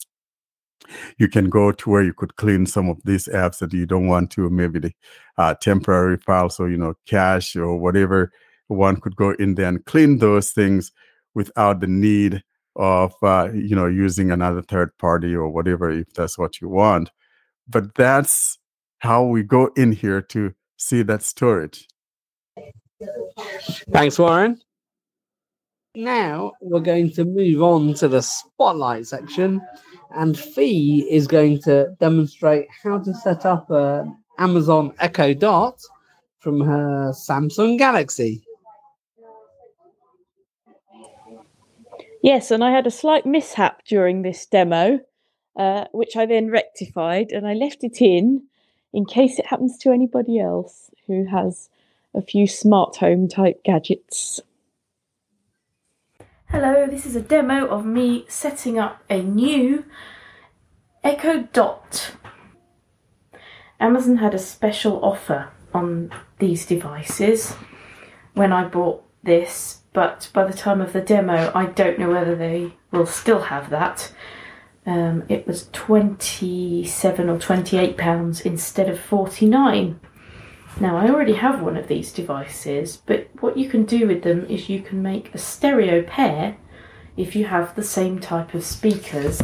you 1.17 1.27
can 1.27 1.49
go 1.49 1.73
to 1.73 1.89
where 1.89 2.03
you 2.03 2.13
could 2.13 2.37
clean 2.37 2.65
some 2.65 2.89
of 2.89 2.97
these 3.03 3.27
apps 3.27 3.59
that 3.59 3.73
you 3.73 3.85
don't 3.85 4.07
want 4.07 4.31
to, 4.31 4.49
maybe 4.49 4.79
the 4.79 4.93
uh, 5.37 5.53
temporary 5.55 6.17
files 6.17 6.61
or, 6.61 6.69
you 6.69 6.77
know, 6.77 6.93
cache 7.05 7.57
or 7.57 7.77
whatever. 7.77 8.31
One 8.67 9.01
could 9.01 9.17
go 9.17 9.31
in 9.31 9.55
there 9.55 9.67
and 9.67 9.85
clean 9.85 10.19
those 10.19 10.51
things 10.51 10.93
without 11.35 11.81
the 11.81 11.87
need 11.87 12.41
of, 12.77 13.13
uh, 13.21 13.49
you 13.53 13.75
know, 13.75 13.87
using 13.87 14.31
another 14.31 14.61
third 14.61 14.97
party 14.97 15.35
or 15.35 15.49
whatever, 15.49 15.89
if 15.89 16.13
that's 16.13 16.37
what 16.37 16.61
you 16.61 16.69
want. 16.69 17.11
But 17.67 17.95
that's 17.95 18.57
how 18.99 19.25
we 19.25 19.43
go 19.43 19.71
in 19.75 19.91
here 19.91 20.21
to 20.21 20.53
see 20.77 21.03
that 21.03 21.23
storage. 21.23 21.87
Thanks, 23.91 24.17
Warren. 24.17 24.61
Now 25.95 26.53
we're 26.61 26.79
going 26.79 27.11
to 27.13 27.25
move 27.25 27.61
on 27.61 27.95
to 27.95 28.07
the 28.07 28.21
spotlight 28.21 29.07
section, 29.07 29.61
and 30.11 30.37
Fee 30.37 31.07
is 31.09 31.25
going 31.27 31.59
to 31.63 31.95
demonstrate 31.99 32.67
how 32.83 32.99
to 32.99 33.13
set 33.15 33.45
up 33.45 33.69
an 33.71 34.15
Amazon 34.37 34.93
Echo 34.99 35.33
Dot 35.33 35.81
from 36.39 36.61
her 36.61 37.11
Samsung 37.13 37.77
Galaxy. 37.79 38.43
Yes, 42.21 42.51
and 42.51 42.63
I 42.63 42.71
had 42.71 42.85
a 42.85 42.91
slight 42.91 43.25
mishap 43.25 43.83
during 43.85 44.21
this 44.21 44.45
demo, 44.45 44.99
uh, 45.55 45.85
which 45.93 46.15
I 46.15 46.25
then 46.25 46.51
rectified, 46.51 47.31
and 47.31 47.47
I 47.47 47.53
left 47.53 47.83
it 47.83 48.01
in 48.01 48.43
in 48.97 49.05
case 49.05 49.37
it 49.37 49.45
happens 49.45 49.77
to 49.77 49.91
anybody 49.91 50.39
else 50.39 50.89
who 51.05 51.23
has 51.25 51.69
a 52.15 52.21
few 52.21 52.47
smart 52.47 52.95
home 52.95 53.27
type 53.27 53.63
gadgets. 53.63 54.41
Hello, 56.49 56.87
this 56.87 57.05
is 57.05 57.15
a 57.15 57.21
demo 57.21 57.67
of 57.67 57.85
me 57.85 58.25
setting 58.27 58.79
up 58.79 59.03
a 59.07 59.21
new 59.21 59.85
Echo 61.03 61.43
Dot. 61.53 62.13
Amazon 63.79 64.17
had 64.17 64.33
a 64.33 64.39
special 64.39 65.05
offer 65.05 65.51
on 65.75 66.11
these 66.39 66.65
devices 66.65 67.53
when 68.33 68.51
I 68.51 68.63
bought 68.63 69.03
this, 69.21 69.81
but 69.93 70.31
by 70.33 70.43
the 70.43 70.57
time 70.57 70.81
of 70.81 70.93
the 70.93 71.01
demo, 71.01 71.51
I 71.53 71.67
don't 71.67 71.99
know 71.99 72.09
whether 72.09 72.35
they 72.35 72.73
will 72.89 73.05
still 73.05 73.41
have 73.41 73.69
that. 73.69 74.11
Um, 74.87 75.25
it 75.27 75.45
was 75.45 75.67
27 75.73 77.29
or 77.29 77.37
28 77.37 77.97
pounds 77.97 78.39
instead 78.39 78.87
of 78.87 78.97
49. 78.97 79.99
Now, 80.79 80.95
I 80.95 81.09
already 81.09 81.33
have 81.33 81.61
one 81.61 81.75
of 81.75 81.89
these 81.89 82.13
devices, 82.13 83.01
but 83.05 83.29
what 83.41 83.57
you 83.57 83.67
can 83.67 83.83
do 83.83 84.07
with 84.07 84.23
them 84.23 84.45
is 84.45 84.69
you 84.69 84.81
can 84.81 85.01
make 85.01 85.35
a 85.35 85.37
stereo 85.37 86.03
pair 86.03 86.55
if 87.17 87.35
you 87.35 87.45
have 87.45 87.75
the 87.75 87.83
same 87.83 88.19
type 88.19 88.53
of 88.53 88.63
speakers 88.63 89.41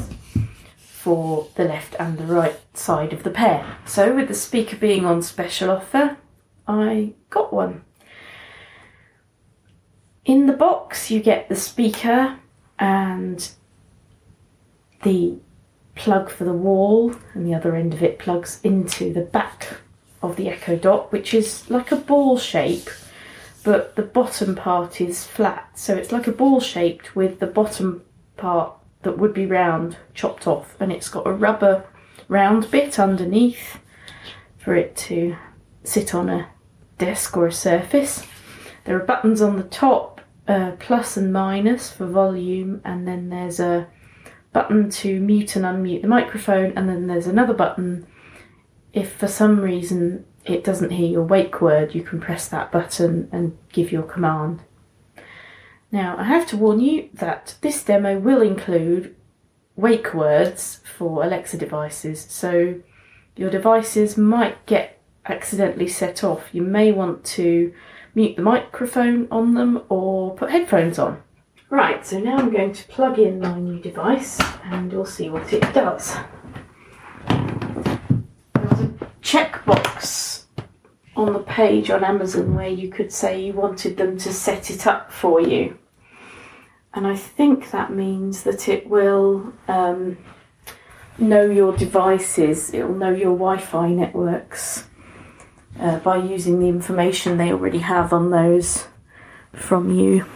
for 0.77 1.49
the 1.55 1.65
left 1.65 1.95
and 1.99 2.17
the 2.17 2.25
right 2.25 2.59
side 2.73 3.11
of 3.11 3.23
the 3.23 3.29
pair. 3.29 3.77
So, 3.85 4.15
with 4.15 4.29
the 4.29 4.33
speaker 4.33 4.77
being 4.77 5.05
on 5.05 5.21
special 5.21 5.71
offer, 5.71 6.17
I 6.65 7.15
got 7.29 7.51
one. 7.51 7.83
In 10.23 10.45
the 10.45 10.53
box, 10.53 11.11
you 11.11 11.19
get 11.19 11.49
the 11.49 11.55
speaker 11.57 12.39
and 12.79 13.49
the 15.03 15.37
plug 15.95 16.29
for 16.29 16.43
the 16.43 16.53
wall, 16.53 17.15
and 17.33 17.45
the 17.45 17.53
other 17.53 17.75
end 17.75 17.93
of 17.93 18.01
it 18.01 18.19
plugs 18.19 18.59
into 18.63 19.13
the 19.13 19.21
back 19.21 19.77
of 20.21 20.35
the 20.35 20.49
Echo 20.49 20.75
Dot, 20.75 21.11
which 21.11 21.33
is 21.33 21.69
like 21.69 21.91
a 21.91 21.97
ball 21.97 22.37
shape, 22.37 22.89
but 23.63 23.95
the 23.95 24.01
bottom 24.01 24.55
part 24.55 24.99
is 24.99 25.25
flat. 25.25 25.69
So 25.77 25.95
it's 25.95 26.11
like 26.11 26.27
a 26.27 26.31
ball 26.31 26.59
shaped 26.59 27.15
with 27.15 27.39
the 27.39 27.47
bottom 27.47 28.03
part 28.37 28.73
that 29.03 29.17
would 29.17 29.33
be 29.33 29.45
round 29.45 29.97
chopped 30.13 30.47
off, 30.47 30.75
and 30.79 30.91
it's 30.91 31.09
got 31.09 31.27
a 31.27 31.31
rubber 31.31 31.85
round 32.27 32.71
bit 32.71 32.97
underneath 32.97 33.77
for 34.57 34.75
it 34.75 34.95
to 34.95 35.35
sit 35.83 36.15
on 36.15 36.29
a 36.29 36.47
desk 36.97 37.35
or 37.35 37.47
a 37.47 37.51
surface. 37.51 38.25
There 38.85 38.95
are 38.95 39.05
buttons 39.05 39.41
on 39.41 39.57
the 39.57 39.63
top, 39.63 40.21
uh, 40.47 40.71
plus 40.79 41.17
and 41.17 41.31
minus 41.31 41.91
for 41.91 42.05
volume, 42.05 42.81
and 42.83 43.07
then 43.07 43.29
there's 43.29 43.59
a 43.59 43.87
button 44.53 44.89
to 44.89 45.19
mute 45.19 45.55
and 45.55 45.65
unmute 45.65 46.03
the 46.03 46.07
microphone, 46.07 46.73
and 46.77 46.87
then 46.87 47.07
there's 47.07 47.27
another 47.27 47.53
button 47.53 48.07
if 48.93 49.11
for 49.11 49.27
some 49.27 49.59
reason 49.59 50.25
it 50.45 50.63
doesn't 50.63 50.91
hear 50.91 51.09
your 51.09 51.23
wake 51.23 51.61
word, 51.61 51.95
you 51.95 52.03
can 52.03 52.21
press 52.21 52.47
that 52.47 52.71
button 52.71 53.27
and 53.31 53.57
give 53.71 53.91
your 53.91 54.03
command. 54.03 54.61
Now, 55.91 56.15
I 56.17 56.23
have 56.23 56.47
to 56.47 56.57
warn 56.57 56.79
you 56.79 57.09
that 57.13 57.55
this 57.61 57.83
demo 57.83 58.19
will 58.19 58.41
include 58.41 59.15
wake 59.75 60.13
words 60.13 60.81
for 60.97 61.23
Alexa 61.23 61.57
devices, 61.57 62.21
so 62.29 62.75
your 63.35 63.49
devices 63.49 64.17
might 64.17 64.63
get 64.65 64.99
accidentally 65.25 65.87
set 65.87 66.23
off. 66.23 66.49
You 66.51 66.61
may 66.61 66.91
want 66.91 67.23
to 67.25 67.73
mute 68.13 68.35
the 68.35 68.41
microphone 68.41 69.27
on 69.31 69.55
them 69.55 69.81
or 69.89 70.35
put 70.35 70.51
headphones 70.51 70.99
on. 70.99 71.23
Right, 71.73 72.05
so 72.05 72.19
now 72.19 72.37
I'm 72.37 72.51
going 72.51 72.71
to 72.71 72.87
plug 72.87 73.17
in 73.17 73.39
my 73.39 73.59
new 73.59 73.79
device 73.79 74.39
and 74.63 74.93
we'll 74.93 75.07
see 75.07 75.31
what 75.31 75.51
it 75.51 75.61
does. 75.73 76.15
There 77.27 78.63
was 78.63 78.79
a 78.81 78.93
checkbox 79.23 80.43
on 81.15 81.33
the 81.33 81.39
page 81.39 81.89
on 81.89 82.03
Amazon 82.03 82.53
where 82.53 82.69
you 82.69 82.91
could 82.91 83.11
say 83.11 83.43
you 83.43 83.53
wanted 83.53 83.97
them 83.97 84.19
to 84.19 84.31
set 84.31 84.69
it 84.69 84.85
up 84.85 85.11
for 85.11 85.41
you. 85.41 85.79
And 86.93 87.07
I 87.07 87.15
think 87.15 87.71
that 87.71 87.91
means 87.91 88.43
that 88.43 88.69
it 88.69 88.87
will 88.87 89.51
um, 89.67 90.19
know 91.17 91.45
your 91.45 91.75
devices, 91.75 92.69
it 92.69 92.83
will 92.83 92.93
know 92.93 93.15
your 93.15 93.35
Wi 93.35 93.57
Fi 93.57 93.89
networks 93.89 94.85
uh, 95.79 95.97
by 95.97 96.17
using 96.17 96.59
the 96.59 96.67
information 96.67 97.37
they 97.37 97.51
already 97.51 97.79
have 97.79 98.13
on 98.13 98.29
those 98.29 98.85
from 99.53 99.89
you. 99.89 100.27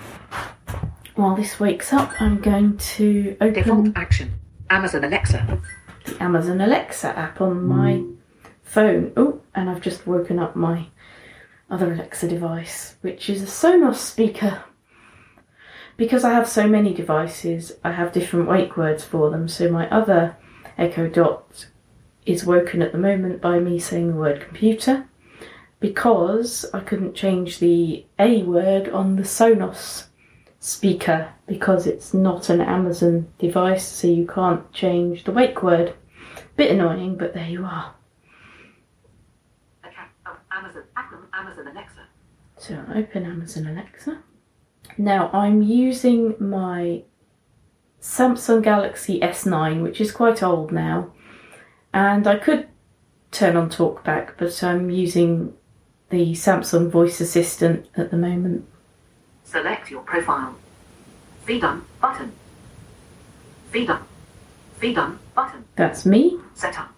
While 1.18 1.36
this 1.36 1.60
wakes 1.60 1.94
up, 1.94 2.22
I'm 2.22 2.40
going 2.40 2.78
to 2.78 3.36
open 3.42 3.54
Default 3.64 3.98
action. 3.98 4.40
Amazon 4.70 5.04
Alexa. 5.04 5.60
the 6.06 6.22
Amazon 6.24 6.62
Alexa 6.62 7.08
app 7.08 7.42
on 7.42 7.66
my 7.66 7.96
hmm. 7.96 8.14
phone. 8.62 9.14
Oh, 9.18 9.42
and 9.56 9.68
I've 9.68 9.82
just 9.82 10.06
woken 10.06 10.38
up 10.38 10.56
my 10.56 10.90
other 11.72 11.92
Alexa 11.92 12.28
device, 12.28 12.98
which 13.02 13.32
is 13.32 13.42
a 13.42 13.48
Sonos 13.48 13.96
speaker. 13.96 14.64
Because 15.98 16.24
I 16.24 16.34
have 16.34 16.48
so 16.48 16.68
many 16.68 16.94
devices, 16.94 17.72
I 17.84 17.94
have 17.94 18.12
different 18.12 18.48
wake 18.48 18.78
words 18.78 19.04
for 19.04 19.32
them. 19.32 19.48
So 19.48 19.72
my 19.72 19.90
other 19.90 20.38
Echo 20.78 21.10
Dot 21.10 21.66
is 22.28 22.46
woken 22.46 22.84
at 22.84 22.92
the 22.92 23.00
moment 23.00 23.42
by 23.42 23.58
me 23.58 23.80
saying 23.80 24.10
the 24.10 24.18
word 24.18 24.40
computer 24.40 25.08
because 25.80 26.64
I 26.76 26.82
couldn't 26.82 27.16
change 27.16 27.58
the 27.58 28.06
A 28.20 28.44
word 28.44 28.88
on 28.88 29.16
the 29.16 29.24
Sonos 29.24 30.07
speaker 30.68 31.34
because 31.48 31.88
it's 31.88 32.14
not 32.14 32.50
an 32.50 32.60
Amazon 32.60 33.28
device, 33.40 33.88
so 33.88 34.08
you 34.08 34.28
can't 34.28 34.72
change 34.74 35.24
the 35.24 35.32
wake 35.32 35.64
word. 35.64 35.94
Bit 36.58 36.72
annoying, 36.72 37.16
but 37.16 37.34
there 37.34 37.48
you 37.50 37.64
are. 37.64 37.96
Um, 40.26 40.38
Amazon. 40.52 40.84
Amazon 41.34 41.68
Alexa. 41.68 42.08
So 42.58 42.84
open 42.94 43.26
Amazon 43.26 43.68
Alexa. 43.68 44.24
Now 44.98 45.30
I'm 45.32 45.62
using 45.62 46.36
my 46.40 47.04
Samsung 48.02 48.62
Galaxy 48.62 49.20
S9, 49.22 49.82
which 49.82 50.02
is 50.02 50.12
quite 50.12 50.44
old 50.44 50.72
now, 50.72 51.14
and 51.94 52.28
I 52.28 52.38
could 52.38 52.68
turn 53.32 53.56
on 53.56 53.70
TalkBack, 53.70 54.32
but 54.38 54.64
I'm 54.64 54.90
using 54.90 55.54
the 56.10 56.34
Samsung 56.34 56.90
Voice 56.90 57.22
Assistant 57.22 57.88
at 57.96 58.12
the 58.12 58.18
moment. 58.18 58.68
Select 59.48 59.90
your 59.90 60.02
profile. 60.02 60.56
Feed 61.46 61.64
on 61.64 61.86
button. 62.02 62.34
Feed 63.72 63.90
on. 63.90 64.06
Feed 64.78 64.98
on 64.98 65.20
button. 65.34 65.64
That's 65.78 66.06
me. 66.06 66.38
Setup. 66.54 66.94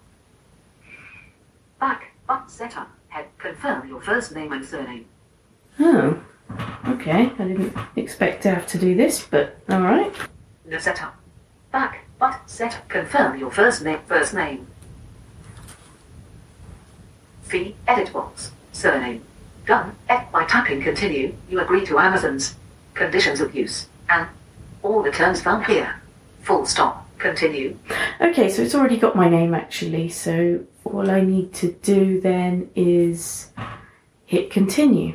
Back 1.78 2.10
button 2.26 2.48
setup. 2.48 2.90
Head 3.08 3.26
confirm 3.38 3.88
your 3.88 4.00
first 4.00 4.34
name 4.34 4.52
and 4.52 4.64
surname. 4.64 5.06
Oh, 5.78 6.20
okay. 6.88 7.30
I 7.38 7.44
didn't 7.44 7.76
expect 7.94 8.42
to 8.42 8.50
have 8.50 8.66
to 8.68 8.78
do 8.78 8.96
this, 8.96 9.24
but 9.24 9.56
all 9.68 9.82
right. 9.82 10.12
No 10.66 10.78
setup. 10.78 11.14
Back 11.70 12.04
button 12.18 12.40
setup. 12.46 12.88
Confirm 12.88 13.38
your 13.38 13.52
first 13.52 13.84
name. 13.84 14.00
First 14.06 14.34
name. 14.34 14.66
Fee 17.44 17.76
edit 17.86 18.12
box. 18.12 18.50
Surname. 18.72 19.22
Done. 19.70 19.94
By 20.32 20.46
tapping 20.46 20.82
continue. 20.82 21.32
You 21.48 21.60
agree 21.60 21.86
to 21.86 22.00
Amazon's 22.00 22.56
conditions 22.94 23.40
of 23.40 23.54
use 23.54 23.86
and 24.08 24.26
all 24.82 25.00
the 25.00 25.12
terms 25.12 25.40
found 25.40 25.64
here. 25.66 25.94
Full 26.42 26.66
stop. 26.66 27.06
Continue. 27.20 27.78
Okay, 28.20 28.48
so 28.50 28.62
it's 28.62 28.74
already 28.74 28.96
got 28.96 29.14
my 29.14 29.28
name 29.28 29.54
actually. 29.54 30.08
So 30.08 30.64
all 30.84 31.08
I 31.08 31.20
need 31.20 31.54
to 31.62 31.70
do 31.70 32.20
then 32.20 32.68
is 32.74 33.52
hit 34.26 34.50
continue. 34.50 35.14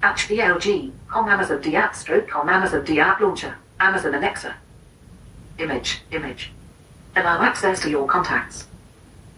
HDLG, 0.00 0.92
com 1.08 1.28
Amazon 1.28 1.60
D 1.60 1.74
app 1.74 1.96
stroke 1.96 2.28
com 2.28 2.48
Amazon 2.48 2.84
D 2.84 3.00
app 3.00 3.20
launcher, 3.20 3.56
Amazon 3.80 4.14
Alexa. 4.14 4.54
Image, 5.58 6.02
image. 6.12 6.52
Allow 7.16 7.42
access 7.42 7.82
to 7.82 7.90
your 7.90 8.06
contacts. 8.06 8.68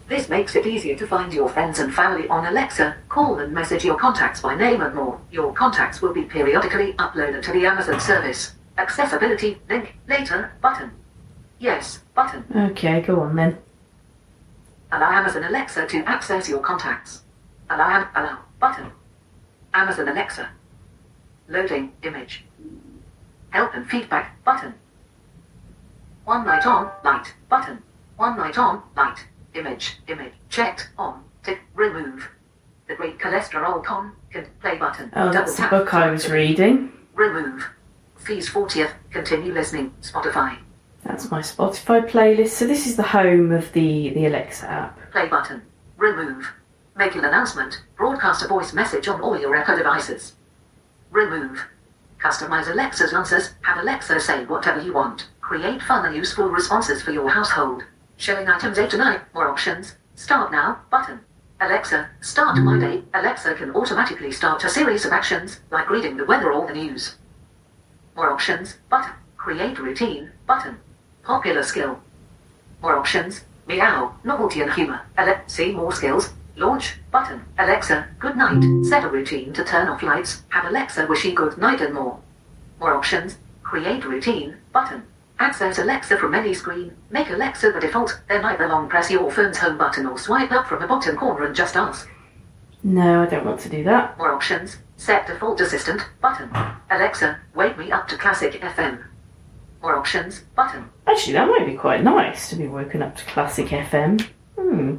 This 0.06 0.28
makes 0.28 0.54
it 0.54 0.66
easier 0.66 0.94
to 0.96 1.06
find 1.06 1.32
your 1.32 1.48
friends 1.48 1.78
and 1.78 1.92
family 1.92 2.28
on 2.28 2.44
Alexa, 2.44 2.96
call 3.08 3.38
and 3.38 3.54
message 3.54 3.84
your 3.84 3.96
contacts 3.96 4.40
by 4.40 4.54
name 4.54 4.82
and 4.82 4.94
more. 4.94 5.18
Your 5.30 5.52
contacts 5.54 6.02
will 6.02 6.12
be 6.12 6.24
periodically 6.24 6.92
uploaded 6.94 7.42
to 7.42 7.52
the 7.52 7.64
Amazon 7.64 7.98
service. 7.98 8.52
Accessibility, 8.76 9.58
link, 9.68 9.94
later, 10.06 10.52
button. 10.60 10.90
Yes, 11.58 12.00
button. 12.14 12.44
Okay, 12.54 13.00
go 13.00 13.20
on 13.20 13.34
then. 13.34 13.56
Allow 14.92 15.10
Amazon 15.10 15.44
Alexa 15.44 15.86
to 15.86 16.04
access 16.04 16.48
your 16.50 16.60
contacts. 16.60 17.22
Allow, 17.70 18.06
allow, 18.14 18.40
button. 18.60 18.92
Amazon 19.72 20.08
Alexa. 20.08 20.50
Loading 21.48 21.92
image. 22.02 22.44
Help 23.50 23.74
and 23.74 23.88
feedback 23.88 24.44
button. 24.44 24.74
One 26.24 26.44
night 26.44 26.66
on, 26.66 26.90
light, 27.02 27.32
button. 27.48 27.82
One 28.16 28.36
night 28.36 28.58
on, 28.58 28.82
light, 28.96 29.26
image, 29.54 29.98
image. 30.08 30.32
Checked 30.48 30.90
on, 30.98 31.24
tick, 31.42 31.60
remove. 31.74 32.28
The 32.86 32.94
great 32.94 33.18
cholesterol 33.18 33.82
con, 33.82 34.12
can 34.30 34.46
play 34.60 34.76
button. 34.76 35.10
Oh, 35.16 35.32
that's 35.32 35.56
the 35.56 35.66
book 35.68 35.94
I 35.94 36.10
was 36.10 36.28
reading. 36.30 36.92
Remove. 37.14 37.70
Fees 38.16 38.48
40th, 38.48 38.92
continue 39.10 39.52
listening, 39.52 39.94
Spotify. 40.02 40.58
That's 41.04 41.30
my 41.30 41.40
Spotify 41.40 42.08
playlist. 42.08 42.50
So 42.50 42.66
this 42.66 42.86
is 42.86 42.96
the 42.96 43.02
home 43.02 43.52
of 43.52 43.72
the 43.72 44.10
the 44.10 44.26
Alexa 44.26 44.66
app. 44.66 45.12
Play 45.12 45.28
button. 45.28 45.62
Remove. 45.96 46.50
Make 46.96 47.14
an 47.14 47.24
announcement. 47.24 47.82
Broadcast 47.96 48.44
a 48.44 48.48
voice 48.48 48.72
message 48.72 49.08
on 49.08 49.20
all 49.20 49.38
your 49.38 49.54
Echo 49.54 49.76
devices. 49.76 50.34
Remove. 51.10 51.66
Customize 52.18 52.68
Alexa's 52.68 53.12
answers. 53.12 53.52
Have 53.62 53.78
Alexa 53.78 54.18
say 54.20 54.44
whatever 54.46 54.80
you 54.80 54.94
want. 54.94 55.28
Create 55.42 55.82
fun 55.82 56.06
and 56.06 56.16
useful 56.16 56.48
responses 56.48 57.02
for 57.02 57.10
your 57.12 57.28
household. 57.28 57.84
Showing 58.16 58.48
items 58.48 58.78
8 58.78 58.90
to 58.90 58.96
9. 58.96 59.20
More 59.34 59.48
options. 59.48 59.96
Start 60.14 60.52
now. 60.52 60.80
Button. 60.90 61.20
Alexa, 61.60 62.10
start 62.20 62.58
my 62.58 62.78
day. 62.78 63.02
Alexa 63.14 63.54
can 63.54 63.70
automatically 63.74 64.30
start 64.32 64.64
a 64.64 64.68
series 64.68 65.04
of 65.04 65.12
actions, 65.12 65.60
like 65.70 65.88
reading 65.88 66.16
the 66.16 66.24
weather 66.24 66.52
or 66.52 66.66
the 66.66 66.74
news. 66.74 67.16
More 68.16 68.30
options. 68.30 68.76
Button. 68.88 69.12
Create 69.36 69.78
routine. 69.78 70.30
Button. 70.46 70.78
Popular 71.22 71.62
skill. 71.62 72.00
More 72.82 72.96
options. 72.96 73.44
Meow. 73.66 74.14
Novelty 74.24 74.60
and 74.62 74.72
humor. 74.72 75.00
Ale- 75.18 75.40
see 75.46 75.72
more 75.72 75.92
skills. 75.92 76.32
Launch. 76.56 76.96
Button. 77.10 77.44
Alexa. 77.58 78.08
Good 78.18 78.36
night. 78.36 78.62
Set 78.84 79.04
a 79.04 79.08
routine 79.08 79.52
to 79.54 79.64
turn 79.64 79.88
off 79.88 80.02
lights. 80.02 80.42
Have 80.50 80.66
Alexa 80.66 81.06
wish 81.06 81.24
you 81.24 81.34
good 81.34 81.56
night 81.58 81.80
and 81.80 81.94
more. 81.94 82.18
More 82.78 82.94
options. 82.94 83.38
Create 83.62 84.04
routine. 84.04 84.56
Button. 84.72 85.02
Access 85.38 85.78
Alexa 85.78 86.16
from 86.16 86.34
any 86.34 86.54
screen. 86.54 86.96
Make 87.10 87.30
Alexa 87.30 87.72
the 87.72 87.80
default, 87.80 88.20
then 88.28 88.44
either 88.44 88.68
long 88.68 88.88
press 88.88 89.10
your 89.10 89.30
phone's 89.30 89.58
home 89.58 89.76
button 89.76 90.06
or 90.06 90.18
swipe 90.18 90.52
up 90.52 90.66
from 90.68 90.80
the 90.80 90.86
bottom 90.86 91.16
corner 91.16 91.44
and 91.44 91.56
just 91.56 91.76
ask. 91.76 92.08
No, 92.82 93.22
I 93.22 93.26
don't 93.26 93.44
want 93.44 93.60
to 93.60 93.68
do 93.68 93.82
that. 93.84 94.16
More 94.18 94.32
options. 94.32 94.78
Set 94.96 95.26
default 95.26 95.60
assistant 95.60 96.02
button. 96.20 96.50
Alexa, 96.90 97.38
wake 97.54 97.76
me 97.76 97.90
up 97.90 98.06
to 98.08 98.16
classic 98.16 98.60
FM. 98.60 99.02
More 99.82 99.96
options 99.96 100.40
button. 100.54 100.88
Actually, 101.06 101.32
that 101.32 101.48
might 101.48 101.66
be 101.66 101.74
quite 101.74 102.02
nice 102.02 102.48
to 102.50 102.56
be 102.56 102.68
woken 102.68 103.02
up 103.02 103.16
to 103.16 103.24
classic 103.24 103.66
FM. 103.66 104.26
Hmm. 104.56 104.96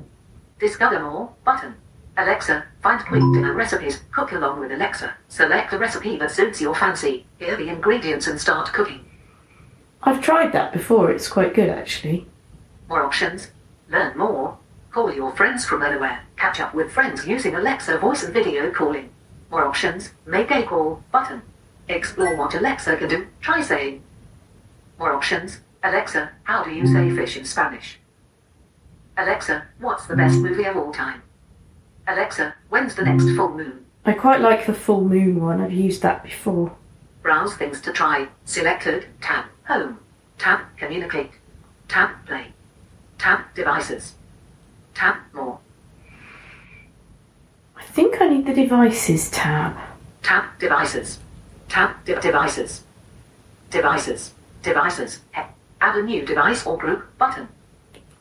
Discover 0.60 1.00
more 1.00 1.34
button. 1.46 1.76
Alexa, 2.18 2.66
find 2.82 3.00
quick 3.06 3.22
dinner 3.34 3.54
recipes. 3.54 4.02
Cook 4.12 4.32
along 4.32 4.60
with 4.60 4.72
Alexa. 4.72 5.14
Select 5.28 5.72
the 5.72 5.78
recipe 5.78 6.18
that 6.18 6.32
suits 6.32 6.62
your 6.62 6.74
fancy. 6.76 7.26
Hear 7.40 7.56
the 7.58 7.68
ingredients 7.70 8.28
and 8.28 8.40
start 8.40 8.72
cooking. 8.74 9.06
I've 10.08 10.22
tried 10.22 10.52
that 10.54 10.72
before. 10.72 11.10
It's 11.10 11.28
quite 11.28 11.56
good, 11.56 11.70
actually. 11.70 12.28
More 12.88 13.02
options. 13.04 13.50
Learn 13.90 14.16
more. 14.16 14.58
Call 14.92 15.12
your 15.12 15.36
friends 15.36 15.66
from 15.66 15.82
anywhere. 15.82 16.22
Catch 16.38 16.60
up 16.60 16.76
with 16.76 16.92
friends 16.92 17.28
using 17.28 17.56
Alexa 17.56 17.98
voice 17.98 18.24
and 18.24 18.32
video 18.34 18.70
calling. 18.70 19.10
More 19.50 19.66
options. 19.66 20.12
Make 20.28 20.52
a 20.52 20.62
call 20.62 21.04
button. 21.12 21.42
Explore 21.90 22.36
what 22.38 22.54
Alexa 22.54 22.96
can 22.98 23.10
do. 23.10 23.28
Try 23.42 23.62
saying. 23.62 24.04
More 25.00 25.12
options. 25.12 25.62
Alexa, 25.84 26.32
how 26.44 26.64
do 26.64 26.72
you 26.72 26.86
say 26.86 27.10
fish 27.10 27.36
in 27.36 27.46
Spanish? 27.46 28.00
Alexa, 29.18 29.66
what's 29.80 30.06
the 30.06 30.16
best 30.16 30.38
movie 30.38 30.66
of 30.66 30.78
all 30.78 30.92
time? 30.92 31.24
Alexa, 32.08 32.54
when's 32.70 32.96
the 32.96 33.04
next 33.04 33.24
full 33.36 33.50
moon? 33.50 33.86
I 34.06 34.14
quite 34.14 34.42
like 34.42 34.68
the 34.68 34.74
full 34.74 35.04
moon 35.04 35.44
one. 35.44 35.62
I've 35.62 35.72
used 35.72 36.04
that 36.04 36.24
before. 36.24 36.76
Browse 37.24 37.56
things 37.56 37.82
to 37.82 37.92
try. 37.92 38.28
Selected. 38.46 39.08
Tab. 39.20 39.46
Home. 39.68 40.00
Tab. 40.38 40.60
Communicate. 40.78 41.32
Tab. 41.88 42.10
Play. 42.26 42.48
Tab. 43.18 43.42
Devices. 43.56 44.16
Tab. 44.94 45.16
More. 45.34 45.60
I 47.78 47.84
think 47.84 48.22
I 48.22 48.30
need 48.30 48.46
the 48.46 48.54
devices 48.54 49.30
tab. 49.32 49.76
Tab. 50.24 50.46
Devices. 50.60 51.20
Tab. 51.70 52.04
De- 52.06 52.20
devices. 52.20 52.84
Devices. 53.70 54.34
Devices. 54.64 55.20
He- 55.36 55.42
Add 55.82 55.98
a 55.98 56.04
new 56.04 56.26
device 56.26 56.66
or 56.66 56.78
group 56.78 57.06
button. 57.18 57.48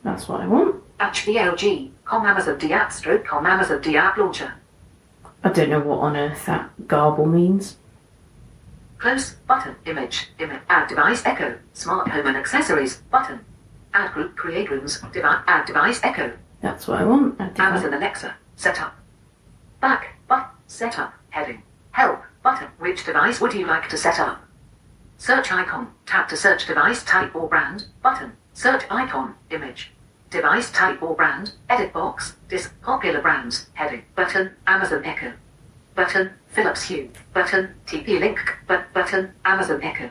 That's 0.03 0.27
what 0.27 0.41
I 0.41 0.47
want. 0.47 0.75
HBLG. 0.99 1.91
Com 2.03 2.25
Amazon 2.25 2.57
D 2.59 2.71
app 2.73 2.91
stroke 2.91 3.25
com 3.25 3.45
Amazon 3.45 3.81
D 3.81 3.97
app 3.97 4.17
launcher. 4.17 4.53
I 5.43 5.49
don't 5.49 5.69
know 5.69 5.79
what 5.79 5.99
on 5.99 6.15
earth 6.15 6.45
that 6.45 6.87
garble 6.87 7.25
means. 7.25 7.77
Close 9.05 9.33
button. 9.47 9.75
Image. 9.85 10.29
Image. 10.39 10.61
Add 10.67 10.87
device 10.87 11.23
echo. 11.27 11.59
Smart 11.73 12.07
home 12.07 12.25
and 12.25 12.35
accessories 12.35 13.03
button. 13.11 13.39
Add 13.93 14.13
group. 14.13 14.35
Create 14.35 14.71
rooms. 14.71 14.99
Add 15.13 15.65
device 15.67 15.99
echo. 16.01 16.33
That's 16.61 16.87
what 16.87 17.01
I 17.01 17.05
want. 17.05 17.39
Add 17.39 17.53
device- 17.53 17.67
Amazon 17.83 17.93
Alexa. 17.93 18.35
Setup. 18.55 18.95
Back. 19.79 20.15
But. 20.27 20.49
Setup. 20.65 21.13
Heading. 21.29 21.61
Help. 21.91 22.23
Button. 22.41 22.69
Which 22.79 23.05
device 23.05 23.39
would 23.39 23.53
you 23.53 23.67
like 23.67 23.87
to 23.89 23.97
set 23.97 24.19
up? 24.19 24.41
Search 25.19 25.51
icon. 25.51 25.93
Tap 26.07 26.27
to 26.29 26.35
search 26.35 26.65
device 26.65 27.03
type 27.03 27.35
or 27.35 27.47
brand. 27.47 27.85
Button. 28.01 28.31
Search 28.53 28.85
icon. 28.89 29.35
Image. 29.51 29.91
Device 30.31 30.71
type 30.71 31.03
or 31.03 31.13
brand. 31.15 31.51
Edit 31.69 31.93
box. 31.93 32.37
Dis. 32.49 32.71
Popular 32.81 33.21
brands. 33.21 33.67
Heading. 33.75 34.01
Button. 34.15 34.55
Amazon 34.65 35.05
Echo. 35.05 35.33
Button. 35.93 36.31
Philips 36.55 36.83
Hue. 36.83 37.09
Button. 37.33 37.75
TP 37.85 38.17
Link. 38.19 38.39
But 38.65 38.91
button. 38.93 39.33
Amazon 39.43 39.83
Echo. 39.83 40.09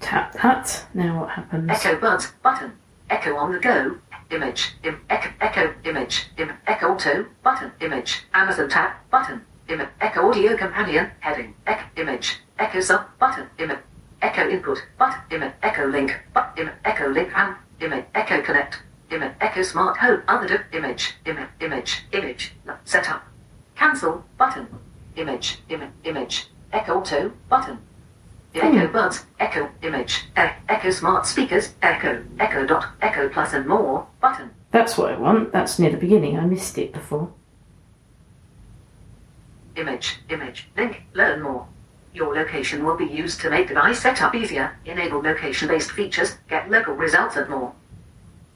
Tap 0.00 0.32
that. 0.34 0.86
Now 0.94 1.20
what 1.20 1.30
happens? 1.30 1.68
Echo 1.68 1.98
Buds. 1.98 2.32
Button. 2.42 2.72
Echo 3.10 3.36
on 3.36 3.52
the 3.52 3.58
go. 3.58 3.96
Image. 4.30 4.74
Im, 4.84 5.00
echo, 5.10 5.30
echo. 5.40 5.74
Image. 5.84 6.28
Im, 6.38 6.52
echo 6.68 6.92
Auto. 6.94 7.26
Button. 7.42 7.72
Image. 7.80 8.22
Amazon 8.32 8.68
Tab. 8.68 8.92
Button. 9.10 9.44
Im, 9.68 9.82
echo 10.00 10.28
Audio 10.28 10.56
Companion. 10.56 11.10
Heading. 11.20 11.54
Echo. 11.66 11.84
Image. 11.96 12.40
Echo 12.60 12.80
Sub. 12.80 13.06
Button. 13.18 13.50
image, 13.58 13.78
echo 14.22 14.48
Input. 14.48 14.78
But. 14.98 15.16
image, 15.32 15.52
echo 15.64 15.86
Link. 15.88 16.16
But. 16.32 16.52
image, 16.56 16.74
echo 16.84 17.08
Link. 17.08 17.32
And. 17.36 17.56
image, 17.80 18.04
echo 18.14 18.40
Connect. 18.40 18.82
image, 19.10 19.32
echo 19.40 19.62
Smart 19.62 19.96
Home. 19.98 20.22
Other 20.28 20.64
image. 20.72 21.14
Im, 21.26 21.38
image. 21.60 22.04
Image. 22.12 22.54
No, 22.64 22.76
Setup. 22.84 23.24
Cancel. 23.74 24.24
Button. 24.38 24.66
Image. 25.16 25.58
Im, 25.68 25.92
image. 26.04 26.48
Echo 26.72 27.00
Auto. 27.00 27.32
Button. 27.48 27.78
Echo 28.54 28.86
hmm. 28.86 28.92
Buds, 28.92 29.24
Echo 29.40 29.70
Image, 29.82 30.24
e- 30.36 30.52
Echo 30.68 30.90
Smart 30.90 31.26
Speakers, 31.26 31.72
Echo, 31.80 32.22
Echo 32.38 32.66
Dot, 32.66 32.86
Echo 33.00 33.28
Plus 33.28 33.54
and 33.54 33.66
more, 33.66 34.06
button. 34.20 34.50
That's 34.70 34.98
what 34.98 35.12
I 35.12 35.16
want. 35.16 35.52
That's 35.52 35.78
near 35.78 35.90
the 35.90 35.96
beginning. 35.96 36.38
I 36.38 36.44
missed 36.44 36.76
it 36.76 36.92
before. 36.92 37.32
Image, 39.76 40.18
image, 40.28 40.68
link, 40.76 41.02
learn 41.14 41.40
more. 41.40 41.66
Your 42.12 42.34
location 42.34 42.84
will 42.84 42.96
be 42.96 43.06
used 43.06 43.40
to 43.40 43.48
make 43.48 43.68
device 43.68 44.00
setup 44.00 44.34
easier, 44.34 44.76
enable 44.84 45.22
location-based 45.22 45.92
features, 45.92 46.36
get 46.50 46.70
local 46.70 46.92
results 46.94 47.36
and 47.36 47.48
more. 47.48 47.72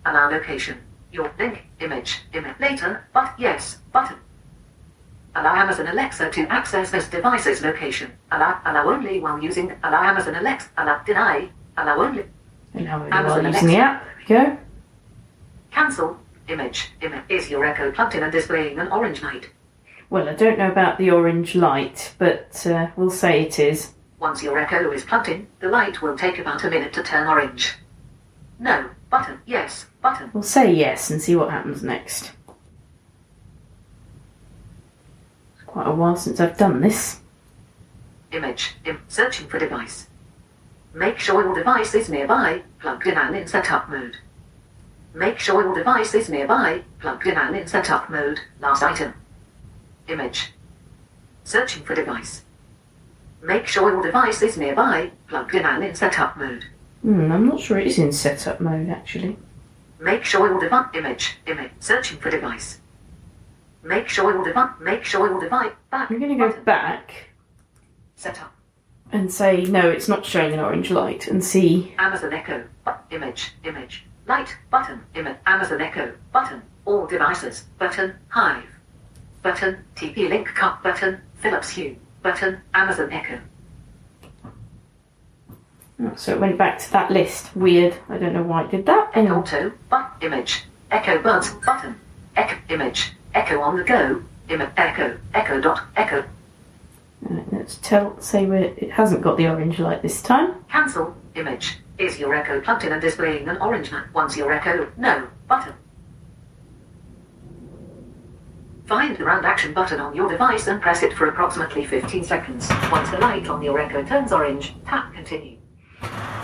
Allow 0.04 0.30
location, 0.30 0.78
your 1.10 1.32
link, 1.38 1.64
image, 1.80 2.20
image, 2.34 2.60
later, 2.60 3.06
but 3.14 3.32
yes, 3.38 3.78
button. 3.92 4.18
Allow 5.36 5.54
Amazon 5.54 5.86
Alexa 5.88 6.30
to 6.30 6.46
access 6.50 6.90
this 6.90 7.08
device's 7.08 7.60
location. 7.60 8.10
Allow, 8.32 8.58
allow 8.64 8.88
only 8.88 9.20
while 9.20 9.38
using, 9.42 9.70
allow 9.84 10.02
Amazon 10.02 10.34
Alexa, 10.34 10.68
allow, 10.78 11.02
deny, 11.02 11.50
allow 11.76 11.98
only, 12.00 12.24
And 12.72 12.86
now 12.86 12.98
we're 13.00 13.12
Amazon 13.12 13.44
while 13.44 13.52
using 13.52 13.68
the 13.68 13.74
Alexa. 13.76 13.82
app. 13.82 14.06
Go. 14.26 14.58
Cancel. 15.70 16.18
Image. 16.48 16.90
Image. 17.02 17.22
Is 17.28 17.50
your 17.50 17.66
echo 17.66 17.92
plugged 17.92 18.14
in 18.14 18.22
and 18.22 18.32
displaying 18.32 18.78
an 18.78 18.88
orange 18.88 19.22
light? 19.22 19.50
Well, 20.08 20.26
I 20.28 20.32
don't 20.34 20.58
know 20.58 20.70
about 20.70 20.96
the 20.96 21.10
orange 21.10 21.54
light, 21.54 22.14
but 22.18 22.64
uh, 22.66 22.88
we'll 22.96 23.10
say 23.10 23.42
it 23.42 23.58
is. 23.58 23.92
Once 24.18 24.42
your 24.42 24.58
echo 24.58 24.90
is 24.90 25.04
plugged 25.04 25.28
in, 25.28 25.46
the 25.60 25.68
light 25.68 26.00
will 26.00 26.16
take 26.16 26.38
about 26.38 26.64
a 26.64 26.70
minute 26.70 26.94
to 26.94 27.02
turn 27.02 27.26
orange. 27.28 27.74
No. 28.58 28.88
Button. 29.10 29.38
Yes. 29.44 29.86
Button. 30.00 30.30
We'll 30.32 30.42
say 30.42 30.72
yes 30.72 31.10
and 31.10 31.20
see 31.20 31.36
what 31.36 31.50
happens 31.50 31.82
next. 31.82 32.32
It's 35.56 35.65
quite 35.76 35.88
a 35.88 35.94
while 35.94 36.16
since 36.16 36.40
I've 36.40 36.56
done 36.56 36.80
this. 36.80 37.20
Image. 38.32 38.76
Im- 38.86 39.02
searching 39.08 39.46
for 39.46 39.58
device. 39.58 40.06
Make 40.94 41.18
sure 41.18 41.42
your 41.42 41.54
device 41.54 41.94
is 41.94 42.08
nearby, 42.08 42.62
plugged 42.80 43.06
in 43.06 43.18
and 43.18 43.36
in 43.36 43.46
setup 43.46 43.90
mode. 43.90 44.16
Make 45.12 45.38
sure 45.38 45.60
your 45.60 45.74
device 45.74 46.14
is 46.14 46.30
nearby, 46.30 46.82
plugged 46.98 47.26
in 47.26 47.36
and 47.36 47.54
in 47.54 47.66
setup 47.66 48.08
mode. 48.08 48.40
Last 48.58 48.82
item. 48.82 49.12
Image. 50.08 50.54
Searching 51.44 51.82
for 51.84 51.94
device. 51.94 52.42
Make 53.42 53.66
sure 53.66 53.90
your 53.90 54.02
device 54.02 54.40
is 54.40 54.56
nearby, 54.56 55.10
plugged 55.28 55.54
in 55.54 55.66
and 55.66 55.84
in 55.84 55.94
setup 55.94 56.38
mode. 56.38 56.64
Hmm, 57.02 57.30
I'm 57.30 57.46
not 57.46 57.60
sure 57.60 57.78
it 57.78 57.86
is 57.86 57.98
in 57.98 58.12
setup 58.12 58.62
mode 58.62 58.88
actually. 58.88 59.36
Make 60.00 60.24
sure 60.24 60.48
your 60.48 60.58
device 60.58 60.88
image 60.94 61.36
image 61.46 61.72
searching 61.80 62.16
for 62.16 62.30
device. 62.30 62.80
Make 63.86 64.08
sure 64.08 64.32
your 64.32 64.44
device 64.44 64.70
make 64.80 65.04
sure 65.04 65.28
your 65.28 65.40
device 65.40 65.72
back. 65.90 66.10
I'm 66.10 66.18
going 66.18 66.32
to 66.32 66.38
go 66.38 66.48
button. 66.48 66.64
back 66.64 67.30
Setup. 68.16 68.52
and 69.12 69.32
say 69.32 69.62
no, 69.64 69.88
it's 69.88 70.08
not 70.08 70.24
showing 70.26 70.52
an 70.52 70.60
orange 70.60 70.90
light 70.90 71.28
and 71.28 71.42
see. 71.44 71.94
Amazon 71.98 72.32
Echo 72.32 72.64
image 73.10 73.52
image 73.64 74.04
light 74.26 74.56
button 74.70 75.00
image 75.14 75.36
Amazon 75.46 75.80
Echo 75.80 76.12
button 76.32 76.62
all 76.84 77.06
devices 77.06 77.64
button 77.78 78.14
Hive 78.28 78.64
button 79.42 79.84
TP 79.94 80.28
Link 80.28 80.48
cut 80.48 80.82
button 80.82 81.20
Philips 81.36 81.70
Hue 81.70 81.96
button 82.22 82.60
Amazon 82.74 83.12
Echo 83.12 83.40
Oh, 85.98 86.12
So 86.16 86.32
it 86.34 86.40
went 86.40 86.58
back 86.58 86.78
to 86.80 86.92
that 86.92 87.10
list. 87.10 87.56
Weird. 87.56 87.94
I 88.10 88.18
don't 88.18 88.34
know 88.34 88.42
why 88.42 88.64
it 88.64 88.70
did 88.70 88.84
that. 88.84 89.12
Echo 89.14 89.36
Auto 89.36 89.72
but 89.88 90.12
image 90.20 90.64
Echo 90.90 91.22
Buds 91.22 91.50
button 91.64 91.98
Echo 92.36 92.56
image 92.68 93.12
Echo 93.36 93.60
on 93.60 93.76
the 93.76 93.84
go 93.84 94.22
image 94.48 94.70
Echo 94.76 95.16
Echo 95.34 95.60
dot 95.60 95.82
Echo 95.94 96.24
let's 97.66 97.78
tell 97.78 98.20
say 98.20 98.46
where 98.46 98.62
it 98.62 98.92
hasn't 98.92 99.22
got 99.22 99.36
the 99.36 99.48
orange 99.48 99.80
light 99.80 100.00
this 100.00 100.22
time. 100.22 100.54
Cancel. 100.70 101.16
Image. 101.34 101.78
Is 101.98 102.18
your 102.18 102.32
Echo 102.34 102.60
plugged 102.60 102.84
in 102.84 102.92
and 102.92 103.02
displaying 103.02 103.48
an 103.48 103.56
orange 103.58 103.90
light? 103.90 104.04
Once 104.14 104.36
your 104.36 104.52
Echo, 104.52 104.90
no. 104.96 105.26
Button. 105.48 105.74
Find 108.86 109.16
the 109.16 109.24
round 109.24 109.44
action 109.44 109.74
button 109.74 109.98
on 109.98 110.14
your 110.14 110.28
device 110.28 110.68
and 110.68 110.80
press 110.80 111.02
it 111.02 111.12
for 111.12 111.28
approximately 111.28 111.84
15 111.84 112.22
seconds. 112.22 112.70
Once 112.92 113.10
the 113.10 113.18
light 113.18 113.48
on 113.48 113.62
your 113.62 113.80
Echo 113.80 114.04
turns 114.04 114.32
orange, 114.32 114.74
tap 114.86 115.12
continue. 115.12 115.58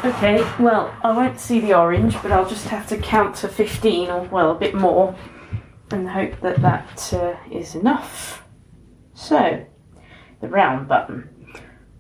Okay, 0.05 0.45
well, 0.59 0.93
I 1.05 1.13
won't 1.13 1.39
see 1.39 1.61
the 1.61 1.75
orange, 1.75 2.21
but 2.21 2.33
I'll 2.33 2.49
just 2.49 2.67
have 2.67 2.89
to 2.89 2.97
count 2.97 3.37
to 3.37 3.49
15 3.49 4.11
or, 4.11 4.23
well, 4.25 4.51
a 4.51 4.55
bit 4.57 4.75
more 4.75 5.15
and 5.93 6.09
hope 6.09 6.41
that 6.41 6.61
that 6.63 7.13
uh, 7.13 7.37
is 7.51 7.75
enough. 7.75 8.45
So, 9.15 9.65
the 10.41 10.49
round 10.49 10.89
button. 10.89 11.29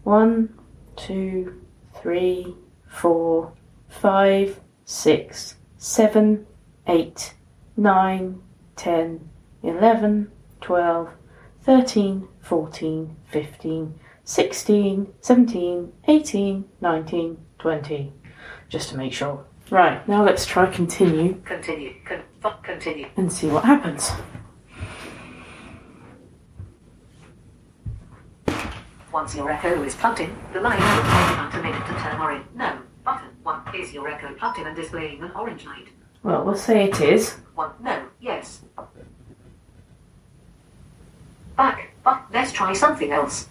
One, 0.02 0.58
two, 0.96 1.60
three, 2.00 2.56
four, 2.88 3.52
five, 3.88 4.60
six, 4.84 5.56
seven, 5.76 6.46
eight, 6.86 7.34
nine, 7.76 8.42
ten, 8.76 9.28
eleven, 9.62 10.32
twelve, 10.60 11.10
thirteen, 11.62 12.28
fourteen, 12.40 13.16
fifteen, 13.30 13.98
sixteen, 14.24 15.12
seventeen, 15.20 15.92
eighteen, 16.08 16.64
nineteen, 16.80 17.38
twenty. 17.58 18.12
Just 18.68 18.88
to 18.90 18.96
make 18.96 19.12
sure. 19.12 19.44
Right, 19.70 20.06
now 20.08 20.24
let's 20.24 20.44
try 20.44 20.66
continue 20.66 21.40
Continue. 21.44 21.94
Continue. 22.62 23.06
and 23.16 23.32
see 23.32 23.48
what 23.48 23.64
happens. 23.64 24.10
Once 29.12 29.36
your 29.36 29.50
echo 29.50 29.82
is 29.82 29.94
plugged 29.94 30.20
in, 30.20 30.34
the 30.52 30.60
line 30.60 30.78
will 30.78 31.02
take 31.02 31.32
about 31.34 31.54
a 31.54 31.62
minute 31.62 31.86
to 31.86 31.92
turn 31.94 32.20
orange. 32.20 32.46
No. 32.54 32.78
Button. 33.04 33.28
One. 33.42 33.60
Is 33.74 33.92
your 33.92 34.08
echo 34.08 34.32
plugged 34.34 34.58
in 34.58 34.66
and 34.66 34.74
displaying 34.74 35.22
an 35.22 35.30
orange 35.32 35.66
light? 35.66 35.88
Well, 36.22 36.44
we'll 36.44 36.54
say 36.54 36.84
it 36.84 37.00
is. 37.00 37.34
One. 37.54 37.72
No. 37.82 38.06
Yes. 38.20 38.62
Back. 41.56 41.90
But 42.02 42.22
let's 42.32 42.52
try 42.52 42.72
something 42.72 43.12
else. 43.12 43.48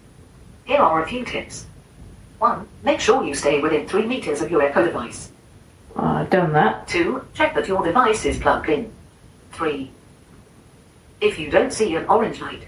Here 0.65 0.79
are 0.79 1.03
a 1.03 1.07
few 1.07 1.23
tips. 1.23 1.67
One. 2.39 2.67
Make 2.83 2.99
sure 2.99 3.23
you 3.23 3.35
stay 3.35 3.59
within 3.61 3.87
three 3.87 4.05
meters 4.05 4.41
of 4.41 4.49
your 4.49 4.63
echo 4.63 4.83
device. 4.83 5.31
I've 5.95 6.29
done 6.29 6.53
that. 6.53 6.87
Two. 6.87 7.25
Check 7.33 7.55
that 7.55 7.67
your 7.67 7.83
device 7.83 8.25
is 8.25 8.37
plugged 8.39 8.69
in. 8.69 8.91
Three. 9.51 9.91
If 11.19 11.37
you 11.37 11.49
don't 11.51 11.71
see 11.73 11.95
an 11.95 12.05
orange 12.07 12.41
light, 12.41 12.65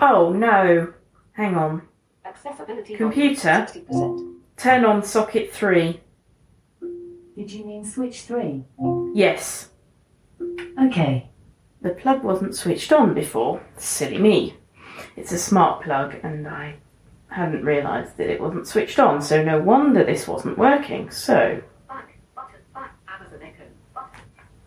Oh 0.00 0.32
no. 0.32 0.92
Hang 1.32 1.54
on. 1.56 1.82
accessibility 2.24 2.96
Computer. 2.96 3.66
sixty 3.66 3.80
percent. 3.80 4.20
Turn 4.56 4.84
on 4.84 5.02
socket 5.02 5.52
3. 5.52 6.00
Did 7.36 7.50
you 7.50 7.64
mean 7.64 7.84
switch 7.84 8.22
3? 8.22 8.62
Yes. 9.14 9.70
Okay. 10.80 11.28
The 11.80 11.90
plug 11.90 12.22
wasn't 12.22 12.54
switched 12.54 12.92
on 12.92 13.14
before. 13.14 13.60
Silly 13.76 14.18
me. 14.18 14.54
It's 15.16 15.32
a 15.32 15.38
smart 15.38 15.82
plug 15.82 16.14
and 16.22 16.46
I 16.46 16.76
hadn't 17.28 17.64
realised 17.64 18.16
that 18.18 18.28
it 18.30 18.40
wasn't 18.40 18.66
switched 18.68 18.98
on, 18.98 19.20
so 19.22 19.42
no 19.42 19.58
wonder 19.60 20.04
this 20.04 20.28
wasn't 20.28 20.58
working. 20.58 21.10
So 21.10 21.60
Back. 21.88 22.16
Button. 22.36 22.60
Back. 22.74 22.94
Amazon 23.08 23.40
Echo. 23.42 23.64
Button. 23.94 24.20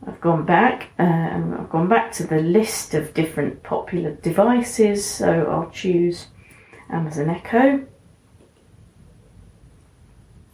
I've 0.07 0.21
gone 0.21 0.45
back 0.45 0.89
uh, 0.99 1.03
and 1.03 1.55
I've 1.55 1.69
gone 1.69 1.87
back 1.87 2.11
to 2.13 2.27
the 2.27 2.39
list 2.41 2.93
of 2.93 3.13
different 3.13 3.63
popular 3.63 4.11
devices. 4.11 5.03
So 5.05 5.47
I'll 5.49 5.69
choose 5.71 6.27
Amazon 6.91 7.29
Echo. 7.29 7.85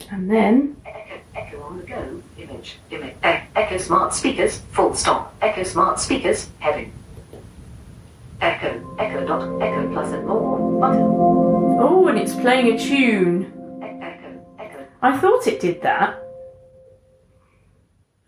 And 0.09 0.29
then 0.29 0.75
Echo, 0.85 1.19
Echo 1.35 1.61
on 1.63 1.77
the 1.79 1.83
go, 1.85 2.21
image, 2.37 2.77
image, 2.89 3.13
e- 3.23 3.39
Echo 3.55 3.77
Smart 3.77 4.13
Speakers, 4.13 4.59
full 4.71 4.93
stop, 4.93 5.33
Echo 5.41 5.63
Smart 5.63 5.99
Speakers, 5.99 6.49
heading. 6.59 6.91
Echo, 8.41 8.95
Echo 8.99 9.25
dot, 9.27 9.61
Echo 9.61 9.91
plus 9.93 10.11
and 10.11 10.25
more, 10.27 10.79
button. 10.81 11.01
oh, 11.03 12.07
and 12.09 12.17
it's 12.17 12.35
playing 12.35 12.73
a 12.73 12.79
tune. 12.79 13.43
E- 13.83 14.03
Echo, 14.03 14.45
Echo, 14.59 14.85
I 15.01 15.17
thought 15.17 15.45
it 15.47 15.59
did 15.61 15.81
that, 15.83 16.21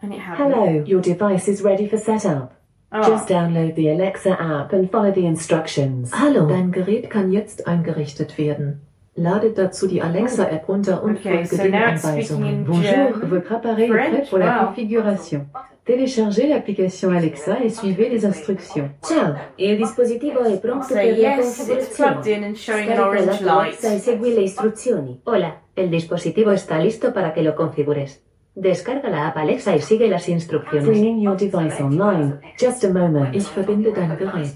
and 0.03 0.13
it 0.13 0.19
hadn't. 0.19 0.51
Hello, 0.51 0.83
your 0.85 1.01
device 1.01 1.47
is 1.47 1.61
ready 1.63 1.87
for 1.87 1.97
setup. 1.97 2.53
Oh. 2.91 3.01
Just 3.09 3.27
download 3.27 3.73
the 3.75 3.89
Alexa 3.89 4.39
app 4.39 4.71
and 4.73 4.91
follow 4.91 5.11
the 5.11 5.25
instructions. 5.25 6.11
Hallo, 6.13 6.47
dein 6.47 6.71
Gerät 6.71 7.09
kann 7.09 7.31
jetzt 7.31 7.65
eingerichtet 7.65 8.37
werden. 8.37 8.81
Ladet 9.15 9.57
dazu 9.57 9.87
die 9.87 10.01
Alexa-App 10.01 10.67
runter 10.67 11.03
und 11.03 11.17
Okay, 11.19 11.45
folge 11.45 11.55
so 11.55 11.63
den 11.63 11.75
Anweisungen. 11.75 12.65
Bonjour, 12.65 13.29
votre 13.29 13.51
appareil 13.55 13.91
est 13.91 14.09
prêt 14.09 14.29
pour 14.29 14.39
la 14.39 14.45
wow. 14.61 14.65
configuration. 14.67 15.45
button. 15.53 15.67
Téléchargez 15.85 16.47
l'application 16.47 17.11
Alexa 17.11 17.63
et 17.63 17.69
suivez 17.69 18.09
les 18.09 18.25
instructions. 18.25 18.89
Ciao, 19.03 19.35
il 19.57 19.77
dispositivo 19.77 20.39
è 20.39 20.57
pronto 20.59 20.85
Say 20.87 21.13
per 21.13 21.17
la 21.21 21.35
yes, 21.35 21.59
it's 21.59 21.95
plugged 21.95 22.23
configurazione. 22.23 22.37
in 22.37 22.43
and 22.43 22.55
showing 22.57 22.89
an 22.89 22.95
Scarica 22.95 23.07
orange 23.07 23.43
la 23.43 23.59
Alexa 23.59 23.93
e 23.93 23.99
segui 23.99 24.33
le 24.33 24.41
istruzioni. 24.41 25.19
Hola, 25.25 25.61
el 25.75 25.89
dispositivo 25.89 26.51
está 26.51 26.79
listo 26.79 27.11
para 27.11 27.33
que 27.33 27.43
lo 27.43 27.53
configures. 27.53 28.19
Descarga 28.55 29.09
la 29.09 29.29
app 29.29 29.37
Alexa 29.37 29.75
y 29.75 29.81
sigue 29.81 30.07
las 30.07 30.29
instrucciones. 30.29 30.87
Bringing 30.87 31.19
your 31.19 31.35
device 31.35 31.81
online. 31.81 32.39
Just 32.59 32.83
a 32.83 32.89
moment. 32.89 33.35
Ich 33.35 33.47
verbinde 33.47 33.91
dein 33.91 34.15
Gerät. 34.15 34.53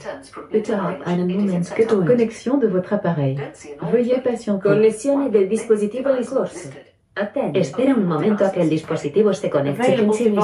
Bitte 0.51 0.79
hab 0.79 1.01
einen 1.07 1.27
Moment 1.27 1.75
Geduld. 1.75 2.05
Connexion 2.05 2.59
de 2.59 2.67
votre 2.67 2.93
appareil. 2.93 3.41
Veuillez 3.91 4.21
patienter. 4.21 4.71
Connessione 4.71 5.31
del 5.31 5.49
dispositivo 5.49 6.13
in 6.15 6.25
corso. 6.25 6.69
Attenti. 7.18 7.59
Espera 7.59 7.93
un 7.93 8.05
momento 8.05 8.45
a 8.45 8.51
que 8.51 8.61
el 8.61 8.70
dispositivo 8.70 9.34
se 9.34 9.49
conecte. 9.49 9.82
Available 9.82 10.07
Continue 10.07 10.36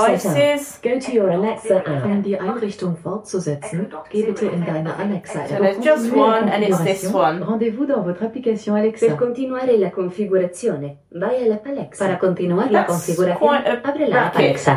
Go 0.83 0.99
to 0.99 1.11
your 1.11 1.29
Alexa 1.29 1.77
app. 1.77 2.05
Um 2.05 2.21
die 2.21 2.37
Einrichtung 2.39 2.97
fortzusetzen, 2.97 3.89
geh 4.09 4.23
bitte 4.23 4.45
in 4.45 4.65
deine 4.65 4.95
Alexa-App. 4.95 5.49
So 5.49 5.55
there's 5.57 5.83
just 5.83 6.11
one 6.13 6.49
and 6.49 6.63
it's 6.63 6.83
this 6.83 7.13
one. 7.13 7.43
Rendez-vous 7.43 7.85
dans 7.85 8.03
votre 8.03 8.23
application 8.25 8.75
Alexa. 8.75 9.07
Per 9.07 9.15
continuare 9.15 9.77
la 9.77 9.91
configurazione, 9.91 10.97
vai 11.11 11.43
alla 11.43 11.59
Alexa. 11.65 12.05
Para 12.05 12.17
continuar 12.17 12.71
la 12.71 12.85
That's 12.85 13.05
configuración, 13.05 13.63
quite 13.83 14.07
la 14.07 14.25
app. 14.25 14.35
Alexa. 14.35 14.75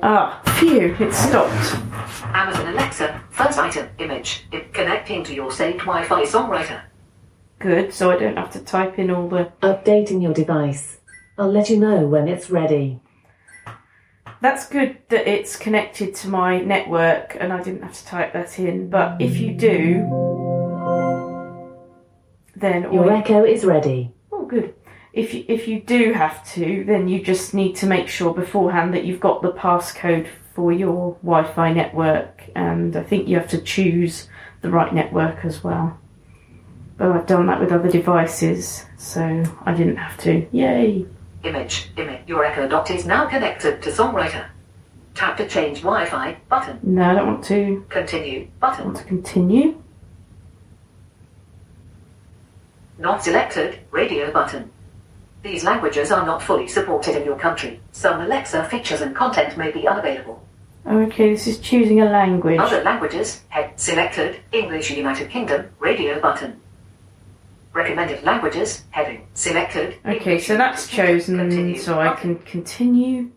Ah, 0.00 0.40
phew, 0.44 0.94
it 1.00 1.12
stopped. 1.12 1.76
Amazon 2.32 2.66
Alexa, 2.68 3.20
first 3.30 3.58
item, 3.58 3.86
image, 3.98 4.46
it 4.52 4.72
connecting 4.72 5.24
to 5.24 5.32
your 5.32 5.50
saved 5.50 5.80
Wi-Fi 5.80 6.24
songwriter. 6.24 6.82
Good, 7.58 7.92
so 7.92 8.12
I 8.12 8.16
don't 8.16 8.36
have 8.36 8.50
to 8.52 8.60
type 8.60 8.98
in 8.98 9.10
all 9.10 9.28
the. 9.28 9.50
Updating 9.60 10.22
your 10.22 10.32
device. 10.32 10.97
I'll 11.38 11.52
let 11.52 11.70
you 11.70 11.78
know 11.78 12.06
when 12.06 12.26
it's 12.26 12.50
ready. 12.50 13.00
That's 14.40 14.68
good 14.68 14.98
that 15.08 15.28
it's 15.28 15.56
connected 15.56 16.14
to 16.16 16.28
my 16.28 16.60
network 16.60 17.36
and 17.38 17.52
I 17.52 17.62
didn't 17.62 17.82
have 17.82 17.94
to 17.94 18.06
type 18.06 18.32
that 18.32 18.58
in. 18.58 18.90
But 18.90 19.20
if 19.20 19.38
you 19.38 19.54
do, 19.54 20.02
then 22.56 22.92
Your 22.92 23.04
you- 23.04 23.10
Echo 23.10 23.44
is 23.44 23.64
ready. 23.64 24.12
Oh, 24.32 24.46
good. 24.46 24.74
If 25.12 25.32
you, 25.32 25.44
if 25.48 25.66
you 25.68 25.80
do 25.80 26.12
have 26.12 26.44
to, 26.54 26.84
then 26.84 27.08
you 27.08 27.22
just 27.22 27.54
need 27.54 27.76
to 27.76 27.86
make 27.86 28.08
sure 28.08 28.34
beforehand 28.34 28.92
that 28.94 29.04
you've 29.04 29.20
got 29.20 29.42
the 29.42 29.52
passcode 29.52 30.26
for 30.54 30.72
your 30.72 31.16
Wi-Fi 31.22 31.72
network, 31.72 32.42
and 32.54 32.94
I 32.96 33.02
think 33.02 33.26
you 33.26 33.36
have 33.38 33.48
to 33.48 33.60
choose 33.60 34.28
the 34.60 34.70
right 34.70 34.92
network 34.92 35.44
as 35.44 35.64
well. 35.64 35.98
But 36.96 37.12
I've 37.12 37.26
done 37.26 37.46
that 37.46 37.60
with 37.60 37.72
other 37.72 37.90
devices, 37.90 38.84
so 38.96 39.42
I 39.64 39.72
didn't 39.72 39.96
have 39.96 40.18
to. 40.18 40.46
Yay! 40.52 41.06
Image, 41.44 41.90
image, 41.96 42.20
your 42.26 42.44
Echo 42.44 42.66
Dot 42.68 42.90
is 42.90 43.06
now 43.06 43.26
connected 43.26 43.80
to 43.82 43.90
songwriter. 43.90 44.46
Tap 45.14 45.36
to 45.36 45.48
change 45.48 45.82
Wi-Fi, 45.82 46.36
button. 46.48 46.80
No, 46.82 47.02
I 47.02 47.14
don't 47.14 47.26
want 47.26 47.44
to. 47.44 47.84
Continue, 47.88 48.48
I 48.62 48.70
button. 48.70 48.84
want 48.86 48.96
to 48.98 49.04
continue. 49.04 49.82
Not 52.98 53.22
selected, 53.22 53.80
radio 53.90 54.32
button. 54.32 54.70
These 55.42 55.62
languages 55.62 56.10
are 56.10 56.26
not 56.26 56.42
fully 56.42 56.66
supported 56.66 57.16
in 57.16 57.24
your 57.24 57.38
country. 57.38 57.80
Some 57.92 58.20
Alexa 58.20 58.64
features 58.64 59.00
and 59.00 59.14
content 59.14 59.56
may 59.56 59.70
be 59.70 59.86
unavailable. 59.86 60.42
Okay, 60.84 61.30
this 61.30 61.46
is 61.46 61.58
choosing 61.60 62.00
a 62.00 62.06
language. 62.06 62.58
Other 62.58 62.82
languages, 62.82 63.42
head 63.48 63.78
selected, 63.78 64.40
English 64.52 64.90
United 64.90 65.30
Kingdom, 65.30 65.68
radio 65.78 66.18
button. 66.20 66.60
Recommended 67.72 68.22
languages, 68.22 68.84
heading, 68.90 69.26
selected. 69.34 69.96
Okay, 70.04 70.38
so 70.38 70.56
that's 70.56 70.88
chosen, 70.88 71.38
continue, 71.38 71.78
so 71.78 72.00
I 72.00 72.14
can 72.14 72.38
continue. 72.40 73.30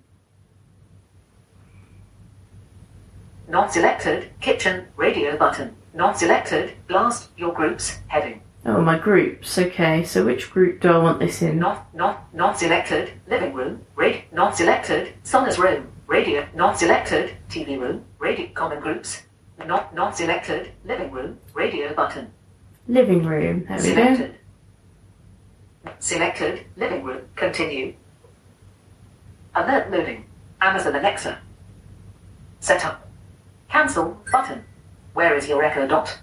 Not 3.47 3.73
selected, 3.73 4.29
kitchen, 4.39 4.87
radio 4.95 5.37
button. 5.37 5.75
Not 5.93 6.17
selected, 6.17 6.73
blast, 6.87 7.29
your 7.35 7.53
groups, 7.53 7.99
heading. 8.07 8.41
Oh, 8.65 8.81
my 8.81 8.97
groups. 8.97 9.57
Okay, 9.57 10.03
so 10.03 10.23
which 10.23 10.51
group 10.51 10.81
do 10.81 10.89
I 10.89 10.97
want 10.99 11.19
this 11.19 11.41
in? 11.41 11.59
Not, 11.59 11.93
not, 11.93 12.33
not 12.33 12.57
selected, 12.57 13.11
living 13.27 13.53
room, 13.53 13.85
rad, 13.95 14.23
not 14.31 14.55
selected, 14.55 15.13
Sonos 15.23 15.57
room, 15.57 15.91
radio, 16.07 16.47
not 16.55 16.77
selected, 16.77 17.35
TV 17.49 17.79
room, 17.79 18.05
radio, 18.19 18.47
common 18.53 18.79
groups, 18.79 19.23
not, 19.65 19.93
not 19.93 20.15
selected, 20.15 20.71
living 20.85 21.11
room, 21.11 21.39
radio 21.53 21.93
button, 21.93 22.31
Living 22.91 23.23
room. 23.25 23.65
There 23.69 23.77
we 23.77 23.83
go. 23.83 23.93
selected. 23.93 24.35
Selected, 25.99 26.65
living 26.75 27.05
room, 27.05 27.21
continue. 27.37 27.93
Alert 29.55 29.89
loading, 29.89 30.25
Amazon 30.59 30.95
Alexa. 30.97 31.39
Setup. 32.59 33.07
Cancel, 33.69 34.19
button. 34.29 34.65
Where 35.13 35.37
is 35.37 35.47
your 35.47 35.63
Echo 35.63 35.87
Dot? 35.87 36.19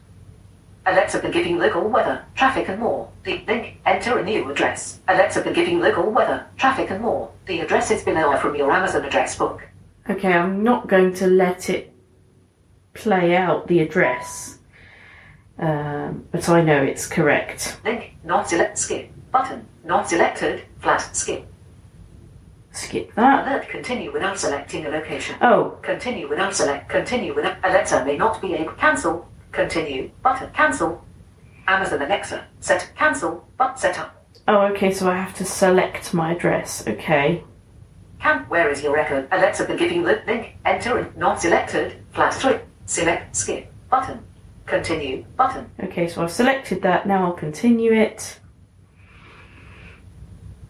Alexa 0.84 1.20
can 1.20 1.30
give 1.30 1.46
you 1.46 1.58
local 1.58 1.88
weather, 1.88 2.26
traffic 2.34 2.68
and 2.68 2.80
more. 2.80 3.10
The 3.24 3.42
link, 3.48 3.80
enter 3.86 4.18
a 4.18 4.22
new 4.22 4.50
address. 4.50 5.00
Alexa 5.08 5.40
can 5.40 5.54
give 5.54 5.68
you 5.68 5.80
local 5.80 6.10
weather, 6.10 6.46
traffic 6.58 6.90
and 6.90 7.00
more. 7.00 7.30
The 7.46 7.60
address 7.60 7.90
is 7.90 8.02
below 8.02 8.36
from 8.36 8.56
your 8.56 8.70
Amazon 8.70 9.06
address 9.06 9.38
book. 9.38 9.66
Okay, 10.10 10.34
I'm 10.34 10.62
not 10.62 10.86
going 10.86 11.14
to 11.14 11.28
let 11.28 11.70
it 11.70 11.94
play 12.92 13.34
out 13.34 13.68
the 13.68 13.80
address, 13.80 14.57
um, 15.58 16.24
but 16.30 16.48
I 16.48 16.60
know 16.62 16.82
it's 16.82 17.06
correct. 17.06 17.78
Link, 17.84 18.14
not 18.24 18.48
select, 18.48 18.78
skip. 18.78 19.10
button. 19.30 19.66
Not 19.84 20.08
selected. 20.08 20.64
Flat. 20.80 21.00
Skip. 21.16 21.46
Skip 22.72 23.14
that. 23.14 23.46
Alert. 23.48 23.68
Continue 23.68 24.12
without 24.12 24.38
selecting 24.38 24.84
a 24.86 24.90
location. 24.90 25.36
Oh, 25.40 25.78
Continue 25.82 26.28
without 26.28 26.54
select. 26.54 26.88
Continue 26.88 27.34
without. 27.34 27.56
Alexa 27.64 28.04
may 28.04 28.16
not 28.16 28.40
be 28.42 28.54
able. 28.54 28.72
Cancel. 28.72 29.26
Continue. 29.50 30.10
Button. 30.22 30.50
Cancel. 30.52 31.02
Amazon 31.66 32.02
Alexa. 32.02 32.46
Set. 32.60 32.92
Cancel. 32.96 33.48
But 33.56 33.78
set 33.80 33.98
up. 33.98 34.14
oh, 34.46 34.66
okay. 34.72 34.92
So 34.92 35.08
I 35.10 35.16
have 35.16 35.34
to 35.36 35.44
select 35.44 36.12
my 36.14 36.32
address. 36.34 36.86
Okay. 36.86 37.42
Can. 38.20 38.40
Where 38.48 38.70
is 38.70 38.82
your 38.82 38.92
record? 38.94 39.26
Alexa 39.32 39.66
give 39.76 39.90
you 39.90 40.04
the 40.04 40.22
link. 40.26 40.56
Enter 40.66 40.98
it. 40.98 41.16
Not 41.16 41.40
selected. 41.40 42.04
Flat 42.12 42.34
three. 42.34 42.58
Select. 42.84 43.34
Skip. 43.34 43.72
Button. 43.90 44.22
Continue. 44.68 45.24
Button. 45.36 45.70
Okay. 45.82 46.08
So 46.08 46.22
I've 46.22 46.30
selected 46.32 46.82
that. 46.82 47.06
Now 47.06 47.26
I'll 47.26 47.32
continue 47.32 47.92
it. 47.92 48.38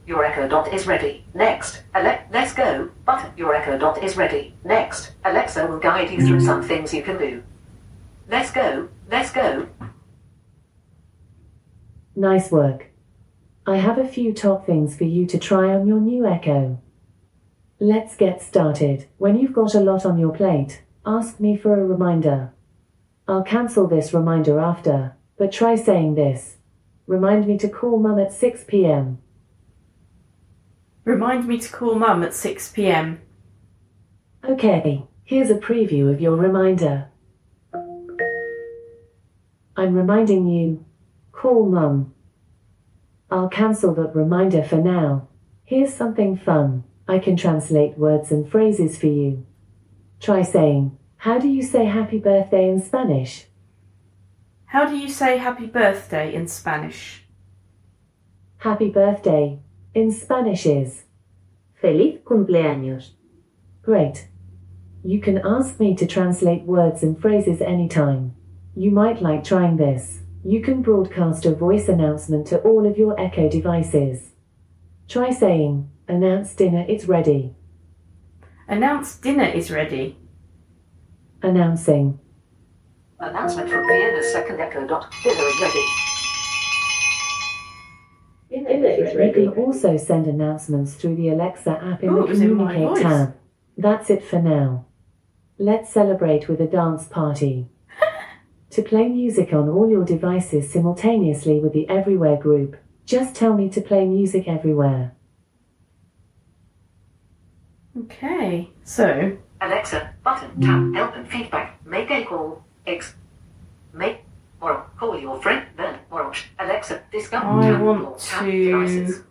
Your 0.07 0.25
Echo 0.25 0.49
Dot 0.49 0.73
is 0.73 0.87
ready. 0.87 1.25
Next. 1.35 1.83
Ale- 1.95 2.21
let's 2.33 2.55
go. 2.55 2.91
Button. 3.05 3.33
Your 3.37 3.55
Echo 3.55 3.77
Dot 3.77 4.03
is 4.03 4.17
ready. 4.17 4.55
Next. 4.65 5.13
Alexa 5.25 5.67
will 5.67 5.79
guide 5.79 6.11
you 6.11 6.27
through 6.27 6.41
some 6.41 6.63
things 6.63 6.95
you 6.95 7.03
can 7.03 7.19
do. 7.19 7.43
Let's 8.29 8.51
go. 8.51 8.89
Let's 9.11 9.31
go. 9.31 9.69
Nice 12.17 12.51
work. 12.51 12.87
I 13.67 13.77
have 13.77 13.99
a 13.99 14.09
few 14.09 14.33
top 14.33 14.65
things 14.65 14.97
for 14.97 15.05
you 15.05 15.27
to 15.27 15.39
try 15.39 15.75
on 15.75 15.87
your 15.87 16.01
new 16.01 16.27
Echo. 16.27 16.81
Let's 17.79 18.17
get 18.17 18.41
started. 18.43 19.07
When 19.19 19.39
you've 19.39 19.53
got 19.53 19.75
a 19.75 19.81
lot 19.81 20.07
on 20.07 20.19
your 20.19 20.33
plate, 20.33 20.83
ask 21.05 21.39
me 21.39 21.57
for 21.57 21.79
a 21.79 21.85
reminder. 21.85 22.53
I'll 23.29 23.43
cancel 23.43 23.87
this 23.87 24.15
reminder 24.15 24.59
after, 24.59 25.15
but 25.37 25.53
try 25.53 25.75
saying 25.75 26.15
this. 26.15 26.57
Remind 27.07 27.47
me 27.47 27.59
to 27.59 27.69
call 27.69 27.99
mum 27.99 28.19
at 28.19 28.33
6 28.33 28.65
pm. 28.65 29.19
Remind 31.05 31.47
me 31.47 31.59
to 31.59 31.71
call 31.71 31.95
mum 31.95 32.23
at 32.23 32.33
6 32.33 32.73
pm. 32.73 33.21
Okay, 34.43 35.05
here's 35.25 35.51
a 35.51 35.57
preview 35.57 36.11
of 36.11 36.23
your 36.23 36.37
reminder. 36.37 37.09
I'm 39.77 39.93
reminding 39.95 40.49
you, 40.49 40.87
call 41.31 41.67
mum. 41.67 42.15
I'll 43.31 43.51
cancel 43.51 43.93
that 43.97 44.17
reminder 44.17 44.63
for 44.63 44.77
now. 44.77 45.29
Here's 45.67 45.93
something 45.93 46.39
fun. 46.39 46.85
I 47.07 47.19
can 47.19 47.37
translate 47.37 47.99
words 47.99 48.33
and 48.33 48.51
phrases 48.51 48.99
for 48.99 49.07
you. 49.07 49.45
Try 50.19 50.41
saying, 50.41 50.97
How 51.23 51.37
do 51.41 51.49
you 51.49 51.65
say 51.65 51.87
happy 51.87 52.19
birthday 52.19 52.71
in 52.71 52.81
Spanish? 52.81 53.47
How 54.67 54.89
do 54.89 54.97
you 54.97 55.09
say 55.09 55.37
happy 55.39 55.67
birthday 55.67 56.33
in 56.33 56.47
Spanish? 56.47 57.25
Happy 58.59 58.89
birthday 58.89 59.59
in 59.95 60.13
Spanish 60.13 60.65
is 60.65 61.07
Feliz 61.81 62.21
cumpleaños. 62.25 63.11
great. 63.83 64.29
You 65.03 65.21
can 65.21 65.39
ask 65.45 65.81
me 65.81 65.97
to 65.97 66.07
translate 66.07 66.63
words 66.63 67.03
and 67.03 67.21
phrases 67.21 67.61
anytime. 67.61 68.37
You 68.77 68.93
might 68.93 69.21
like 69.21 69.43
trying 69.43 69.77
this. 69.77 70.21
You 70.45 70.63
can 70.63 70.83
broadcast 70.83 71.45
a 71.47 71.53
voice 71.53 71.89
announcement 71.89 72.47
to 72.49 72.59
all 72.59 72.87
of 72.87 72.97
your 72.97 73.19
Echo 73.19 73.49
devices. 73.49 74.35
Try 75.09 75.31
saying, 75.31 75.91
Announce 76.07 76.55
dinner 76.55 76.85
it's 76.89 77.07
ready. 77.07 77.57
Announce 78.69 79.17
dinner 79.17 79.47
is 79.47 79.69
ready. 79.73 80.17
Announcing. 81.43 82.19
Announcement 83.21 83.71
from 83.71 83.87
Fiona's 83.87 84.33
second 84.33 84.61
Echo 84.61 84.87
Dot. 84.87 85.13
Dinner 85.23 85.43
is 85.43 85.61
ready. 85.61 86.09
You 88.51 89.33
can 89.33 89.49
also 89.49 89.97
send 89.97 90.27
announcements 90.27 90.95
through 90.95 91.17
the 91.17 91.29
Alexa 91.29 91.71
app 91.71 92.03
in 92.03 92.11
Ooh, 92.11 92.27
the 92.27 92.33
it's 92.33 92.41
in 92.41 92.55
my 92.55 92.73
Communicate 92.73 93.03
tab. 93.03 93.37
That's 93.77 94.11
it 94.11 94.25
for 94.25 94.41
now. 94.41 94.87
Let's 95.59 95.93
celebrate 95.93 96.49
with 96.49 96.61
a 96.61 96.67
dance 96.67 97.07
party. 97.07 97.69
to 98.71 98.83
play 98.83 99.09
music 99.09 99.53
on 99.53 99.69
all 99.69 99.91
your 99.91 100.05
devices 100.05 100.73
simultaneously 100.73 101.61
with 101.61 101.73
the 101.73 101.89
Everywhere 101.89 102.37
group, 102.37 102.77
just 103.05 103.35
tell 103.35 103.55
me 103.55 103.69
to 103.71 103.81
play 103.81 104.07
music 104.07 104.49
everywhere. 104.49 105.13
Okay. 107.97 108.71
So, 108.85 109.39
Alexa. 109.61 110.15
Button. 110.23 110.61
Tap. 110.61 110.95
Help 110.95 111.17
and 111.17 111.29
feedback. 111.29 111.85
Make 111.87 112.11
a 112.11 112.25
call. 112.25 112.63
X. 112.87 113.15
Make. 113.93 114.19
Or 114.61 114.87
call 114.99 115.19
your 115.19 115.41
friend. 115.43 115.67
Then. 115.77 115.99
Or 116.11 116.33
Alexa. 116.59 117.03
Discover. 117.13 117.47
I 117.47 117.71
tap, 117.73 117.81
want 117.81 118.19
tap 118.19 118.45
to- 118.45 118.65
devices. 118.67 119.23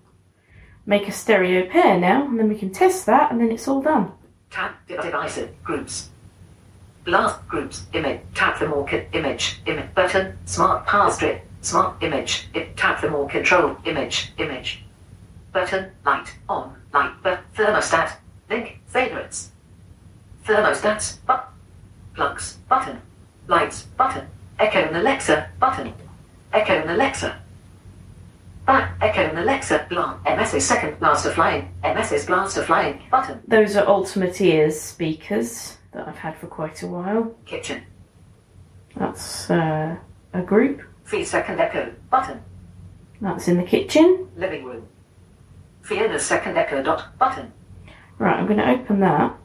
make 0.85 1.07
a 1.07 1.11
stereo 1.11 1.69
pair 1.69 1.97
now, 1.99 2.25
and 2.27 2.39
then 2.39 2.47
we 2.49 2.55
can 2.57 2.71
test 2.71 3.05
that, 3.07 3.31
and 3.31 3.39
then 3.41 3.51
it's 3.51 3.67
all 3.67 3.81
done. 3.81 4.11
Tap 4.49 4.85
de- 4.87 5.01
devices, 5.01 5.49
groups. 5.63 6.09
Blast 7.03 7.45
groups, 7.47 7.85
image, 7.93 8.21
tap 8.35 8.59
the 8.59 8.67
more 8.67 8.85
co- 8.85 9.05
image, 9.13 9.61
image 9.65 9.93
button, 9.95 10.37
smart 10.45 10.85
power 10.85 11.09
strip, 11.11 11.41
smart 11.61 12.01
image, 12.03 12.47
it, 12.53 12.75
tap 12.75 12.99
the 13.01 13.09
more 13.09 13.27
control, 13.29 13.77
image, 13.85 14.33
image. 14.37 14.83
Button, 15.53 15.91
light, 16.05 16.33
on, 16.49 16.75
light, 16.93 17.13
but 17.23 17.39
thermostat, 17.55 18.11
link, 18.49 18.79
favorites. 18.87 19.51
Thermostats, 20.47 21.17
but, 21.27 21.49
plugs, 22.15 22.57
button, 22.69 23.01
lights, 23.47 23.83
button, 23.97 24.25
Echo 24.57 24.79
and 24.79 24.95
Alexa, 24.95 25.49
button, 25.59 25.93
Echo 26.53 26.73
and 26.73 26.89
Alexa. 26.89 27.37
Back, 28.65 28.97
Echo 29.01 29.21
and 29.21 29.39
Alexa, 29.39 29.85
blank, 29.89 30.21
MS's 30.25 30.65
second 30.65 30.99
blaster 30.99 31.31
flying, 31.31 31.69
MS's 31.83 32.25
blaster 32.25 32.63
flying, 32.63 33.01
button, 33.11 33.41
Those 33.47 33.75
are 33.75 33.85
Ultimate 33.87 34.39
Ears 34.39 34.79
speakers 34.79 35.77
that 35.91 36.07
I've 36.07 36.17
had 36.17 36.37
for 36.37 36.47
quite 36.47 36.81
a 36.81 36.87
while. 36.87 37.35
kitchen. 37.45 37.83
That's 38.95 39.49
uh, 39.49 39.97
a 40.33 40.41
group. 40.41 40.81
Feed 41.03 41.25
second 41.25 41.59
echo 41.59 41.93
button. 42.09 42.41
That's 43.21 43.47
in 43.47 43.57
the 43.57 43.63
kitchen. 43.63 44.29
Living 44.37 44.63
room. 44.63 44.87
Fiona's 45.81 46.25
second 46.25 46.57
echo 46.57 46.81
dot 46.81 47.17
button. 47.17 47.51
Right, 48.17 48.37
I'm 48.37 48.47
going 48.47 48.57
to 48.59 48.69
open 48.69 48.99
that 49.01 49.37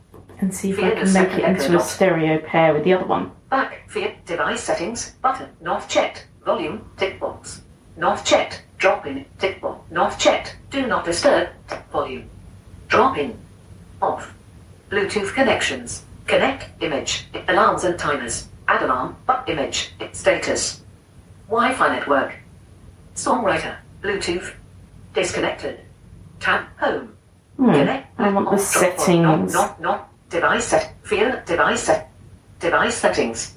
and 0.43 0.53
see 0.55 0.71
if 0.71 0.79
I 0.81 0.91
can 0.91 1.13
make 1.13 1.31
it 1.39 1.45
into 1.45 1.69
a 1.71 1.79
dot. 1.79 1.87
stereo 1.87 2.39
pair 2.39 2.75
with 2.75 2.85
the 2.85 2.93
other 2.93 3.07
one. 3.07 3.31
Back. 3.49 3.89
Fiat 3.89 4.27
device 4.27 4.63
settings 4.63 5.13
button. 5.23 5.49
Not 5.61 5.89
checked. 5.89 6.27
Volume 6.45 6.85
tick 6.97 7.21
box. 7.21 7.63
Not 7.97 8.25
checked. 8.25 8.65
Drop 8.79 9.07
in 9.07 9.25
tick 9.39 9.61
box. 9.61 9.91
Not 9.91 10.19
checked. 10.19 10.57
Do 10.71 10.87
not 10.87 11.05
disturb. 11.05 11.49
Tick 11.69 11.83
volume. 11.93 12.29
Drop 12.89 13.17
in. 13.17 13.39
Off. 14.03 14.35
Bluetooth 14.91 15.33
connections. 15.33 16.03
Connect 16.27 16.83
image. 16.83 17.27
Alarms 17.49 17.85
and 17.85 17.99
timers. 17.99 18.49
Add 18.67 18.83
alarm. 18.83 19.17
But 19.27 19.49
image. 19.49 19.93
Status. 20.13 20.83
Wi-Fi 21.49 21.97
network. 21.97 22.35
Songwriter. 23.15 23.77
Bluetooth. 24.03 24.55
Disconnected. 25.15 25.81
Tap 26.41 26.77
home. 26.81 27.15
Hmm, 27.59 27.71
Connect. 27.73 28.19
I 28.19 28.31
want 28.33 28.51
the 28.51 28.59
settings. 28.59 29.53
Not, 29.53 29.81
not. 29.81 30.09
Device 30.33 30.65
set. 30.65 30.95
Fiona. 31.03 31.43
Device 31.45 31.83
set. 31.83 32.11
Device 32.59 32.97
settings. 32.97 33.55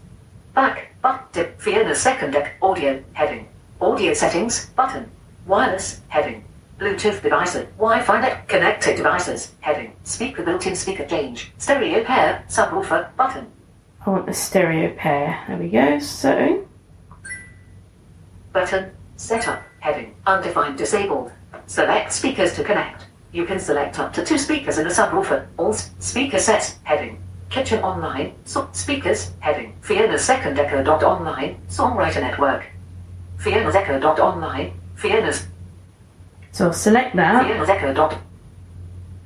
Back. 0.54 0.94
But. 1.02 1.32
De, 1.32 1.46
Fiona 1.58 1.96
second 1.96 2.32
deck. 2.32 2.56
Audio. 2.62 3.02
Heading. 3.14 3.48
Audio 3.80 4.14
settings. 4.14 4.66
Button. 4.72 5.10
Wireless. 5.46 6.02
Heading. 6.10 6.44
Bluetooth 6.78 7.22
devices. 7.22 7.66
Wi-Fi 7.78 8.20
net. 8.20 8.50
Connected 8.50 8.98
devices. 8.98 9.54
Heading. 9.62 9.96
Speaker 10.04 10.44
built-in 10.44 10.76
speaker 10.76 11.06
change. 11.06 11.54
Stereo 11.60 12.04
pair. 12.04 12.44
Subwoofer. 12.50 13.16
Button. 13.16 13.50
I 14.06 14.10
want 14.10 14.26
the 14.26 14.34
stereo 14.34 14.94
pair. 14.96 15.46
There 15.48 15.58
we 15.58 15.70
go. 15.70 16.00
So, 16.00 16.68
Button. 18.52 18.92
Setup. 19.16 19.64
Heading. 19.80 20.14
Undefined 20.28 20.78
disabled. 20.78 21.32
Select 21.68 22.12
speakers 22.12 22.54
to 22.56 22.66
connect. 22.66 23.06
You 23.36 23.44
can 23.46 23.60
select 23.60 24.00
up 24.00 24.14
to 24.14 24.24
two 24.24 24.38
speakers 24.38 24.78
in 24.78 24.88
a 24.88 24.90
subwoofer. 24.90 25.46
All 25.58 25.74
speaker 25.74 26.40
sets. 26.40 26.78
Heading. 26.84 27.22
Kitchen 27.50 27.84
online. 27.84 28.34
So 28.46 28.70
speakers. 28.72 29.34
Heading. 29.42 29.76
Fiona's 29.82 30.24
second 30.24 30.58
echo 30.58 30.82
dot 30.82 31.04
online. 31.04 31.60
Songwriter 31.68 32.22
network. 32.22 32.66
Fiona's 33.38 33.76
echo 33.76 34.00
dot 34.00 34.22
online. 34.22 34.80
Fiona's 34.96 35.48
so 36.54 36.72
select 36.72 37.14
that 37.18 37.46
Fiona's 37.46 37.68
echo 37.68 37.94
dot 37.94 38.18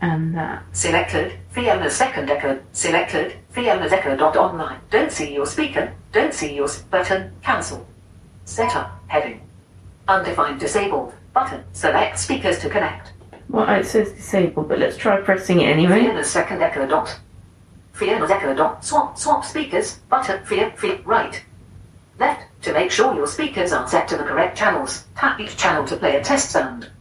and 0.02 0.34
that. 0.36 0.64
selected. 0.72 1.38
Fiona's 1.52 1.96
second 1.96 2.32
echo 2.32 2.60
selected. 2.72 3.36
Fiona's 3.52 3.92
echo 3.92 4.16
dot 4.16 4.36
online. 4.36 4.80
Don't 4.90 5.12
see 5.12 5.36
your 5.36 5.46
speaker. 5.46 5.94
Don't 6.14 6.34
see 6.34 6.56
your 6.56 6.68
button. 6.90 7.32
Cancel. 7.44 7.86
Setup. 8.46 8.90
Heading. 9.06 9.48
Undefined 10.08 10.60
disabled. 10.60 11.14
Button. 11.32 11.64
Select 11.74 12.18
speakers 12.18 12.58
to 12.58 12.70
connect. 12.72 13.12
Well, 13.50 13.70
it 13.70 13.86
says 13.86 14.14
disabled, 14.14 14.70
but 14.70 14.80
let's 14.80 14.96
try 14.96 15.20
pressing 15.22 15.62
it 15.62 15.70
anyway. 15.70 16.02
Fiona's 16.02 16.30
second 16.30 16.62
echo 16.62 16.86
dot. 16.88 17.20
Fiona's 17.94 18.32
echo 18.32 18.54
dot. 18.54 18.86
Swap. 18.86 19.18
Swap 19.18 19.44
speakers. 19.44 19.96
Button. 20.10 20.46
Fiona. 20.46 20.76
Fiona. 20.78 21.02
Right. 21.06 21.44
Left. 22.20 22.44
To 22.64 22.74
make 22.74 22.92
sure 22.92 23.16
your 23.16 23.26
speakers 23.26 23.72
are 23.72 23.88
set 23.88 24.10
to 24.10 24.18
the 24.18 24.24
correct 24.24 24.58
channels, 24.58 25.06
tap 25.16 25.40
each 25.40 25.56
channel 25.56 25.86
to 25.88 25.96
play 25.96 26.18
a 26.18 26.24
test 26.24 26.52
sound. 26.52 26.92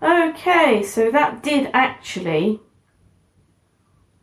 Okay, 0.00 0.84
so 0.84 1.10
that 1.10 1.42
did 1.42 1.70
actually 1.74 2.60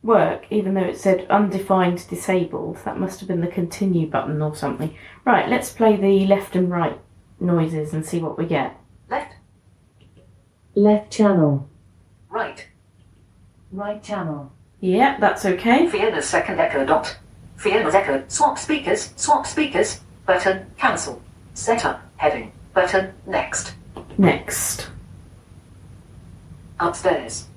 work, 0.01 0.45
even 0.49 0.73
though 0.73 0.85
it 0.85 0.97
said 0.97 1.27
undefined 1.29 2.07
disabled. 2.07 2.77
That 2.85 2.97
must 2.97 3.19
have 3.19 3.27
been 3.27 3.41
the 3.41 3.47
continue 3.47 4.07
button 4.07 4.41
or 4.41 4.55
something. 4.55 4.95
Right, 5.25 5.49
let's 5.49 5.73
play 5.73 5.97
the 5.97 6.25
left 6.27 6.55
and 6.55 6.71
right 6.71 6.97
noises 7.41 7.93
and 7.93 8.05
see 8.05 8.19
what 8.19 8.37
we 8.37 8.45
get. 8.45 8.79
Left, 9.09 9.33
Left 10.75 11.11
channel. 11.11 11.67
right. 12.29 12.67
Right 13.71 14.03
channel. 14.03 14.51
Yeah, 14.81 15.17
that's 15.19 15.45
okay. 15.45 15.87
Fiona's 15.87 16.27
second 16.27 16.59
echo 16.59 16.85
dot. 16.85 17.17
Fiona's 17.57 17.95
echo. 17.95 18.23
Swap 18.27 18.57
speakers. 18.57 19.13
Swap 19.15 19.47
speakers. 19.47 20.01
Button. 20.25 20.65
Cancel. 20.77 21.21
Setup. 21.53 22.01
Heading. 22.17 22.51
Button. 22.73 23.13
Next. 23.25 23.73
Next. 24.17 24.89
Upstairs. 26.79 27.47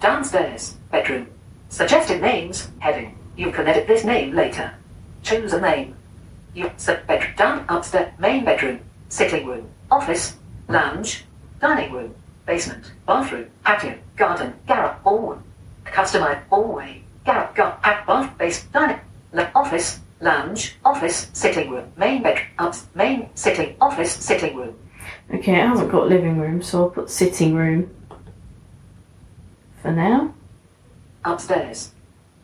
Downstairs. 0.00 0.76
Bedroom. 0.90 1.26
Suggested 1.68 2.20
names. 2.22 2.68
Heading. 2.78 3.18
You 3.36 3.50
can 3.52 3.66
edit 3.68 3.86
this 3.86 4.04
name 4.04 4.34
later. 4.34 4.72
Choose 5.22 5.52
a 5.52 5.60
name. 5.60 5.96
You 6.54 6.70
set 6.76 7.06
bedroom. 7.06 7.34
Down. 7.36 7.64
Upstairs. 7.68 8.12
Main 8.18 8.44
bedroom. 8.44 8.80
Sitting 9.08 9.46
room. 9.46 9.68
Office. 9.90 10.36
Lounge. 10.68 11.24
Dining 11.60 11.92
room. 11.92 12.14
Basement. 12.50 12.90
Bathroom. 13.06 13.46
Patio. 13.62 13.96
Garden. 14.16 14.52
Garret. 14.66 14.96
Hallway. 15.04 15.38
Customer. 15.84 16.42
Hallway. 16.50 17.04
Garret. 17.24 17.54
Gar. 17.54 17.78
Pat. 17.80 18.04
Bath. 18.08 18.36
Base. 18.38 18.64
Dining. 18.72 18.98
Le- 19.32 19.52
office. 19.54 20.00
Lounge. 20.20 20.76
Office. 20.84 21.30
Sitting 21.32 21.70
room. 21.70 21.92
Main 21.96 22.24
bedroom. 22.24 22.48
Ups. 22.58 22.86
Main. 22.96 23.30
Sitting. 23.36 23.76
Office. 23.80 24.10
Sitting 24.10 24.56
room. 24.56 24.76
Okay, 25.32 25.60
it 25.60 25.64
hasn't 25.64 25.92
got 25.92 26.08
living 26.08 26.40
room, 26.40 26.60
so 26.60 26.82
I'll 26.82 26.90
put 26.90 27.08
sitting 27.08 27.54
room 27.54 27.88
for 29.80 29.92
now. 29.92 30.34
Upstairs. 31.24 31.92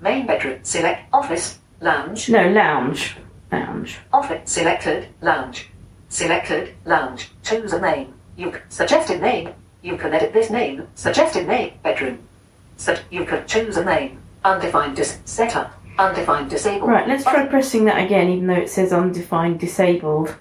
Main 0.01 0.25
bedroom. 0.25 0.61
Select. 0.63 1.03
Office. 1.13 1.59
Lounge. 1.81 2.31
No, 2.31 2.49
lounge. 2.49 3.17
Lounge. 3.51 3.99
Office 4.13 4.53
selected 4.53 5.09
lounge. 5.21 5.69
Selected 6.09 6.77
lounge. 6.85 7.33
Choose 7.43 7.73
a 7.73 7.81
name. 7.81 8.15
You 8.37 8.55
suggested 8.69 9.21
name. 9.21 9.53
You 9.87 9.97
can 9.97 10.13
edit 10.13 10.33
this 10.33 10.51
name. 10.51 10.89
Suggested 10.97 11.47
name. 11.47 11.75
Bedroom. 11.85 12.19
So 12.77 12.99
you 13.09 13.25
can 13.25 13.47
choose 13.47 13.77
a 13.77 13.85
name. 13.85 14.21
Undefined 14.45 14.97
dis- 14.97 15.21
setup. 15.25 15.81
Undefined 15.97 16.51
disabled. 16.51 16.91
Right, 16.91 17.07
let's 17.07 17.23
try 17.23 17.47
pressing 17.47 17.85
that 17.85 18.05
again, 18.05 18.29
even 18.29 18.49
though 18.49 18.55
it 18.55 18.69
says 18.69 18.93
undefined 18.93 19.61
disabled. 19.61 20.35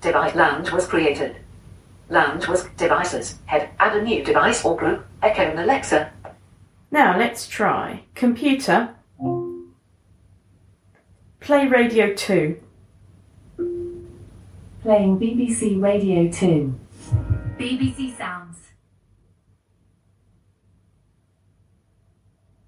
Device 0.00 0.34
lounge 0.34 0.72
was 0.72 0.88
created. 0.88 1.36
Lounge 2.08 2.48
was 2.48 2.64
devices. 2.76 3.36
Head. 3.46 3.70
Add 3.78 3.96
a 3.98 4.02
new 4.02 4.24
device 4.24 4.64
or 4.64 4.76
group. 4.76 5.06
Echo 5.22 5.42
and 5.42 5.60
Alexa. 5.60 6.10
Now 6.90 7.16
let's 7.16 7.46
try 7.46 8.02
computer. 8.16 8.96
Play 11.38 11.68
radio 11.68 12.12
2. 12.14 12.60
Playing 14.82 15.20
BBC 15.20 15.80
Radio 15.80 16.28
2. 16.32 16.74
BBC 17.58 18.16
Sounds. 18.16 18.58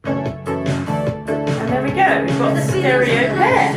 And 0.05 1.73
there 1.73 1.83
we 1.83 1.91
go, 1.91 2.25
we've 2.25 2.39
got 2.39 2.55
the 2.55 2.63
stereo 2.63 3.35
there. 3.37 3.75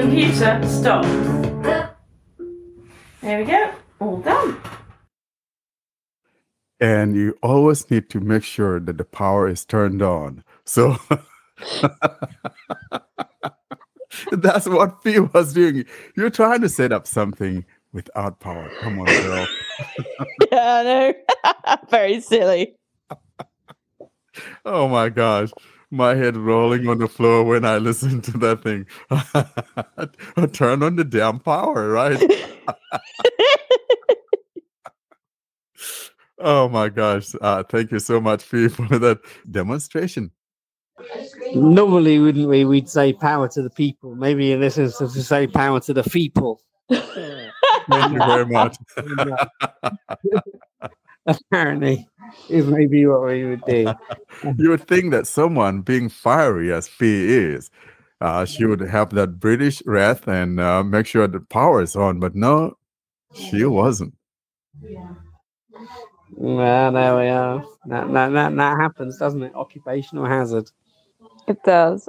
Computer, 0.00 0.60
stop. 0.68 1.04
There 3.20 3.38
we 3.38 3.44
go, 3.44 3.72
all 4.00 4.18
done. 4.18 4.60
And 6.80 7.16
you 7.16 7.38
always 7.42 7.90
need 7.90 8.10
to 8.10 8.20
make 8.20 8.44
sure 8.44 8.80
that 8.80 8.98
the 8.98 9.04
power 9.04 9.48
is 9.48 9.64
turned 9.64 10.02
on. 10.02 10.44
So 10.64 10.96
that's 14.32 14.68
what 14.68 15.02
Fee 15.02 15.20
was 15.20 15.52
doing. 15.52 15.84
You're 16.16 16.30
trying 16.30 16.60
to 16.62 16.68
set 16.68 16.92
up 16.92 17.06
something 17.06 17.64
without 17.92 18.40
power. 18.40 18.70
Come 18.80 19.00
on, 19.00 19.06
girl. 19.06 19.46
Yeah, 20.52 20.74
I 20.74 20.82
know. 20.84 21.14
Very 21.90 22.20
silly. 22.20 22.76
Oh 24.64 24.86
my 24.86 25.08
gosh. 25.08 25.50
My 25.90 26.14
head 26.14 26.36
rolling 26.36 26.88
on 26.88 26.98
the 26.98 27.08
floor 27.08 27.42
when 27.44 27.64
I 27.64 27.78
listen 27.78 28.20
to 28.22 28.38
that 28.38 28.62
thing. 28.62 28.86
Turn 30.52 30.82
on 30.84 30.94
the 30.96 31.04
damn 31.04 31.40
power, 31.40 31.88
right? 31.88 32.22
oh 36.38 36.68
my 36.68 36.88
gosh. 36.88 37.34
Uh, 37.40 37.64
thank 37.64 37.90
you 37.90 37.98
so 37.98 38.20
much, 38.20 38.44
Fee, 38.44 38.68
for 38.68 38.98
that 38.98 39.18
demonstration. 39.50 40.30
Normally, 41.54 42.18
wouldn't 42.18 42.48
we? 42.48 42.64
We'd 42.64 42.88
say 42.88 43.12
power 43.12 43.48
to 43.48 43.62
the 43.62 43.70
people. 43.70 44.14
Maybe 44.14 44.52
in 44.52 44.60
this 44.60 44.78
instance, 44.78 45.14
we 45.14 45.22
say 45.22 45.46
power 45.46 45.80
to 45.80 45.92
the 45.92 46.02
people. 46.02 46.60
Thank 46.88 48.12
you 48.12 48.18
very 48.18 48.46
much. 48.46 48.76
Apparently, 51.26 52.06
is 52.50 52.66
maybe 52.66 53.06
what 53.06 53.24
we 53.24 53.44
would 53.44 53.64
do. 53.64 53.92
you 54.58 54.70
would 54.70 54.86
think 54.86 55.10
that 55.12 55.26
someone 55.26 55.80
being 55.80 56.08
fiery 56.08 56.72
as 56.72 56.86
Fee 56.86 57.32
is, 57.32 57.70
uh, 58.20 58.44
she 58.44 58.64
would 58.66 58.80
have 58.80 59.10
that 59.10 59.40
British 59.40 59.82
wrath 59.86 60.28
and 60.28 60.60
uh, 60.60 60.82
make 60.82 61.06
sure 61.06 61.26
the 61.26 61.40
power 61.40 61.80
is 61.82 61.96
on, 61.96 62.20
but 62.20 62.34
no, 62.34 62.76
she 63.34 63.64
wasn't. 63.64 64.14
Well, 66.36 66.92
there 66.92 67.16
we 67.16 67.28
are. 67.28 67.64
That, 67.86 68.12
that, 68.12 68.32
that, 68.32 68.56
that 68.56 68.80
happens, 68.80 69.18
doesn't 69.18 69.42
it? 69.42 69.54
Occupational 69.54 70.26
hazard. 70.26 70.70
It 71.46 71.62
does. 71.62 72.08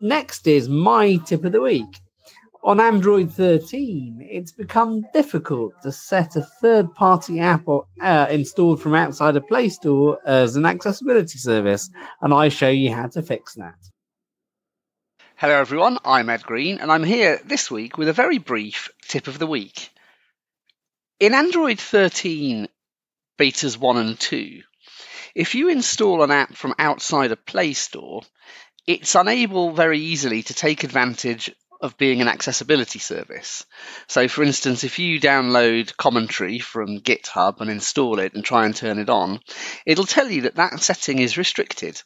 Next 0.00 0.46
is 0.46 0.68
my 0.68 1.16
tip 1.16 1.44
of 1.44 1.52
the 1.52 1.60
week. 1.60 2.00
On 2.62 2.80
Android 2.80 3.32
13, 3.32 4.18
it's 4.30 4.52
become 4.52 5.04
difficult 5.12 5.72
to 5.82 5.90
set 5.90 6.36
a 6.36 6.42
third 6.60 6.94
party 6.94 7.40
app 7.40 7.66
or, 7.66 7.86
uh, 8.00 8.26
installed 8.30 8.80
from 8.82 8.94
outside 8.94 9.36
a 9.36 9.40
Play 9.40 9.68
Store 9.68 10.18
as 10.24 10.56
an 10.56 10.66
accessibility 10.66 11.38
service, 11.38 11.90
and 12.20 12.34
I 12.34 12.48
show 12.48 12.68
you 12.68 12.92
how 12.92 13.06
to 13.08 13.22
fix 13.22 13.54
that. 13.54 13.78
Hello, 15.36 15.54
everyone. 15.54 15.98
I'm 16.04 16.28
Ed 16.28 16.42
Green, 16.42 16.78
and 16.78 16.90
I'm 16.90 17.04
here 17.04 17.40
this 17.44 17.70
week 17.70 17.96
with 17.96 18.08
a 18.08 18.12
very 18.12 18.38
brief 18.38 18.90
tip 19.02 19.28
of 19.28 19.38
the 19.38 19.46
week. 19.46 19.90
In 21.20 21.34
Android 21.34 21.78
13 21.80 22.68
betas 23.38 23.76
1 23.76 23.96
and 23.96 24.18
2, 24.18 24.62
if 25.34 25.54
you 25.54 25.68
install 25.68 26.22
an 26.22 26.30
app 26.30 26.54
from 26.54 26.74
outside 26.78 27.32
a 27.32 27.36
Play 27.36 27.72
Store, 27.72 28.22
it's 28.86 29.14
unable 29.14 29.72
very 29.72 29.98
easily 29.98 30.42
to 30.44 30.54
take 30.54 30.84
advantage 30.84 31.50
of 31.80 31.96
being 31.96 32.20
an 32.20 32.28
accessibility 32.28 32.98
service. 32.98 33.64
So, 34.08 34.26
for 34.28 34.42
instance, 34.42 34.82
if 34.82 34.98
you 34.98 35.20
download 35.20 35.96
commentary 35.96 36.58
from 36.58 37.00
GitHub 37.00 37.60
and 37.60 37.70
install 37.70 38.18
it 38.18 38.34
and 38.34 38.44
try 38.44 38.64
and 38.64 38.74
turn 38.74 38.98
it 38.98 39.08
on, 39.08 39.40
it'll 39.86 40.06
tell 40.06 40.28
you 40.28 40.42
that 40.42 40.56
that 40.56 40.80
setting 40.80 41.18
is 41.20 41.38
restricted. 41.38 42.02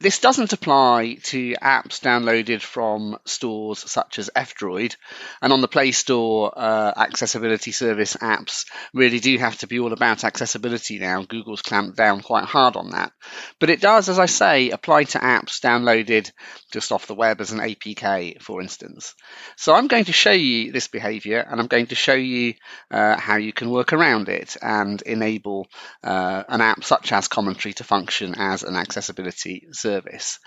This 0.00 0.20
doesn't 0.20 0.52
apply 0.52 1.18
to 1.24 1.54
apps 1.54 1.98
downloaded 1.98 2.62
from 2.62 3.18
stores 3.24 3.80
such 3.90 4.20
as 4.20 4.30
F-Droid, 4.32 4.94
and 5.42 5.52
on 5.52 5.60
the 5.60 5.66
Play 5.66 5.90
Store, 5.90 6.52
uh, 6.56 6.92
accessibility 6.96 7.72
service 7.72 8.14
apps 8.14 8.66
really 8.94 9.18
do 9.18 9.36
have 9.38 9.58
to 9.58 9.66
be 9.66 9.80
all 9.80 9.92
about 9.92 10.22
accessibility 10.22 11.00
now. 11.00 11.24
Google's 11.24 11.62
clamped 11.62 11.96
down 11.96 12.20
quite 12.20 12.44
hard 12.44 12.76
on 12.76 12.90
that. 12.90 13.10
But 13.58 13.70
it 13.70 13.80
does, 13.80 14.08
as 14.08 14.20
I 14.20 14.26
say, 14.26 14.70
apply 14.70 15.02
to 15.02 15.18
apps 15.18 15.58
downloaded 15.58 16.30
just 16.70 16.92
off 16.92 17.08
the 17.08 17.16
web 17.16 17.40
as 17.40 17.50
an 17.50 17.58
APK, 17.58 18.40
for 18.40 18.62
instance. 18.62 19.16
So 19.56 19.74
I'm 19.74 19.88
going 19.88 20.04
to 20.04 20.12
show 20.12 20.30
you 20.30 20.70
this 20.70 20.86
behavior, 20.86 21.40
and 21.40 21.60
I'm 21.60 21.66
going 21.66 21.86
to 21.86 21.96
show 21.96 22.14
you 22.14 22.54
uh, 22.88 23.18
how 23.18 23.34
you 23.34 23.52
can 23.52 23.68
work 23.68 23.92
around 23.92 24.28
it 24.28 24.56
and 24.62 25.02
enable 25.02 25.66
uh, 26.04 26.44
an 26.48 26.60
app 26.60 26.84
such 26.84 27.10
as 27.10 27.26
Commentary 27.26 27.72
to 27.74 27.84
function 27.84 28.36
as 28.36 28.62
an 28.62 28.76
accessibility 28.76 29.66
service 29.72 29.87
service. 29.88 30.38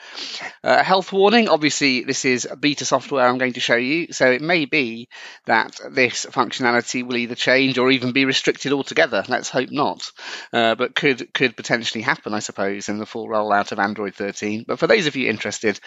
Uh, 0.64 0.84
health 0.84 1.12
warning 1.12 1.50
obviously, 1.50 2.04
this 2.04 2.26
is 2.26 2.48
beta 2.60 2.86
software 2.86 3.26
I'm 3.28 3.40
going 3.40 3.54
to 3.54 3.60
show 3.60 3.76
you, 3.76 4.14
so 4.14 4.30
it 4.30 4.42
may 4.42 4.66
be 4.66 5.10
that 5.48 5.80
this 5.90 6.28
functionality 6.28 7.04
will 7.04 7.18
either 7.18 7.34
change 7.34 7.80
or 7.80 7.90
even 7.90 8.12
be 8.12 8.26
restricted 8.26 8.72
altogether. 8.72 9.24
Let's 9.28 9.50
hope 9.50 9.72
not, 9.72 10.12
uh, 10.54 10.76
but 10.76 10.94
could 10.94 11.34
could 11.34 11.58
potentially 11.58 12.04
happen, 12.04 12.36
I 12.36 12.40
suppose, 12.40 12.88
in 12.88 13.00
the 13.00 13.08
full 13.08 13.28
rollout 13.28 13.72
of 13.72 13.80
Android 13.80 14.14
13. 14.14 14.66
But 14.68 14.78
for 14.78 14.86
those 14.86 15.08
of 15.08 15.16
you 15.16 15.28
interested, 15.28 15.80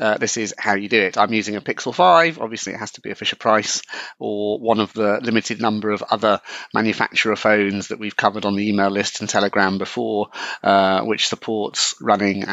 uh, 0.00 0.18
this 0.18 0.36
is 0.36 0.54
how 0.56 0.74
you 0.74 0.88
do 0.88 1.00
it. 1.00 1.18
I'm 1.18 1.32
using 1.32 1.56
a 1.56 1.60
Pixel 1.60 1.94
5. 1.94 2.40
Obviously, 2.40 2.74
it 2.74 2.78
has 2.78 2.92
to 2.92 3.00
be 3.00 3.10
a 3.10 3.16
Fisher 3.16 3.36
Price 3.36 3.82
or 4.20 4.60
one 4.60 4.78
of 4.78 4.92
the 4.92 5.18
limited 5.20 5.60
number 5.60 5.90
of 5.90 6.04
other 6.10 6.40
manufacturer 6.72 7.36
phones 7.36 7.88
that 7.88 7.98
we've 7.98 8.16
covered 8.16 8.44
on 8.44 8.54
the 8.54 8.68
email 8.68 8.90
list 8.90 9.20
and 9.20 9.28
Telegram 9.28 9.78
before, 9.78 10.28
uh, 10.62 11.02
which 11.02 11.26
supports 11.26 11.94
running 12.00 12.44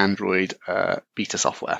Android 0.47 0.59
uh, 0.67 0.99
beta 1.15 1.37
software. 1.37 1.79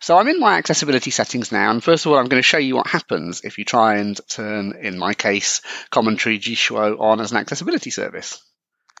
So 0.00 0.18
I'm 0.18 0.28
in 0.28 0.40
my 0.40 0.58
accessibility 0.58 1.10
settings 1.10 1.52
now, 1.52 1.70
and 1.70 1.82
first 1.82 2.06
of 2.06 2.12
all, 2.12 2.18
I'm 2.18 2.28
going 2.28 2.42
to 2.42 2.46
show 2.46 2.58
you 2.58 2.76
what 2.76 2.86
happens 2.86 3.42
if 3.44 3.58
you 3.58 3.64
try 3.64 3.96
and 3.96 4.18
turn, 4.28 4.74
in 4.80 4.98
my 4.98 5.14
case, 5.14 5.62
commentary 5.90 6.38
Jishuo 6.38 7.00
on 7.00 7.20
as 7.20 7.32
an 7.32 7.38
accessibility 7.38 7.90
service. 7.90 8.42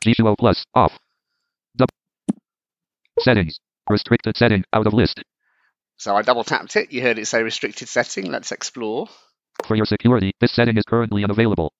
Jishuo 0.04 0.36
Plus 0.38 0.64
off. 0.74 0.98
Dub- 1.76 1.88
settings. 3.20 3.58
Restricted 3.88 4.36
setting 4.36 4.64
out 4.72 4.86
of 4.86 4.94
list. 4.94 5.22
So 5.96 6.16
I 6.16 6.22
double 6.22 6.44
tapped 6.44 6.76
it. 6.76 6.92
You 6.92 7.02
heard 7.02 7.18
it 7.18 7.26
say 7.26 7.42
restricted 7.42 7.88
setting. 7.88 8.30
Let's 8.30 8.52
explore. 8.52 9.08
For 9.66 9.76
your 9.76 9.84
security, 9.84 10.32
this 10.40 10.52
setting 10.52 10.78
is 10.78 10.84
currently 10.84 11.24
unavailable. 11.24 11.72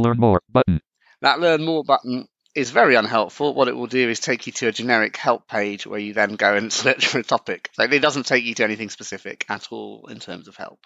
Learn 0.00 0.18
more 0.18 0.42
button. 0.52 0.80
That 1.22 1.40
learn 1.40 1.64
more 1.64 1.82
button 1.84 2.26
is 2.56 2.70
very 2.70 2.94
unhelpful. 2.94 3.54
What 3.54 3.68
it 3.68 3.76
will 3.76 3.86
do 3.86 4.08
is 4.08 4.18
take 4.18 4.46
you 4.46 4.52
to 4.54 4.68
a 4.68 4.72
generic 4.72 5.16
help 5.16 5.46
page 5.46 5.86
where 5.86 6.00
you 6.00 6.14
then 6.14 6.36
go 6.36 6.56
and 6.56 6.72
search 6.82 7.06
for 7.06 7.18
a 7.18 7.22
topic. 7.22 7.70
Like 7.78 7.92
it 7.92 8.00
doesn't 8.00 8.26
take 8.26 8.44
you 8.44 8.54
to 8.54 8.64
anything 8.64 8.88
specific 8.88 9.44
at 9.48 9.68
all 9.70 10.06
in 10.08 10.18
terms 10.18 10.48
of 10.48 10.56
help. 10.56 10.80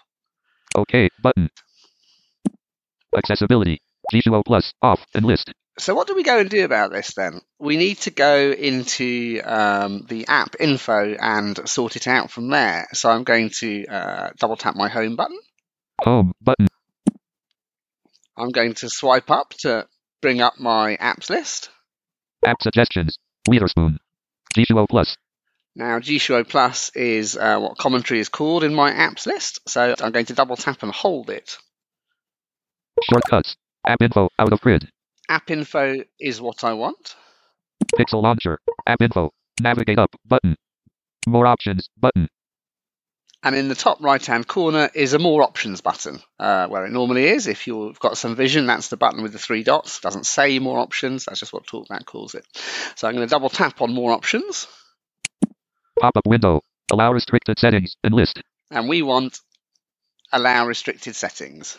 OK 0.75 1.09
button. 1.21 1.49
Accessibility. 3.17 3.81
Jishuo 4.13 4.43
Plus 4.45 4.73
off 4.81 5.05
and 5.13 5.25
list. 5.25 5.53
So 5.79 5.95
what 5.95 6.07
do 6.07 6.15
we 6.15 6.23
go 6.23 6.39
and 6.39 6.49
do 6.49 6.65
about 6.65 6.91
this 6.91 7.13
then? 7.13 7.39
We 7.57 7.77
need 7.77 7.97
to 7.99 8.11
go 8.11 8.51
into 8.51 9.41
um, 9.43 10.05
the 10.07 10.27
app 10.27 10.55
info 10.59 11.15
and 11.19 11.67
sort 11.69 11.95
it 11.95 12.07
out 12.07 12.29
from 12.29 12.49
there. 12.49 12.87
So 12.93 13.09
I'm 13.09 13.23
going 13.23 13.49
to 13.59 13.85
uh, 13.87 14.29
double 14.37 14.57
tap 14.57 14.75
my 14.75 14.89
home 14.89 15.15
button. 15.15 15.39
Home 16.01 16.33
button. 16.41 16.67
I'm 18.37 18.49
going 18.49 18.73
to 18.75 18.89
swipe 18.89 19.31
up 19.31 19.53
to 19.59 19.87
bring 20.21 20.41
up 20.41 20.59
my 20.59 20.97
apps 20.97 21.29
list. 21.29 21.69
App 22.45 22.61
suggestions. 22.61 23.17
Witherspoon. 23.47 23.99
Jieshuo 24.55 24.87
Plus. 24.87 25.17
Now, 25.75 25.99
Jieshuo 25.99 26.47
Plus 26.47 26.91
is 26.95 27.37
uh, 27.37 27.59
what 27.59 27.77
commentary 27.77 28.19
is 28.19 28.29
called 28.29 28.63
in 28.63 28.73
my 28.75 28.91
apps 28.91 29.25
list. 29.25 29.59
So 29.67 29.95
I'm 30.01 30.11
going 30.11 30.25
to 30.25 30.33
double 30.33 30.55
tap 30.55 30.83
and 30.83 30.91
hold 30.91 31.29
it. 31.29 31.57
Shortcuts. 33.09 33.55
App 33.87 34.01
info 34.01 34.29
out 34.37 34.53
of 34.53 34.61
grid. 34.61 34.87
App 35.29 35.49
info 35.49 36.03
is 36.19 36.41
what 36.41 36.63
I 36.63 36.73
want. 36.73 37.15
Pixel 37.97 38.21
launcher. 38.21 38.59
App 38.85 39.01
info. 39.01 39.31
Navigate 39.61 39.97
up 39.99 40.15
button. 40.25 40.55
More 41.27 41.47
options 41.47 41.89
button. 41.97 42.27
And 43.43 43.55
in 43.55 43.69
the 43.69 43.75
top 43.75 44.03
right 44.03 44.23
hand 44.23 44.47
corner 44.47 44.89
is 44.93 45.13
a 45.13 45.19
more 45.19 45.41
options 45.41 45.81
button, 45.81 46.19
uh, 46.39 46.67
where 46.67 46.85
it 46.85 46.91
normally 46.91 47.25
is. 47.25 47.47
If 47.47 47.65
you've 47.65 47.99
got 47.99 48.17
some 48.17 48.35
vision, 48.35 48.67
that's 48.67 48.89
the 48.89 48.97
button 48.97 49.23
with 49.23 49.33
the 49.33 49.39
three 49.39 49.63
dots. 49.63 49.97
It 49.97 50.03
doesn't 50.03 50.27
say 50.27 50.59
more 50.59 50.77
options, 50.77 51.25
that's 51.25 51.39
just 51.39 51.51
what 51.51 51.65
TalkBack 51.65 52.05
calls 52.05 52.35
it. 52.35 52.45
So 52.95 53.07
I'm 53.07 53.15
going 53.15 53.27
to 53.27 53.31
double 53.31 53.49
tap 53.49 53.81
on 53.81 53.93
more 53.93 54.11
options. 54.11 54.67
Pop 55.99 56.15
up 56.15 56.27
window. 56.27 56.61
Allow 56.91 57.13
restricted 57.13 57.57
settings 57.57 57.95
and 58.03 58.13
list. 58.13 58.41
And 58.69 58.87
we 58.87 59.01
want 59.01 59.39
allow 60.31 60.65
restricted 60.67 61.15
settings. 61.15 61.77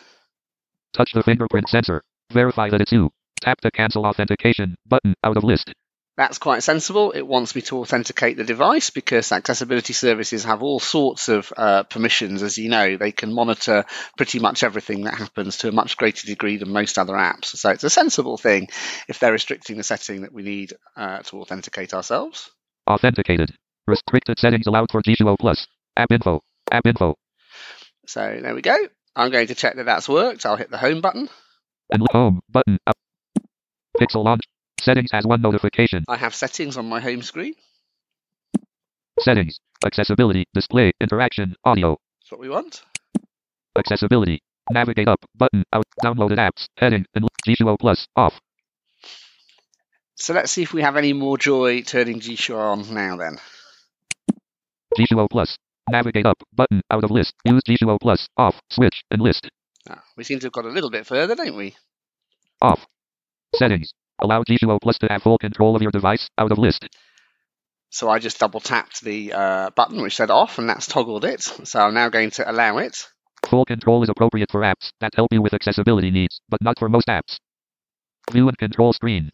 Touch 0.93 1.11
the 1.13 1.23
fingerprint 1.23 1.69
sensor. 1.69 2.03
Verify 2.31 2.69
that 2.69 2.81
it's 2.81 2.91
you. 2.91 3.11
Tap 3.41 3.61
the 3.61 3.71
cancel 3.71 4.05
authentication 4.05 4.75
button 4.85 5.15
out 5.23 5.37
of 5.37 5.43
list. 5.43 5.73
That's 6.15 6.37
quite 6.37 6.61
sensible. 6.61 7.11
It 7.11 7.25
wants 7.25 7.55
me 7.55 7.61
to 7.63 7.79
authenticate 7.79 8.37
the 8.37 8.43
device 8.43 8.91
because 8.91 9.31
accessibility 9.31 9.93
services 9.93 10.43
have 10.43 10.61
all 10.61 10.79
sorts 10.79 11.27
of 11.27 11.51
uh, 11.57 11.83
permissions. 11.83 12.43
As 12.43 12.55
you 12.55 12.69
know, 12.69 12.97
they 12.97 13.11
can 13.11 13.33
monitor 13.33 13.85
pretty 14.15 14.37
much 14.37 14.61
everything 14.61 15.05
that 15.05 15.15
happens 15.15 15.57
to 15.59 15.69
a 15.69 15.71
much 15.71 15.97
greater 15.97 16.27
degree 16.27 16.57
than 16.57 16.71
most 16.71 16.99
other 16.99 17.13
apps. 17.13 17.45
So 17.45 17.71
it's 17.71 17.83
a 17.83 17.89
sensible 17.89 18.37
thing 18.37 18.67
if 19.07 19.17
they're 19.17 19.31
restricting 19.31 19.77
the 19.77 19.83
setting 19.83 20.21
that 20.21 20.31
we 20.31 20.43
need 20.43 20.73
uh, 20.95 21.23
to 21.23 21.41
authenticate 21.41 21.95
ourselves. 21.95 22.51
Authenticated. 22.87 23.51
Restricted 23.87 24.37
settings 24.37 24.67
allowed 24.67 24.91
for 24.91 25.01
Jieshuo 25.01 25.35
Plus. 25.39 25.67
App 25.97 26.11
info. 26.11 26.41
App 26.71 26.85
info. 26.85 27.15
So 28.05 28.39
there 28.39 28.53
we 28.53 28.61
go. 28.61 28.77
I'm 29.15 29.31
going 29.31 29.47
to 29.47 29.55
check 29.55 29.77
that 29.77 29.85
that's 29.85 30.07
worked. 30.07 30.45
I'll 30.45 30.57
hit 30.57 30.69
the 30.69 30.77
home 30.77 31.01
button. 31.01 31.27
And 31.89 32.05
home 32.11 32.41
button 32.49 32.77
up. 32.85 32.97
Pixel 33.99 34.23
launch. 34.23 34.43
Settings 34.83 35.11
has 35.13 35.25
one 35.25 35.41
notification. 35.41 36.03
I 36.09 36.17
have 36.17 36.35
settings 36.35 36.75
on 36.75 36.89
my 36.89 36.99
home 36.99 37.21
screen. 37.21 37.53
Settings. 39.19 39.57
Accessibility. 39.85 40.43
Display. 40.53 40.91
Interaction. 40.99 41.55
Audio. 41.63 41.97
That's 42.19 42.31
what 42.31 42.41
we 42.41 42.49
want. 42.49 42.83
Accessibility. 43.77 44.41
Navigate 44.71 45.07
up. 45.07 45.23
Button. 45.37 45.63
Out. 45.71 45.85
Downloaded 46.03 46.37
apps. 46.37 46.67
Heading. 46.77 47.05
And 47.15 47.25
Jieshuo 47.47 47.79
Plus. 47.79 48.07
Off. 48.17 48.41
So 50.15 50.33
let's 50.33 50.51
see 50.51 50.63
if 50.63 50.73
we 50.73 50.81
have 50.81 50.97
any 50.97 51.13
more 51.13 51.37
joy 51.37 51.81
turning 51.83 52.19
Jieshuo 52.19 52.57
on 52.57 52.93
now 52.93 53.15
then. 53.15 53.37
Jieshuo 54.99 55.29
Plus. 55.29 55.57
Navigate 55.91 56.25
up. 56.25 56.43
Button. 56.53 56.81
Out 56.91 57.05
of 57.05 57.11
list. 57.11 57.35
Use 57.45 57.61
Jieshuo 57.65 57.97
Plus. 58.01 58.27
Off. 58.35 58.59
Switch. 58.69 59.01
And 59.09 59.21
list. 59.21 59.49
Ah, 59.89 60.03
we 60.17 60.25
seem 60.25 60.39
to 60.39 60.47
have 60.47 60.53
got 60.53 60.65
a 60.65 60.69
little 60.69 60.91
bit 60.91 61.07
further, 61.07 61.35
don't 61.35 61.55
we? 61.55 61.73
Off. 62.61 62.85
Settings. 63.55 63.93
Allow 64.23 64.43
Jieshuo 64.43 64.79
Plus 64.81 64.97
to 64.99 65.07
have 65.09 65.21
full 65.21 65.37
control 65.37 65.75
of 65.75 65.81
your 65.81 65.91
device. 65.91 66.29
Out 66.37 66.51
of 66.51 66.57
list. 66.57 66.87
So 67.89 68.09
I 68.09 68.17
just 68.17 68.39
double 68.39 68.59
tapped 68.59 69.01
the 69.01 69.33
uh, 69.33 69.69
button 69.75 70.01
which 70.01 70.15
said 70.15 70.31
off 70.31 70.57
and 70.57 70.67
that's 70.67 70.87
toggled 70.87 71.25
it. 71.25 71.41
So 71.41 71.79
I'm 71.79 71.93
now 71.93 72.09
going 72.09 72.31
to 72.31 72.49
allow 72.49 72.79
it. 72.79 73.05
Full 73.47 73.65
control 73.65 74.01
is 74.01 74.09
appropriate 74.09 74.49
for 74.49 74.61
apps 74.61 74.91
that 75.01 75.13
help 75.15 75.31
you 75.31 75.41
with 75.41 75.53
accessibility 75.53 76.09
needs, 76.09 76.41
but 76.49 76.61
not 76.61 76.79
for 76.79 76.89
most 76.89 77.07
apps. 77.07 77.37
View 78.31 78.47
and 78.47 78.57
control 78.57 78.93
screen. 78.93 79.29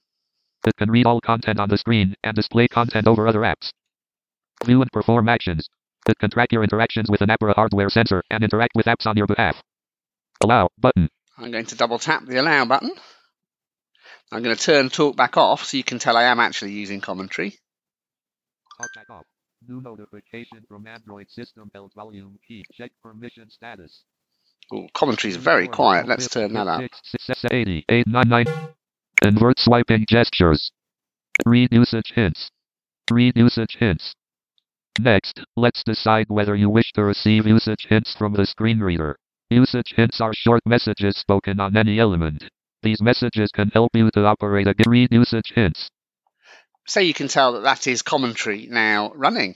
It 0.66 0.76
can 0.78 0.92
read 0.92 1.06
all 1.06 1.22
content 1.22 1.60
on 1.60 1.70
the 1.70 1.78
screen 1.78 2.16
and 2.24 2.36
display 2.36 2.68
content 2.68 3.08
over 3.08 3.28
other 3.28 3.42
apps. 3.42 3.72
View 4.66 4.82
and 4.82 4.92
perform 4.92 5.30
actions. 5.30 5.70
It 6.08 6.18
can 6.20 6.32
track 6.32 6.52
your 6.52 6.64
interactions 6.64 7.10
with 7.10 7.22
an 7.22 7.30
app 7.30 7.42
or 7.42 7.54
hardware 7.54 7.90
sensor 7.90 8.24
and 8.30 8.44
interact 8.44 8.74
with 8.76 8.88
apps 8.88 9.06
on 9.06 9.16
your 9.16 9.28
behalf. 9.28 9.62
Allow 10.44 10.70
button. 10.78 11.08
I'm 11.38 11.52
going 11.52 11.68
to 11.68 11.76
double 11.76 12.00
tap 12.00 12.26
the 12.26 12.42
allow 12.42 12.66
button. 12.66 12.92
I'm 14.32 14.43
going 14.43 14.55
to 14.55 14.61
turn 14.61 14.89
talk 14.89 15.15
back 15.15 15.38
off 15.38 15.63
so 15.63 15.77
you 15.77 15.84
can 15.84 15.97
tell 15.99 16.15
I 16.15 16.25
am 16.25 16.39
actually 16.39 16.71
using 16.71 17.01
commentary. 17.01 17.57
Talkback 18.80 19.09
off. 19.09 19.25
New 19.67 19.82
notification 19.82 20.59
from 20.67 20.88
Android 20.88 21.30
system 21.30 21.69
held 21.73 21.91
volume 21.95 22.38
key. 22.47 22.63
Check 22.73 22.91
permission 23.03 23.49
status. 23.49 24.03
Ooh, 24.73 24.88
commentary 24.93 25.32
is 25.32 25.38
very 25.38 25.67
quiet. 25.67 26.07
Let's 26.07 26.30
turn 26.30 26.53
that 26.53 26.67
up. 26.67 26.82
8899. 27.51 28.45
Invert 29.23 29.59
swiping 29.59 30.05
gestures. 30.07 30.71
Read 31.45 31.69
usage 31.71 32.13
hints. 32.15 32.51
Read 33.11 33.36
usage 33.36 33.77
hints. 33.80 34.13
Next, 34.99 35.41
let's 35.57 35.84
decide 35.84 36.25
whether 36.30 36.55
you 36.55 36.69
wish 36.69 36.91
to 36.93 37.03
receive 37.03 37.47
usage 37.47 37.88
hints 37.89 38.15
from 38.15 38.34
the 38.34 38.45
screen 38.45 38.80
reader. 38.80 39.17
Usage 39.49 39.93
hints 39.95 40.21
are 40.21 40.34
short 40.34 40.61
messages 40.65 41.17
spoken 41.17 41.59
on 41.59 41.75
any 41.75 41.99
element. 41.99 42.43
These 42.82 43.01
messages 43.01 43.51
can 43.51 43.69
help 43.69 43.91
you 43.93 44.09
to 44.11 44.25
operate 44.25 44.67
a 44.67 44.75
read 44.88 45.11
usage 45.11 45.51
hints. 45.53 45.89
So 46.88 46.99
you 46.99 47.13
can 47.13 47.27
tell 47.27 47.53
that 47.53 47.63
that 47.63 47.88
is 47.88 48.01
commentary 48.01 48.67
now 48.69 49.11
running. 49.13 49.55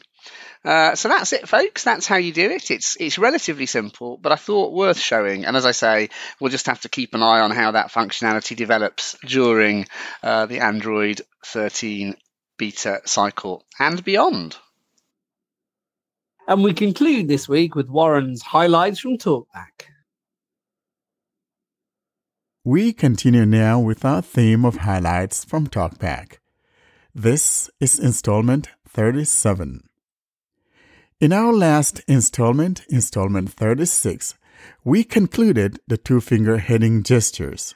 Uh, 0.63 0.95
so 0.95 1.09
that's 1.09 1.33
it, 1.33 1.47
folks. 1.47 1.83
That's 1.83 2.07
how 2.07 2.17
you 2.17 2.31
do 2.31 2.49
it. 2.49 2.71
It's 2.71 2.95
it's 2.97 3.17
relatively 3.17 3.65
simple, 3.65 4.17
but 4.17 4.31
I 4.31 4.35
thought 4.35 4.71
worth 4.71 4.99
showing. 4.99 5.45
And 5.45 5.57
as 5.57 5.65
I 5.65 5.71
say, 5.71 6.09
we'll 6.39 6.51
just 6.51 6.67
have 6.67 6.81
to 6.81 6.89
keep 6.89 7.13
an 7.13 7.23
eye 7.23 7.41
on 7.41 7.51
how 7.51 7.71
that 7.71 7.91
functionality 7.91 8.55
develops 8.55 9.17
during 9.25 9.87
uh, 10.21 10.45
the 10.45 10.59
Android 10.59 11.21
13 11.45 12.15
beta 12.57 13.01
cycle 13.05 13.65
and 13.79 14.03
beyond. 14.03 14.55
And 16.47 16.63
we 16.63 16.73
conclude 16.73 17.27
this 17.27 17.49
week 17.49 17.75
with 17.75 17.89
Warren's 17.89 18.41
highlights 18.41 18.99
from 18.99 19.17
Talkback. 19.17 19.87
We 22.65 22.93
continue 22.93 23.45
now 23.45 23.77
with 23.81 24.05
our 24.05 24.21
theme 24.21 24.63
of 24.63 24.77
highlights 24.77 25.43
from 25.43 25.67
TalkBack. 25.67 26.37
This 27.13 27.69
is 27.81 27.99
installment 27.99 28.69
37. 28.87 29.83
In 31.19 31.33
our 31.33 31.51
last 31.51 31.99
installment, 32.07 32.85
installment 32.89 33.51
36, 33.51 34.35
we 34.85 35.03
concluded 35.03 35.81
the 35.89 35.97
two 35.97 36.21
finger 36.21 36.59
heading 36.59 37.03
gestures. 37.03 37.75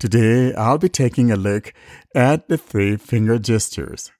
Today, 0.00 0.52
I'll 0.54 0.78
be 0.78 0.88
taking 0.88 1.30
a 1.30 1.36
look 1.36 1.72
at 2.12 2.48
the 2.48 2.58
three 2.58 2.96
finger 2.96 3.38
gestures. 3.38 4.10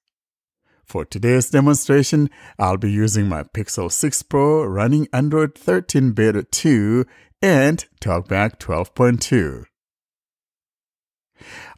For 0.84 1.04
today's 1.04 1.50
demonstration, 1.50 2.30
I'll 2.60 2.76
be 2.76 2.92
using 2.92 3.28
my 3.28 3.42
Pixel 3.42 3.90
6 3.90 4.22
Pro 4.22 4.62
running 4.62 5.08
Android 5.12 5.56
13 5.56 6.12
Beta 6.12 6.44
2 6.44 7.04
and 7.42 7.84
TalkBack 8.00 8.58
12.2. 8.60 9.64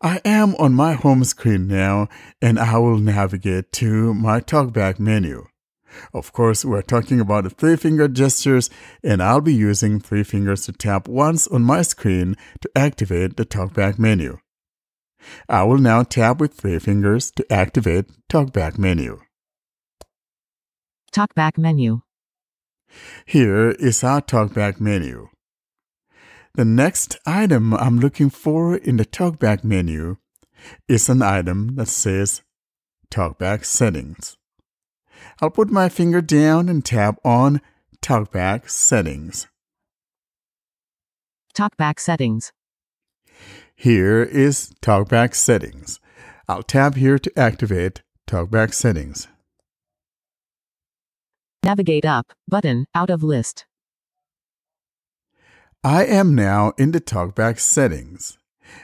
I 0.00 0.20
am 0.24 0.54
on 0.56 0.74
my 0.74 0.94
home 0.94 1.24
screen 1.24 1.68
now 1.68 2.08
and 2.40 2.58
I 2.58 2.78
will 2.78 2.98
navigate 2.98 3.72
to 3.72 4.14
my 4.14 4.40
TalkBack 4.40 4.98
menu. 4.98 5.46
Of 6.14 6.32
course, 6.32 6.64
we're 6.64 6.82
talking 6.82 7.20
about 7.20 7.44
the 7.44 7.50
three 7.50 7.76
finger 7.76 8.08
gestures 8.08 8.70
and 9.02 9.22
I'll 9.22 9.40
be 9.40 9.54
using 9.54 10.00
three 10.00 10.22
fingers 10.22 10.66
to 10.66 10.72
tap 10.72 11.08
once 11.08 11.46
on 11.48 11.62
my 11.62 11.82
screen 11.82 12.36
to 12.60 12.70
activate 12.74 13.36
the 13.36 13.44
TalkBack 13.44 13.98
menu. 13.98 14.38
I 15.48 15.62
will 15.64 15.78
now 15.78 16.02
tap 16.02 16.40
with 16.40 16.54
three 16.54 16.78
fingers 16.78 17.30
to 17.32 17.52
activate 17.52 18.06
TalkBack 18.28 18.78
menu. 18.78 19.20
TalkBack 21.12 21.58
menu. 21.58 22.00
Here 23.26 23.70
is 23.70 24.02
our 24.02 24.20
TalkBack 24.20 24.80
menu. 24.80 25.28
The 26.54 26.64
next 26.66 27.16
item 27.24 27.72
I'm 27.72 27.98
looking 27.98 28.28
for 28.28 28.76
in 28.76 28.98
the 28.98 29.06
TalkBack 29.06 29.64
menu 29.64 30.18
is 30.86 31.08
an 31.08 31.22
item 31.22 31.76
that 31.76 31.88
says 31.88 32.42
TalkBack 33.10 33.64
Settings. 33.64 34.36
I'll 35.40 35.50
put 35.50 35.70
my 35.70 35.88
finger 35.88 36.20
down 36.20 36.68
and 36.68 36.84
tap 36.84 37.18
on 37.24 37.62
TalkBack 38.02 38.68
Settings. 38.68 39.48
TalkBack 41.54 41.98
settings. 41.98 42.52
Here 43.74 44.22
is 44.22 44.74
TalkBack 44.82 45.34
Settings. 45.34 46.00
I'll 46.48 46.62
tap 46.62 46.96
here 46.96 47.18
to 47.18 47.38
activate 47.38 48.02
TalkBack 48.28 48.74
Settings. 48.74 49.26
Navigate 51.64 52.04
up 52.04 52.32
button 52.46 52.84
out 52.94 53.08
of 53.08 53.22
list. 53.22 53.64
I 55.84 56.04
am 56.04 56.36
now 56.36 56.74
in 56.78 56.92
the 56.92 57.00
TalkBack 57.00 57.58
settings. 57.58 58.38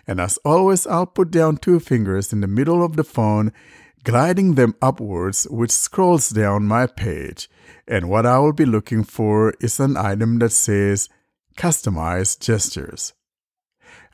And 0.07 0.21
as 0.21 0.37
always, 0.39 0.85
I'll 0.85 1.07
put 1.07 1.31
down 1.31 1.59
two 1.59 1.79
fingers 1.79 2.33
in 2.33 2.41
the 2.41 2.49
middle 2.49 2.83
of 2.83 2.97
the 2.97 3.05
phone, 3.05 3.53
gliding 4.03 4.55
them 4.55 4.75
upwards, 4.83 5.47
which 5.49 5.71
scrolls 5.71 6.29
down 6.31 6.67
my 6.67 6.89
page. 6.89 7.49
And 7.87 8.09
what 8.09 8.27
I 8.27 8.39
will 8.41 8.53
be 8.53 8.65
looking 8.65 9.05
for 9.05 9.55
is 9.61 9.79
an 9.79 9.97
item 9.97 10.41
that 10.41 10.51
says 10.51 11.09
Customize 11.57 12.39
Gestures. 12.39 13.13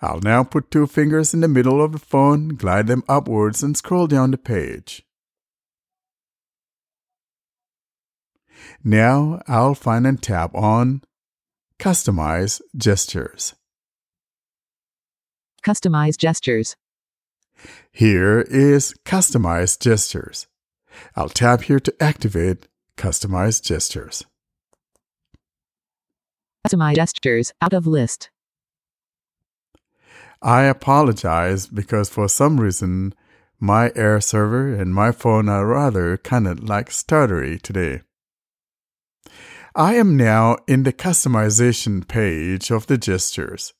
I'll 0.02 0.20
now 0.20 0.44
put 0.44 0.70
two 0.70 0.86
fingers 0.86 1.32
in 1.32 1.40
the 1.40 1.48
middle 1.48 1.82
of 1.82 1.92
the 1.92 1.98
phone, 1.98 2.48
glide 2.48 2.86
them 2.86 3.02
upwards, 3.08 3.62
and 3.62 3.74
scroll 3.74 4.06
down 4.06 4.30
the 4.30 4.38
page. 4.38 5.02
Now 8.82 9.40
I'll 9.48 9.74
find 9.74 10.06
and 10.06 10.22
tap 10.22 10.54
on 10.54 11.00
Customize 11.84 12.62
Gestures. 12.74 13.54
Customize 15.62 16.16
gestures. 16.16 16.76
Here 17.92 18.40
is 18.40 18.94
Customize 19.04 19.78
Gestures. 19.78 20.46
I'll 21.14 21.28
tap 21.28 21.60
here 21.64 21.80
to 21.80 21.94
activate 22.00 22.68
Customize 22.96 23.62
Gestures. 23.62 24.24
Customize 26.66 26.94
gestures 26.94 27.52
out 27.60 27.74
of 27.74 27.86
list. 27.86 28.30
I 30.40 30.62
apologize 30.62 31.66
because 31.66 32.08
for 32.08 32.30
some 32.30 32.62
reason 32.62 33.12
my 33.60 33.90
AirServer 33.90 34.80
and 34.80 34.94
my 34.94 35.12
phone 35.12 35.50
are 35.50 35.66
rather 35.66 36.16
kind 36.16 36.48
of 36.48 36.66
like 36.66 36.88
stuttery 36.88 37.60
today. 37.60 38.00
I 39.76 39.94
am 39.94 40.16
now 40.16 40.58
in 40.68 40.84
the 40.84 40.92
customization 40.92 42.06
page 42.06 42.70
of 42.70 42.86
the 42.86 42.96
gestures. 42.96 43.74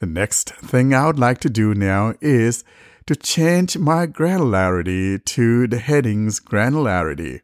The 0.00 0.06
next 0.06 0.54
thing 0.54 0.94
I 0.94 1.04
would 1.06 1.18
like 1.18 1.38
to 1.40 1.50
do 1.50 1.74
now 1.74 2.14
is 2.22 2.64
to 3.04 3.14
change 3.14 3.76
my 3.76 4.06
granularity 4.06 5.22
to 5.22 5.66
the 5.66 5.80
heading's 5.80 6.40
granularity. 6.40 7.42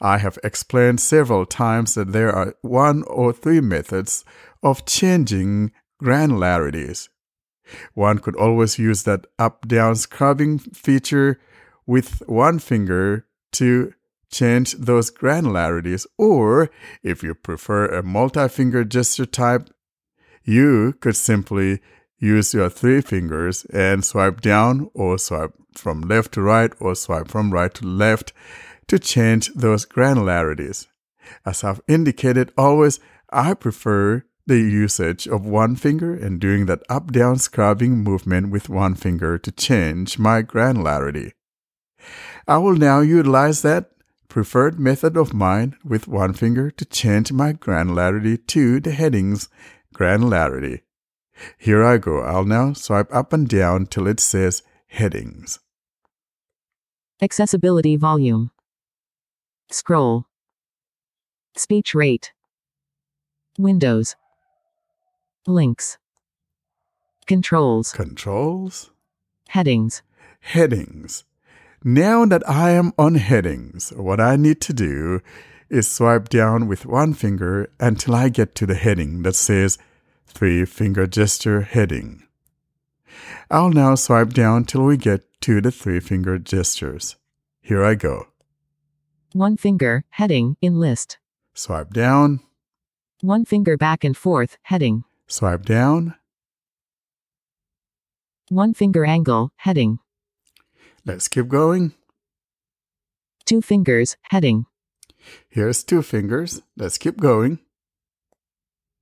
I 0.00 0.18
have 0.18 0.38
explained 0.44 1.00
several 1.00 1.46
times 1.46 1.94
that 1.94 2.12
there 2.12 2.30
are 2.30 2.54
one 2.62 3.02
or 3.08 3.32
three 3.32 3.60
methods 3.60 4.24
of 4.62 4.86
changing 4.86 5.72
granularities. 6.00 7.08
One 7.94 8.20
could 8.20 8.36
always 8.36 8.78
use 8.78 9.02
that 9.02 9.26
up 9.36 9.66
down 9.66 9.96
scrubbing 9.96 10.60
feature 10.60 11.40
with 11.88 12.22
one 12.28 12.60
finger 12.60 13.26
to 13.52 13.94
change 14.32 14.72
those 14.72 15.10
granularities, 15.10 16.06
or 16.18 16.70
if 17.02 17.22
you 17.22 17.34
prefer 17.34 17.86
a 17.86 18.02
multi 18.02 18.48
finger 18.48 18.82
gesture 18.82 19.26
type, 19.26 19.70
you 20.44 20.94
could 21.00 21.16
simply 21.16 21.80
use 22.18 22.54
your 22.54 22.70
three 22.70 23.00
fingers 23.00 23.64
and 23.66 24.04
swipe 24.04 24.40
down 24.40 24.90
or 24.94 25.18
swipe 25.18 25.52
from 25.76 26.00
left 26.00 26.32
to 26.32 26.42
right 26.42 26.72
or 26.80 26.94
swipe 26.94 27.28
from 27.28 27.52
right 27.52 27.74
to 27.74 27.86
left 27.86 28.32
to 28.88 28.98
change 28.98 29.52
those 29.54 29.86
granularities. 29.86 30.86
As 31.46 31.62
I've 31.62 31.80
indicated, 31.86 32.52
always 32.56 33.00
I 33.30 33.54
prefer 33.54 34.24
the 34.46 34.58
usage 34.58 35.28
of 35.28 35.46
one 35.46 35.76
finger 35.76 36.14
and 36.14 36.40
doing 36.40 36.66
that 36.66 36.82
up 36.88 37.12
down 37.12 37.38
scrubbing 37.38 37.98
movement 37.98 38.50
with 38.50 38.68
one 38.68 38.94
finger 38.94 39.38
to 39.38 39.52
change 39.52 40.18
my 40.18 40.42
granularity. 40.42 41.32
I 42.48 42.58
will 42.58 42.76
now 42.76 43.00
utilize 43.00 43.62
that 43.62 43.90
preferred 44.32 44.80
method 44.80 45.14
of 45.14 45.34
mine 45.34 45.76
with 45.84 46.08
one 46.08 46.32
finger 46.32 46.70
to 46.70 46.86
change 46.86 47.30
my 47.30 47.52
granularity 47.52 48.38
to 48.46 48.80
the 48.80 48.90
heading's 48.90 49.50
granularity. 49.94 50.80
Here 51.58 51.84
I 51.84 51.98
go. 51.98 52.22
I'll 52.22 52.46
now 52.46 52.72
swipe 52.72 53.14
up 53.14 53.34
and 53.34 53.46
down 53.46 53.84
till 53.84 54.06
it 54.06 54.20
says 54.20 54.62
headings. 54.86 55.58
Accessibility 57.20 57.94
volume. 57.96 58.52
Scroll. 59.70 60.24
Speech 61.54 61.94
rate. 61.94 62.32
Windows. 63.58 64.16
Links. 65.46 65.98
Controls. 67.26 67.92
Controls. 67.92 68.92
Headings. 69.48 70.00
Headings. 70.40 71.24
Now 71.84 72.24
that 72.26 72.48
I 72.48 72.70
am 72.70 72.92
on 72.98 73.16
headings, 73.16 73.92
what 73.96 74.20
I 74.20 74.36
need 74.36 74.60
to 74.62 74.72
do 74.72 75.20
is 75.68 75.90
swipe 75.90 76.28
down 76.28 76.68
with 76.68 76.86
one 76.86 77.14
finger 77.14 77.68
until 77.80 78.14
I 78.14 78.28
get 78.28 78.54
to 78.56 78.66
the 78.66 78.74
heading 78.74 79.22
that 79.22 79.34
says 79.34 79.78
three 80.26 80.64
finger 80.64 81.06
gesture 81.06 81.62
heading. 81.62 82.22
I'll 83.50 83.70
now 83.70 83.94
swipe 83.96 84.32
down 84.32 84.64
till 84.64 84.84
we 84.84 84.96
get 84.96 85.24
to 85.42 85.60
the 85.60 85.70
three 85.72 85.98
finger 86.00 86.38
gestures. 86.38 87.16
Here 87.60 87.84
I 87.84 87.94
go. 87.94 88.28
One 89.32 89.56
finger, 89.56 90.04
heading, 90.10 90.56
in 90.60 90.78
list. 90.78 91.18
Swipe 91.54 91.92
down, 91.92 92.40
One 93.22 93.44
finger 93.44 93.76
back 93.76 94.04
and 94.04 94.16
forth, 94.16 94.58
heading. 94.62 95.04
swipe 95.26 95.64
down. 95.64 96.14
One 98.48 98.74
finger 98.74 99.04
angle, 99.04 99.52
heading. 99.56 99.98
Let's 101.04 101.28
keep 101.28 101.48
going. 101.48 101.94
Two 103.44 103.60
fingers, 103.60 104.16
heading. 104.30 104.66
Here's 105.48 105.82
two 105.82 106.02
fingers. 106.02 106.62
Let's 106.76 106.98
keep 106.98 107.18
going. 107.18 107.58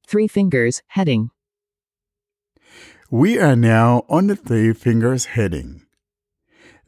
Three 0.06 0.26
fingers, 0.26 0.82
heading. 0.88 1.30
We 3.10 3.38
are 3.38 3.56
now 3.56 4.04
on 4.08 4.28
the 4.28 4.36
three 4.36 4.72
fingers 4.72 5.36
heading. 5.36 5.82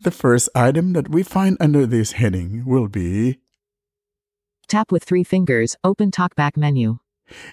The 0.01 0.11
first 0.11 0.49
item 0.55 0.95
that 0.95 1.09
we 1.09 1.23
find 1.23 1.57
under 1.61 1.87
this 1.87 2.13
heading 2.13 2.65
will 2.65 2.89
be, 2.89 3.39
Tap 4.69 4.91
with 4.91 5.05
three 5.05 5.23
fingers, 5.25 5.77
open 5.85 6.11
talkback 6.11 6.57
menu. 6.57 6.99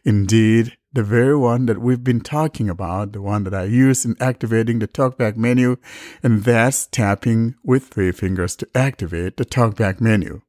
Indeed, 0.03 0.77
the 0.91 1.03
very 1.03 1.37
one 1.37 1.67
that 1.67 1.79
we've 1.79 2.03
been 2.03 2.21
talking 2.21 2.69
about, 2.69 3.13
the 3.13 3.21
one 3.21 3.43
that 3.43 3.53
I 3.53 3.65
use 3.65 4.05
in 4.05 4.15
activating 4.19 4.79
the 4.79 4.87
talkback 4.87 5.35
menu, 5.35 5.77
and 6.23 6.43
that's 6.43 6.87
tapping 6.87 7.55
with 7.63 7.87
three 7.87 8.11
fingers 8.11 8.55
to 8.57 8.67
activate 8.73 9.37
the 9.37 9.45
talkback 9.45 10.01
menu. 10.01 10.41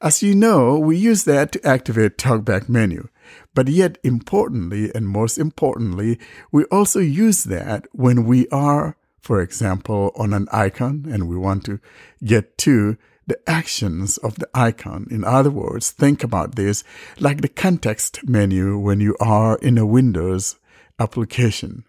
As 0.00 0.22
you 0.22 0.34
know, 0.34 0.78
we 0.78 0.96
use 0.96 1.24
that 1.24 1.52
to 1.52 1.66
activate 1.66 2.18
talkback 2.18 2.68
menu. 2.68 3.08
But 3.54 3.68
yet 3.68 3.98
importantly 4.02 4.90
and 4.94 5.08
most 5.08 5.38
importantly, 5.38 6.18
we 6.52 6.64
also 6.64 7.00
use 7.00 7.44
that 7.44 7.86
when 7.92 8.24
we 8.24 8.48
are, 8.48 8.96
for 9.20 9.40
example, 9.40 10.12
on 10.16 10.34
an 10.34 10.46
icon 10.52 11.06
and 11.10 11.28
we 11.28 11.36
want 11.36 11.64
to 11.64 11.80
get 12.22 12.58
to 12.58 12.98
the 13.26 13.38
actions 13.48 14.16
of 14.18 14.36
the 14.36 14.48
icon. 14.54 15.06
In 15.10 15.24
other 15.24 15.50
words, 15.50 15.90
think 15.90 16.22
about 16.22 16.54
this 16.54 16.84
like 17.18 17.40
the 17.40 17.48
context 17.48 18.26
menu 18.28 18.78
when 18.78 19.00
you 19.00 19.16
are 19.20 19.56
in 19.58 19.78
a 19.78 19.86
Windows 19.86 20.56
application. 20.98 21.84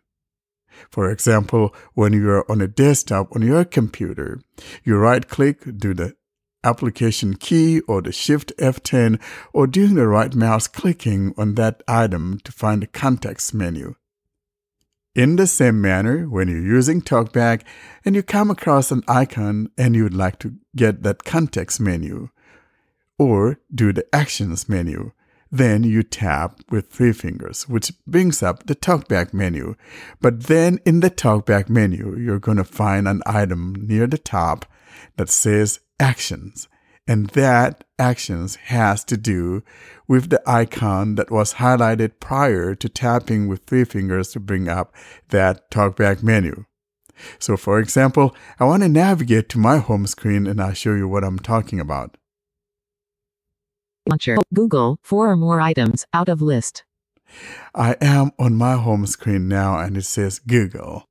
For 0.89 1.09
example, 1.09 1.73
when 1.93 2.13
you 2.13 2.29
are 2.29 2.49
on 2.51 2.61
a 2.61 2.67
desktop 2.67 3.35
on 3.35 3.41
your 3.41 3.65
computer, 3.65 4.41
you 4.83 4.97
right 4.97 5.27
click, 5.27 5.63
do 5.77 5.93
the 5.93 6.15
application 6.63 7.35
key 7.35 7.79
or 7.81 8.01
the 8.01 8.11
shift 8.11 8.51
F10 8.57 9.21
or 9.53 9.67
doing 9.67 9.95
the 9.95 10.07
right 10.07 10.33
mouse 10.33 10.67
clicking 10.67 11.33
on 11.37 11.55
that 11.55 11.83
item 11.87 12.39
to 12.43 12.51
find 12.51 12.81
the 12.81 12.87
context 12.87 13.53
menu. 13.53 13.95
In 15.15 15.37
the 15.37 15.47
same 15.47 15.79
manner, 15.79 16.25
when 16.27 16.49
you're 16.49 16.57
using 16.61 17.01
TalkBack 17.01 17.61
and 18.03 18.15
you 18.15 18.21
come 18.21 18.51
across 18.51 18.91
an 18.91 19.01
icon 19.07 19.71
and 19.77 19.95
you'd 19.95 20.13
like 20.13 20.39
to 20.39 20.55
get 20.75 21.03
that 21.03 21.23
context 21.23 21.79
menu 21.79 22.27
or 23.17 23.57
do 23.73 23.93
the 23.93 24.05
actions 24.13 24.67
menu, 24.67 25.13
then 25.49 25.83
you 25.83 26.03
tap 26.03 26.59
with 26.69 26.89
three 26.91 27.13
fingers, 27.13 27.69
which 27.69 27.93
brings 28.05 28.43
up 28.43 28.65
the 28.65 28.75
TalkBack 28.75 29.33
menu. 29.33 29.75
But 30.19 30.47
then 30.47 30.79
in 30.85 30.99
the 30.99 31.09
TalkBack 31.09 31.69
menu, 31.69 32.17
you're 32.17 32.39
going 32.39 32.57
to 32.57 32.65
find 32.65 33.07
an 33.07 33.21
item 33.25 33.73
near 33.73 34.07
the 34.07 34.17
top 34.17 34.65
that 35.15 35.29
says 35.29 35.79
actions. 35.97 36.67
And 37.07 37.27
that 37.29 37.83
actions 37.99 38.55
has 38.55 39.03
to 39.05 39.17
do 39.17 39.63
with 40.07 40.29
the 40.29 40.41
icon 40.47 41.15
that 41.15 41.29
was 41.29 41.55
highlighted 41.55 42.19
prior 42.19 42.73
to 42.75 42.89
tapping 42.89 43.47
with 43.47 43.63
three 43.63 43.85
fingers 43.85 44.31
to 44.31 44.39
bring 44.39 44.67
up 44.67 44.93
that 45.29 45.69
talkback 45.69 46.23
menu. 46.23 46.65
So 47.39 47.57
for 47.57 47.79
example, 47.79 48.35
I 48.59 48.65
want 48.65 48.83
to 48.83 48.89
navigate 48.89 49.49
to 49.49 49.59
my 49.59 49.77
home 49.77 50.07
screen 50.07 50.47
and 50.47 50.61
I'll 50.61 50.73
show 50.73 50.93
you 50.93 51.07
what 51.07 51.23
I'm 51.23 51.39
talking 51.39 51.79
about. 51.79 52.17
Launcher. 54.07 54.37
Google, 54.53 54.97
four 55.01 55.29
or 55.29 55.35
more 55.35 55.59
items, 55.59 56.05
out 56.13 56.29
of 56.29 56.41
list. 56.41 56.83
I 57.73 57.95
am 58.01 58.31
on 58.37 58.55
my 58.55 58.75
home 58.75 59.05
screen 59.07 59.47
now 59.47 59.79
and 59.79 59.97
it 59.97 60.05
says 60.05 60.39
Google. 60.39 61.05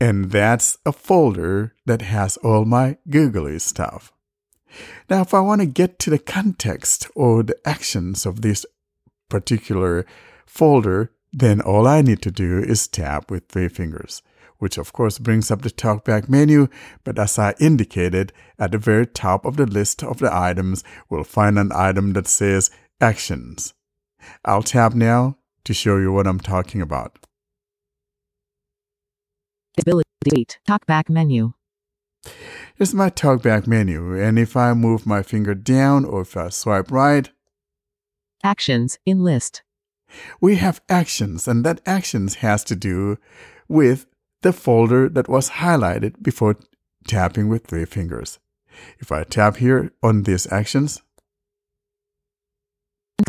And 0.00 0.30
that's 0.30 0.78
a 0.86 0.92
folder 0.92 1.74
that 1.86 2.02
has 2.02 2.36
all 2.38 2.64
my 2.64 2.98
googly 3.08 3.58
stuff. 3.58 4.12
Now, 5.08 5.22
if 5.22 5.34
I 5.34 5.40
want 5.40 5.60
to 5.60 5.66
get 5.66 5.98
to 6.00 6.10
the 6.10 6.18
context 6.18 7.08
or 7.14 7.42
the 7.42 7.56
actions 7.66 8.26
of 8.26 8.42
this 8.42 8.64
particular 9.28 10.06
folder, 10.46 11.12
then 11.32 11.60
all 11.60 11.86
I 11.86 12.02
need 12.02 12.22
to 12.22 12.30
do 12.30 12.58
is 12.58 12.88
tap 12.88 13.30
with 13.30 13.48
three 13.48 13.68
fingers, 13.68 14.22
which 14.58 14.78
of 14.78 14.92
course 14.92 15.18
brings 15.18 15.50
up 15.50 15.62
the 15.62 15.70
talkback 15.70 16.28
menu. 16.28 16.68
But 17.04 17.18
as 17.18 17.38
I 17.38 17.54
indicated, 17.60 18.32
at 18.58 18.72
the 18.72 18.78
very 18.78 19.06
top 19.06 19.44
of 19.44 19.56
the 19.56 19.66
list 19.66 20.02
of 20.02 20.18
the 20.18 20.34
items, 20.34 20.82
we'll 21.08 21.24
find 21.24 21.58
an 21.58 21.70
item 21.72 22.12
that 22.14 22.26
says 22.26 22.70
actions. 23.00 23.74
I'll 24.44 24.62
tap 24.62 24.94
now 24.94 25.36
to 25.64 25.74
show 25.74 25.96
you 25.96 26.12
what 26.12 26.26
I'm 26.26 26.40
talking 26.40 26.82
about. 26.82 27.18
Ability 29.78 30.04
talkback 30.68 31.08
menu. 31.08 31.52
Here's 32.80 32.94
my 32.94 33.10
talkback 33.10 33.66
menu, 33.66 34.18
and 34.18 34.38
if 34.38 34.56
I 34.56 34.72
move 34.72 35.04
my 35.04 35.22
finger 35.22 35.54
down 35.54 36.06
or 36.06 36.22
if 36.22 36.34
I 36.34 36.48
swipe 36.48 36.90
right, 36.90 37.28
Actions 38.42 38.98
in 39.04 39.22
list. 39.22 39.62
we 40.40 40.56
have 40.56 40.80
actions, 40.88 41.46
and 41.46 41.62
that 41.62 41.82
actions 41.84 42.36
has 42.36 42.64
to 42.64 42.74
do 42.74 43.18
with 43.68 44.06
the 44.40 44.54
folder 44.54 45.10
that 45.10 45.28
was 45.28 45.50
highlighted 45.60 46.22
before 46.22 46.56
tapping 47.06 47.50
with 47.50 47.66
three 47.66 47.84
fingers. 47.84 48.38
If 48.98 49.12
I 49.12 49.24
tap 49.24 49.58
here 49.58 49.92
on 50.02 50.22
these 50.22 50.50
actions, 50.50 51.02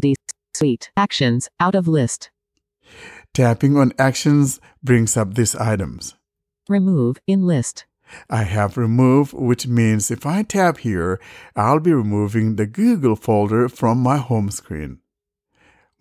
The 0.01 0.15
suite. 0.55 0.91
Actions 0.95 1.49
out 1.59 1.75
of 1.75 1.89
list. 1.89 2.31
tapping 3.33 3.75
on 3.75 3.91
actions 3.99 4.61
brings 4.81 5.17
up 5.17 5.33
these 5.33 5.55
items. 5.55 6.15
Remove 6.69 7.17
in 7.27 7.45
list. 7.45 7.85
I 8.29 8.43
have 8.43 8.77
remove, 8.77 9.33
which 9.33 9.67
means 9.67 10.11
if 10.11 10.25
I 10.25 10.43
tap 10.43 10.79
here, 10.79 11.19
I'll 11.55 11.79
be 11.79 11.93
removing 11.93 12.55
the 12.55 12.65
Google 12.67 13.15
folder 13.15 13.69
from 13.69 13.99
my 13.99 14.17
home 14.17 14.51
screen. 14.51 14.99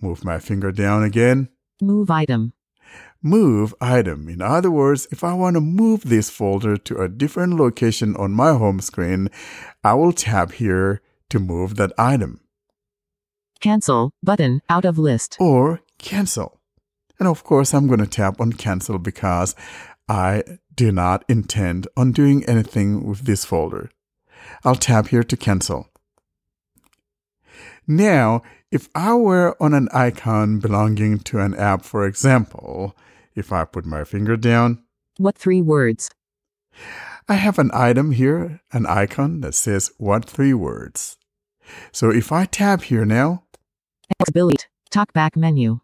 Move 0.01 0.25
my 0.25 0.39
finger 0.39 0.73
down 0.73 1.03
again. 1.03 1.49
Move 1.83 2.11
item. 2.11 2.53
Move 3.23 3.75
item. 3.81 4.29
In 4.29 4.41
other 4.41 4.71
words, 4.71 5.07
if 5.11 5.23
I 5.23 5.35
want 5.35 5.55
to 5.55 5.61
move 5.61 6.05
this 6.05 6.31
folder 6.31 6.77
to 6.79 7.03
a 7.03 7.09
different 7.09 7.55
location 7.57 8.17
on 8.17 8.33
my 8.33 8.55
home 8.55 8.81
screen, 8.81 9.29
I 9.85 9.93
will 9.95 10.13
tap 10.13 10.53
here 10.53 11.03
to 11.29 11.39
move 11.39 11.77
that 11.77 11.93
item 11.99 12.41
Cancel 13.61 14.13
button 14.23 14.63
out 14.71 14.87
of 14.87 14.99
list. 14.99 15.37
or 15.39 15.81
cancel. 15.99 16.61
And 17.19 17.29
of 17.29 17.45
course, 17.45 17.75
I'm 17.75 17.87
going 17.87 18.01
to 18.01 18.07
tap 18.07 18.41
on 18.41 18.55
cancel 18.55 18.99
because 18.99 19.55
I 20.11 20.43
do 20.75 20.91
not 20.91 21.25
intend 21.29 21.87
on 21.97 22.11
doing 22.11 22.45
anything 22.47 23.07
with 23.07 23.21
this 23.21 23.45
folder. 23.45 23.91
I'll 24.65 24.75
tap 24.75 25.07
here 25.09 25.23
to 25.23 25.37
cancel. 25.37 25.87
Now, 27.87 28.43
if 28.73 28.89
I 28.93 29.15
were 29.15 29.57
on 29.63 29.73
an 29.73 29.89
icon 29.93 30.59
belonging 30.59 31.21
to 31.21 31.39
an 31.39 31.55
app, 31.55 31.85
for 31.85 32.07
example, 32.07 32.97
if 33.37 33.53
I 33.53 33.65
put 33.65 33.87
my 33.87 34.03
finger 34.03 34.37
down, 34.37 34.83
What 35.19 35.39
three 35.39 35.63
words? 35.63 36.11
I 37.29 37.35
have 37.35 37.61
an 37.61 37.71
item 37.73 38.11
here, 38.11 38.61
an 38.73 38.87
icon 38.87 39.43
that 39.43 39.55
says 39.55 39.93
what 39.97 40.25
three 40.25 40.55
words. 40.55 41.19
So 41.93 42.11
if 42.11 42.33
I 42.33 42.47
tap 42.47 42.83
here 42.83 43.05
now, 43.05 43.45
Ability 44.27 44.65
talkback 44.91 45.37
menu. 45.37 45.81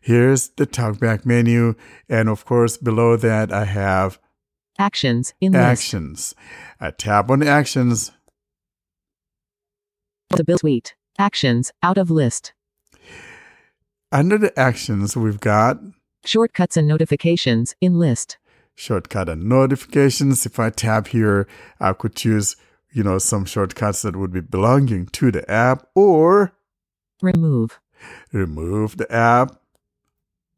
Here's 0.00 0.48
the 0.50 0.66
talkback 0.66 1.24
menu. 1.26 1.74
And 2.08 2.28
of 2.28 2.44
course, 2.44 2.76
below 2.76 3.16
that, 3.16 3.52
I 3.52 3.64
have 3.64 4.18
Actions 4.78 5.34
in 5.40 5.52
list. 5.52 5.62
actions. 5.62 6.34
I 6.80 6.90
tap 6.90 7.30
on 7.30 7.42
actions. 7.42 8.12
Ability 10.32 10.58
suite. 10.60 10.94
Actions 11.18 11.72
out 11.82 11.98
of 11.98 12.10
list. 12.10 12.52
Under 14.12 14.38
the 14.38 14.58
actions, 14.58 15.16
we've 15.16 15.40
got 15.40 15.78
Shortcuts 16.24 16.76
and 16.76 16.86
notifications 16.86 17.74
in 17.80 17.98
list. 17.98 18.38
shortcut 18.74 19.28
and 19.28 19.44
notifications. 19.48 20.46
If 20.46 20.58
I 20.58 20.70
tap 20.70 21.08
here, 21.08 21.46
I 21.80 21.92
could 21.92 22.14
choose, 22.14 22.56
you 22.92 23.02
know, 23.02 23.18
some 23.18 23.44
shortcuts 23.44 24.02
that 24.02 24.16
would 24.16 24.32
be 24.32 24.40
belonging 24.40 25.06
to 25.06 25.30
the 25.30 25.48
app 25.50 25.86
or 25.94 26.52
Remove. 27.22 27.78
remove 28.32 28.96
the 28.96 29.10
app, 29.12 29.59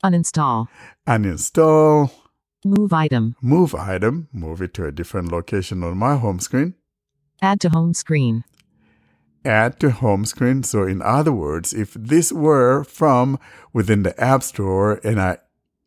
Uninstall. 0.04 0.66
uninstall, 1.06 2.10
Move 2.64 2.92
item. 2.92 3.36
move 3.40 3.74
item, 3.74 4.28
move 4.32 4.60
it 4.62 4.74
to 4.74 4.84
a 4.86 4.92
different 4.92 5.30
location 5.32 5.82
on 5.84 5.96
my 5.96 6.16
home 6.16 6.40
screen, 6.40 6.74
Add 7.40 7.60
to 7.60 7.68
home 7.70 7.94
screen. 7.94 8.44
add 9.44 9.78
to 9.80 9.90
home 9.90 10.24
screen. 10.24 10.62
So, 10.62 10.84
in 10.84 11.02
other 11.02 11.32
words, 11.32 11.72
if 11.72 11.94
this 11.94 12.30
were 12.32 12.84
from 12.84 13.38
within 13.72 14.02
the 14.04 14.18
App 14.20 14.42
Store 14.44 15.00
and 15.04 15.20
I 15.20 15.38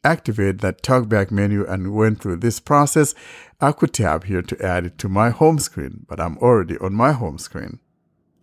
activate 0.03 0.59
that 0.61 0.81
talkback 0.83 1.31
menu 1.31 1.65
and 1.65 1.93
went 1.93 2.21
through 2.21 2.37
this 2.37 2.59
process, 2.59 3.15
I 3.61 3.71
could 3.71 3.93
tap 3.93 4.25
here 4.25 4.41
to 4.41 4.61
add 4.65 4.85
it 4.85 4.97
to 4.99 5.09
my 5.09 5.29
home 5.29 5.59
screen, 5.59 6.05
but 6.09 6.19
I'm 6.19 6.37
already 6.39 6.77
on 6.79 6.93
my 6.93 7.13
home 7.13 7.37
screen. 7.37 7.79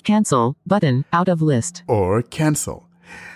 Cancel 0.04 0.56
button 0.66 1.04
out 1.12 1.28
of 1.28 1.40
list. 1.42 1.82
or 1.86 2.22
cancel. 2.22 2.88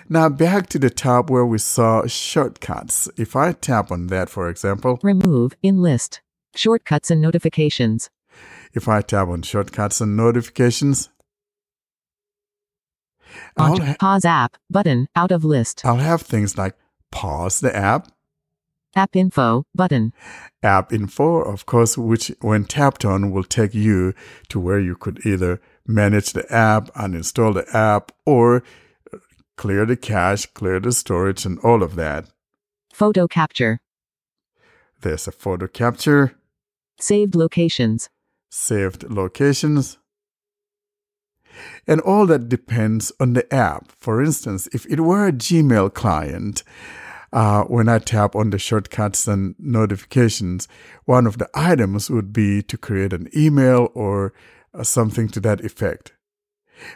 Now 0.09 0.29
back 0.29 0.67
to 0.69 0.79
the 0.79 0.89
top 0.89 1.29
where 1.29 1.45
we 1.45 1.57
saw 1.57 2.05
shortcuts. 2.07 3.09
If 3.17 3.35
I 3.35 3.51
tap 3.51 3.91
on 3.91 4.07
that, 4.07 4.29
for 4.29 4.49
example, 4.49 4.99
Remove 5.03 5.53
in 5.61 5.81
list. 5.81 6.21
Shortcuts 6.55 7.11
and 7.11 7.21
notifications. 7.21 8.09
if 8.73 8.87
I 8.87 9.01
tap 9.01 9.27
on 9.27 9.41
shortcuts 9.41 9.99
and 10.01 10.15
notifications, 10.15 11.09
I'll, 13.57 13.79
ha- 13.79 13.95
pause 13.99 14.25
app 14.25 14.57
button 14.69 15.07
out 15.15 15.31
of 15.31 15.43
list. 15.43 15.85
I'll 15.85 15.97
have 15.97 16.21
things 16.21 16.57
like 16.57 16.75
pause 17.11 17.59
the 17.59 17.75
app, 17.75 18.07
App 18.95 19.15
info 19.15 19.65
button. 19.75 20.13
app 20.63 20.91
info, 20.91 21.41
of 21.41 21.65
course, 21.67 21.97
which 21.97 22.31
when 22.41 22.63
tapped 22.65 23.03
on 23.05 23.31
will 23.31 23.43
take 23.43 23.75
you 23.75 24.13
to 24.49 24.59
where 24.59 24.79
you 24.79 24.95
could 24.95 25.23
either 25.25 25.61
manage 25.85 26.31
the 26.33 26.51
app, 26.51 26.87
uninstall 26.93 27.53
the 27.53 27.67
app, 27.77 28.11
or 28.25 28.63
clear 29.57 29.85
the 29.85 29.97
cache, 29.97 30.45
clear 30.53 30.79
the 30.79 30.91
storage, 30.91 31.45
and 31.45 31.59
all 31.59 31.83
of 31.83 31.95
that. 31.95 32.29
Photo 32.93 33.27
capture. 33.27 33.79
There's 35.01 35.27
a 35.27 35.31
photo 35.31 35.67
capture. 35.67 36.35
Saved 36.99 37.35
locations. 37.35 38.09
saved 38.49 39.03
locations. 39.09 39.97
And 41.87 42.01
all 42.01 42.25
that 42.27 42.49
depends 42.49 43.11
on 43.19 43.33
the 43.33 43.51
app. 43.53 43.91
For 43.99 44.23
instance, 44.23 44.67
if 44.73 44.85
it 44.87 44.99
were 44.99 45.27
a 45.27 45.31
Gmail 45.31 45.93
client, 45.93 46.63
uh, 47.33 47.63
when 47.63 47.89
I 47.89 47.99
tap 47.99 48.35
on 48.35 48.51
the 48.51 48.59
shortcuts 48.59 49.27
and 49.27 49.55
notifications, 49.59 50.67
one 51.05 51.27
of 51.27 51.37
the 51.39 51.49
items 51.53 52.09
would 52.09 52.31
be 52.31 52.61
to 52.63 52.77
create 52.77 53.13
an 53.13 53.29
email 53.35 53.91
or 53.93 54.33
uh, 54.73 54.83
something 54.83 55.27
to 55.29 55.39
that 55.41 55.61
effect. 55.61 56.13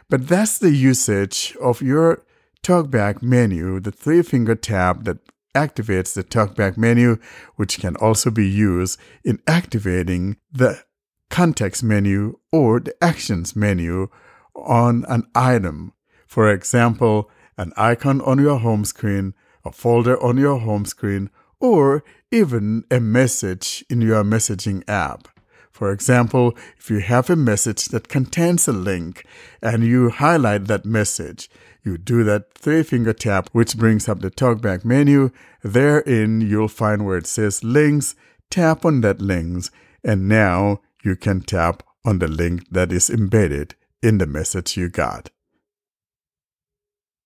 But 0.10 0.28
that's 0.28 0.58
the 0.58 0.72
usage 0.72 1.56
of 1.62 1.82
your 1.82 2.24
talkback 2.64 3.22
menu, 3.22 3.80
the 3.80 3.92
three 3.92 4.22
finger 4.22 4.56
tab 4.56 5.06
that 5.06 5.18
activates 5.56 6.14
the 6.14 6.24
talkback 6.24 6.78
menu, 6.78 7.18
which 7.56 7.80
can 7.80 7.96
also 7.98 8.30
be 8.30 8.48
used 8.48 9.00
in 9.24 9.40
activating 9.48 10.38
the 10.52 10.84
context 11.30 11.84
menu 11.84 12.38
or 12.52 12.80
the 12.80 12.96
actions 13.04 13.56
menu 13.56 14.08
on 14.56 15.06
an 15.08 15.28
item. 15.34 15.94
For 16.28 16.52
example, 16.52 17.30
an 17.58 17.74
icon 17.76 18.22
on 18.22 18.40
your 18.40 18.60
home 18.60 18.86
screen, 18.86 19.34
a 19.66 19.72
folder 19.72 20.22
on 20.24 20.38
your 20.38 20.60
home 20.60 20.86
screen, 20.86 21.30
or 21.60 22.04
even 22.32 22.84
a 22.90 23.00
message 23.00 23.84
in 23.90 24.02
your 24.02 24.24
messaging 24.24 24.84
app. 24.88 25.28
For 25.70 25.92
example, 25.92 26.56
if 26.78 26.90
you 26.90 27.00
have 27.00 27.30
a 27.30 27.36
message 27.36 27.86
that 27.88 28.08
contains 28.08 28.68
a 28.68 28.72
link 28.72 29.26
and 29.62 29.84
you 29.84 30.10
highlight 30.10 30.68
that 30.68 30.86
message, 30.86 31.50
you 31.84 31.98
do 31.98 32.24
that 32.24 32.54
three 32.54 32.84
finger 32.84 33.14
tap, 33.14 33.50
which 33.52 33.78
brings 33.78 34.08
up 34.08 34.20
the 34.20 34.30
talkback 34.30 34.86
menu. 34.86 35.32
Therein, 35.64 36.42
you'll 36.42 36.68
find 36.68 37.06
where 37.06 37.18
it 37.18 37.28
says 37.28 37.64
links. 37.64 38.16
Tap 38.50 38.86
on 38.86 39.02
that 39.02 39.22
links, 39.22 39.72
and 40.04 40.28
now 40.28 40.82
you 41.04 41.16
can 41.16 41.42
tap 41.42 41.84
on 42.06 42.20
the 42.20 42.28
link 42.28 42.68
that 42.70 42.92
is 42.92 43.10
embedded 43.10 43.76
in 44.02 44.18
the 44.18 44.28
message 44.28 44.78
you 44.78 44.90
got. 44.90 45.30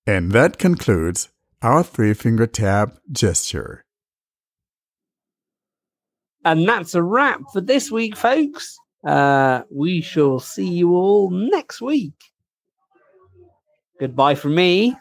And 0.08 0.32
that 0.32 0.58
concludes 0.58 1.30
our 1.62 1.84
three 1.84 2.14
finger 2.14 2.48
tap 2.48 2.98
gesture. 3.12 3.84
And 6.44 6.68
that's 6.68 6.94
a 6.94 7.02
wrap 7.02 7.42
for 7.52 7.62
this 7.62 7.92
week, 7.92 8.16
folks. 8.16 8.78
Uh, 9.06 9.64
we 9.72 10.02
shall 10.02 10.40
see 10.40 10.68
you 10.68 10.96
all 10.96 11.32
next 11.32 11.82
week. 11.82 12.14
Goodbye 14.00 14.36
from 14.36 14.56
me. 14.56 14.96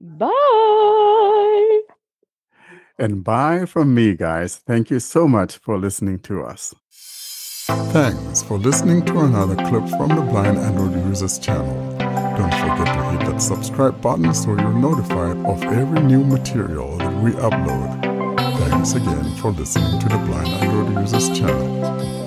Bye. 0.00 1.80
And 2.98 3.22
bye 3.22 3.66
from 3.66 3.94
me, 3.94 4.14
guys. 4.14 4.56
Thank 4.56 4.90
you 4.90 5.00
so 5.00 5.28
much 5.28 5.58
for 5.58 5.78
listening 5.78 6.20
to 6.20 6.42
us. 6.42 6.74
Thanks 7.92 8.42
for 8.42 8.58
listening 8.58 9.04
to 9.06 9.20
another 9.20 9.56
clip 9.56 9.88
from 9.88 10.10
the 10.10 10.22
Blind 10.22 10.56
Android 10.56 10.94
Users 11.06 11.38
channel. 11.38 11.74
Don't 11.98 12.54
forget 12.54 12.86
to 12.86 13.10
hit 13.10 13.20
that 13.32 13.42
subscribe 13.42 14.00
button 14.00 14.32
so 14.32 14.50
you're 14.50 14.72
notified 14.72 15.36
of 15.44 15.62
every 15.64 16.00
new 16.00 16.22
material 16.22 16.96
that 16.98 17.12
we 17.22 17.32
upload. 17.32 18.02
Thanks 18.70 18.94
again 18.94 19.34
for 19.36 19.50
listening 19.50 19.98
to 20.00 20.08
the 20.08 20.18
Blind 20.18 20.48
Android 20.48 21.00
Users 21.00 21.38
channel. 21.38 22.25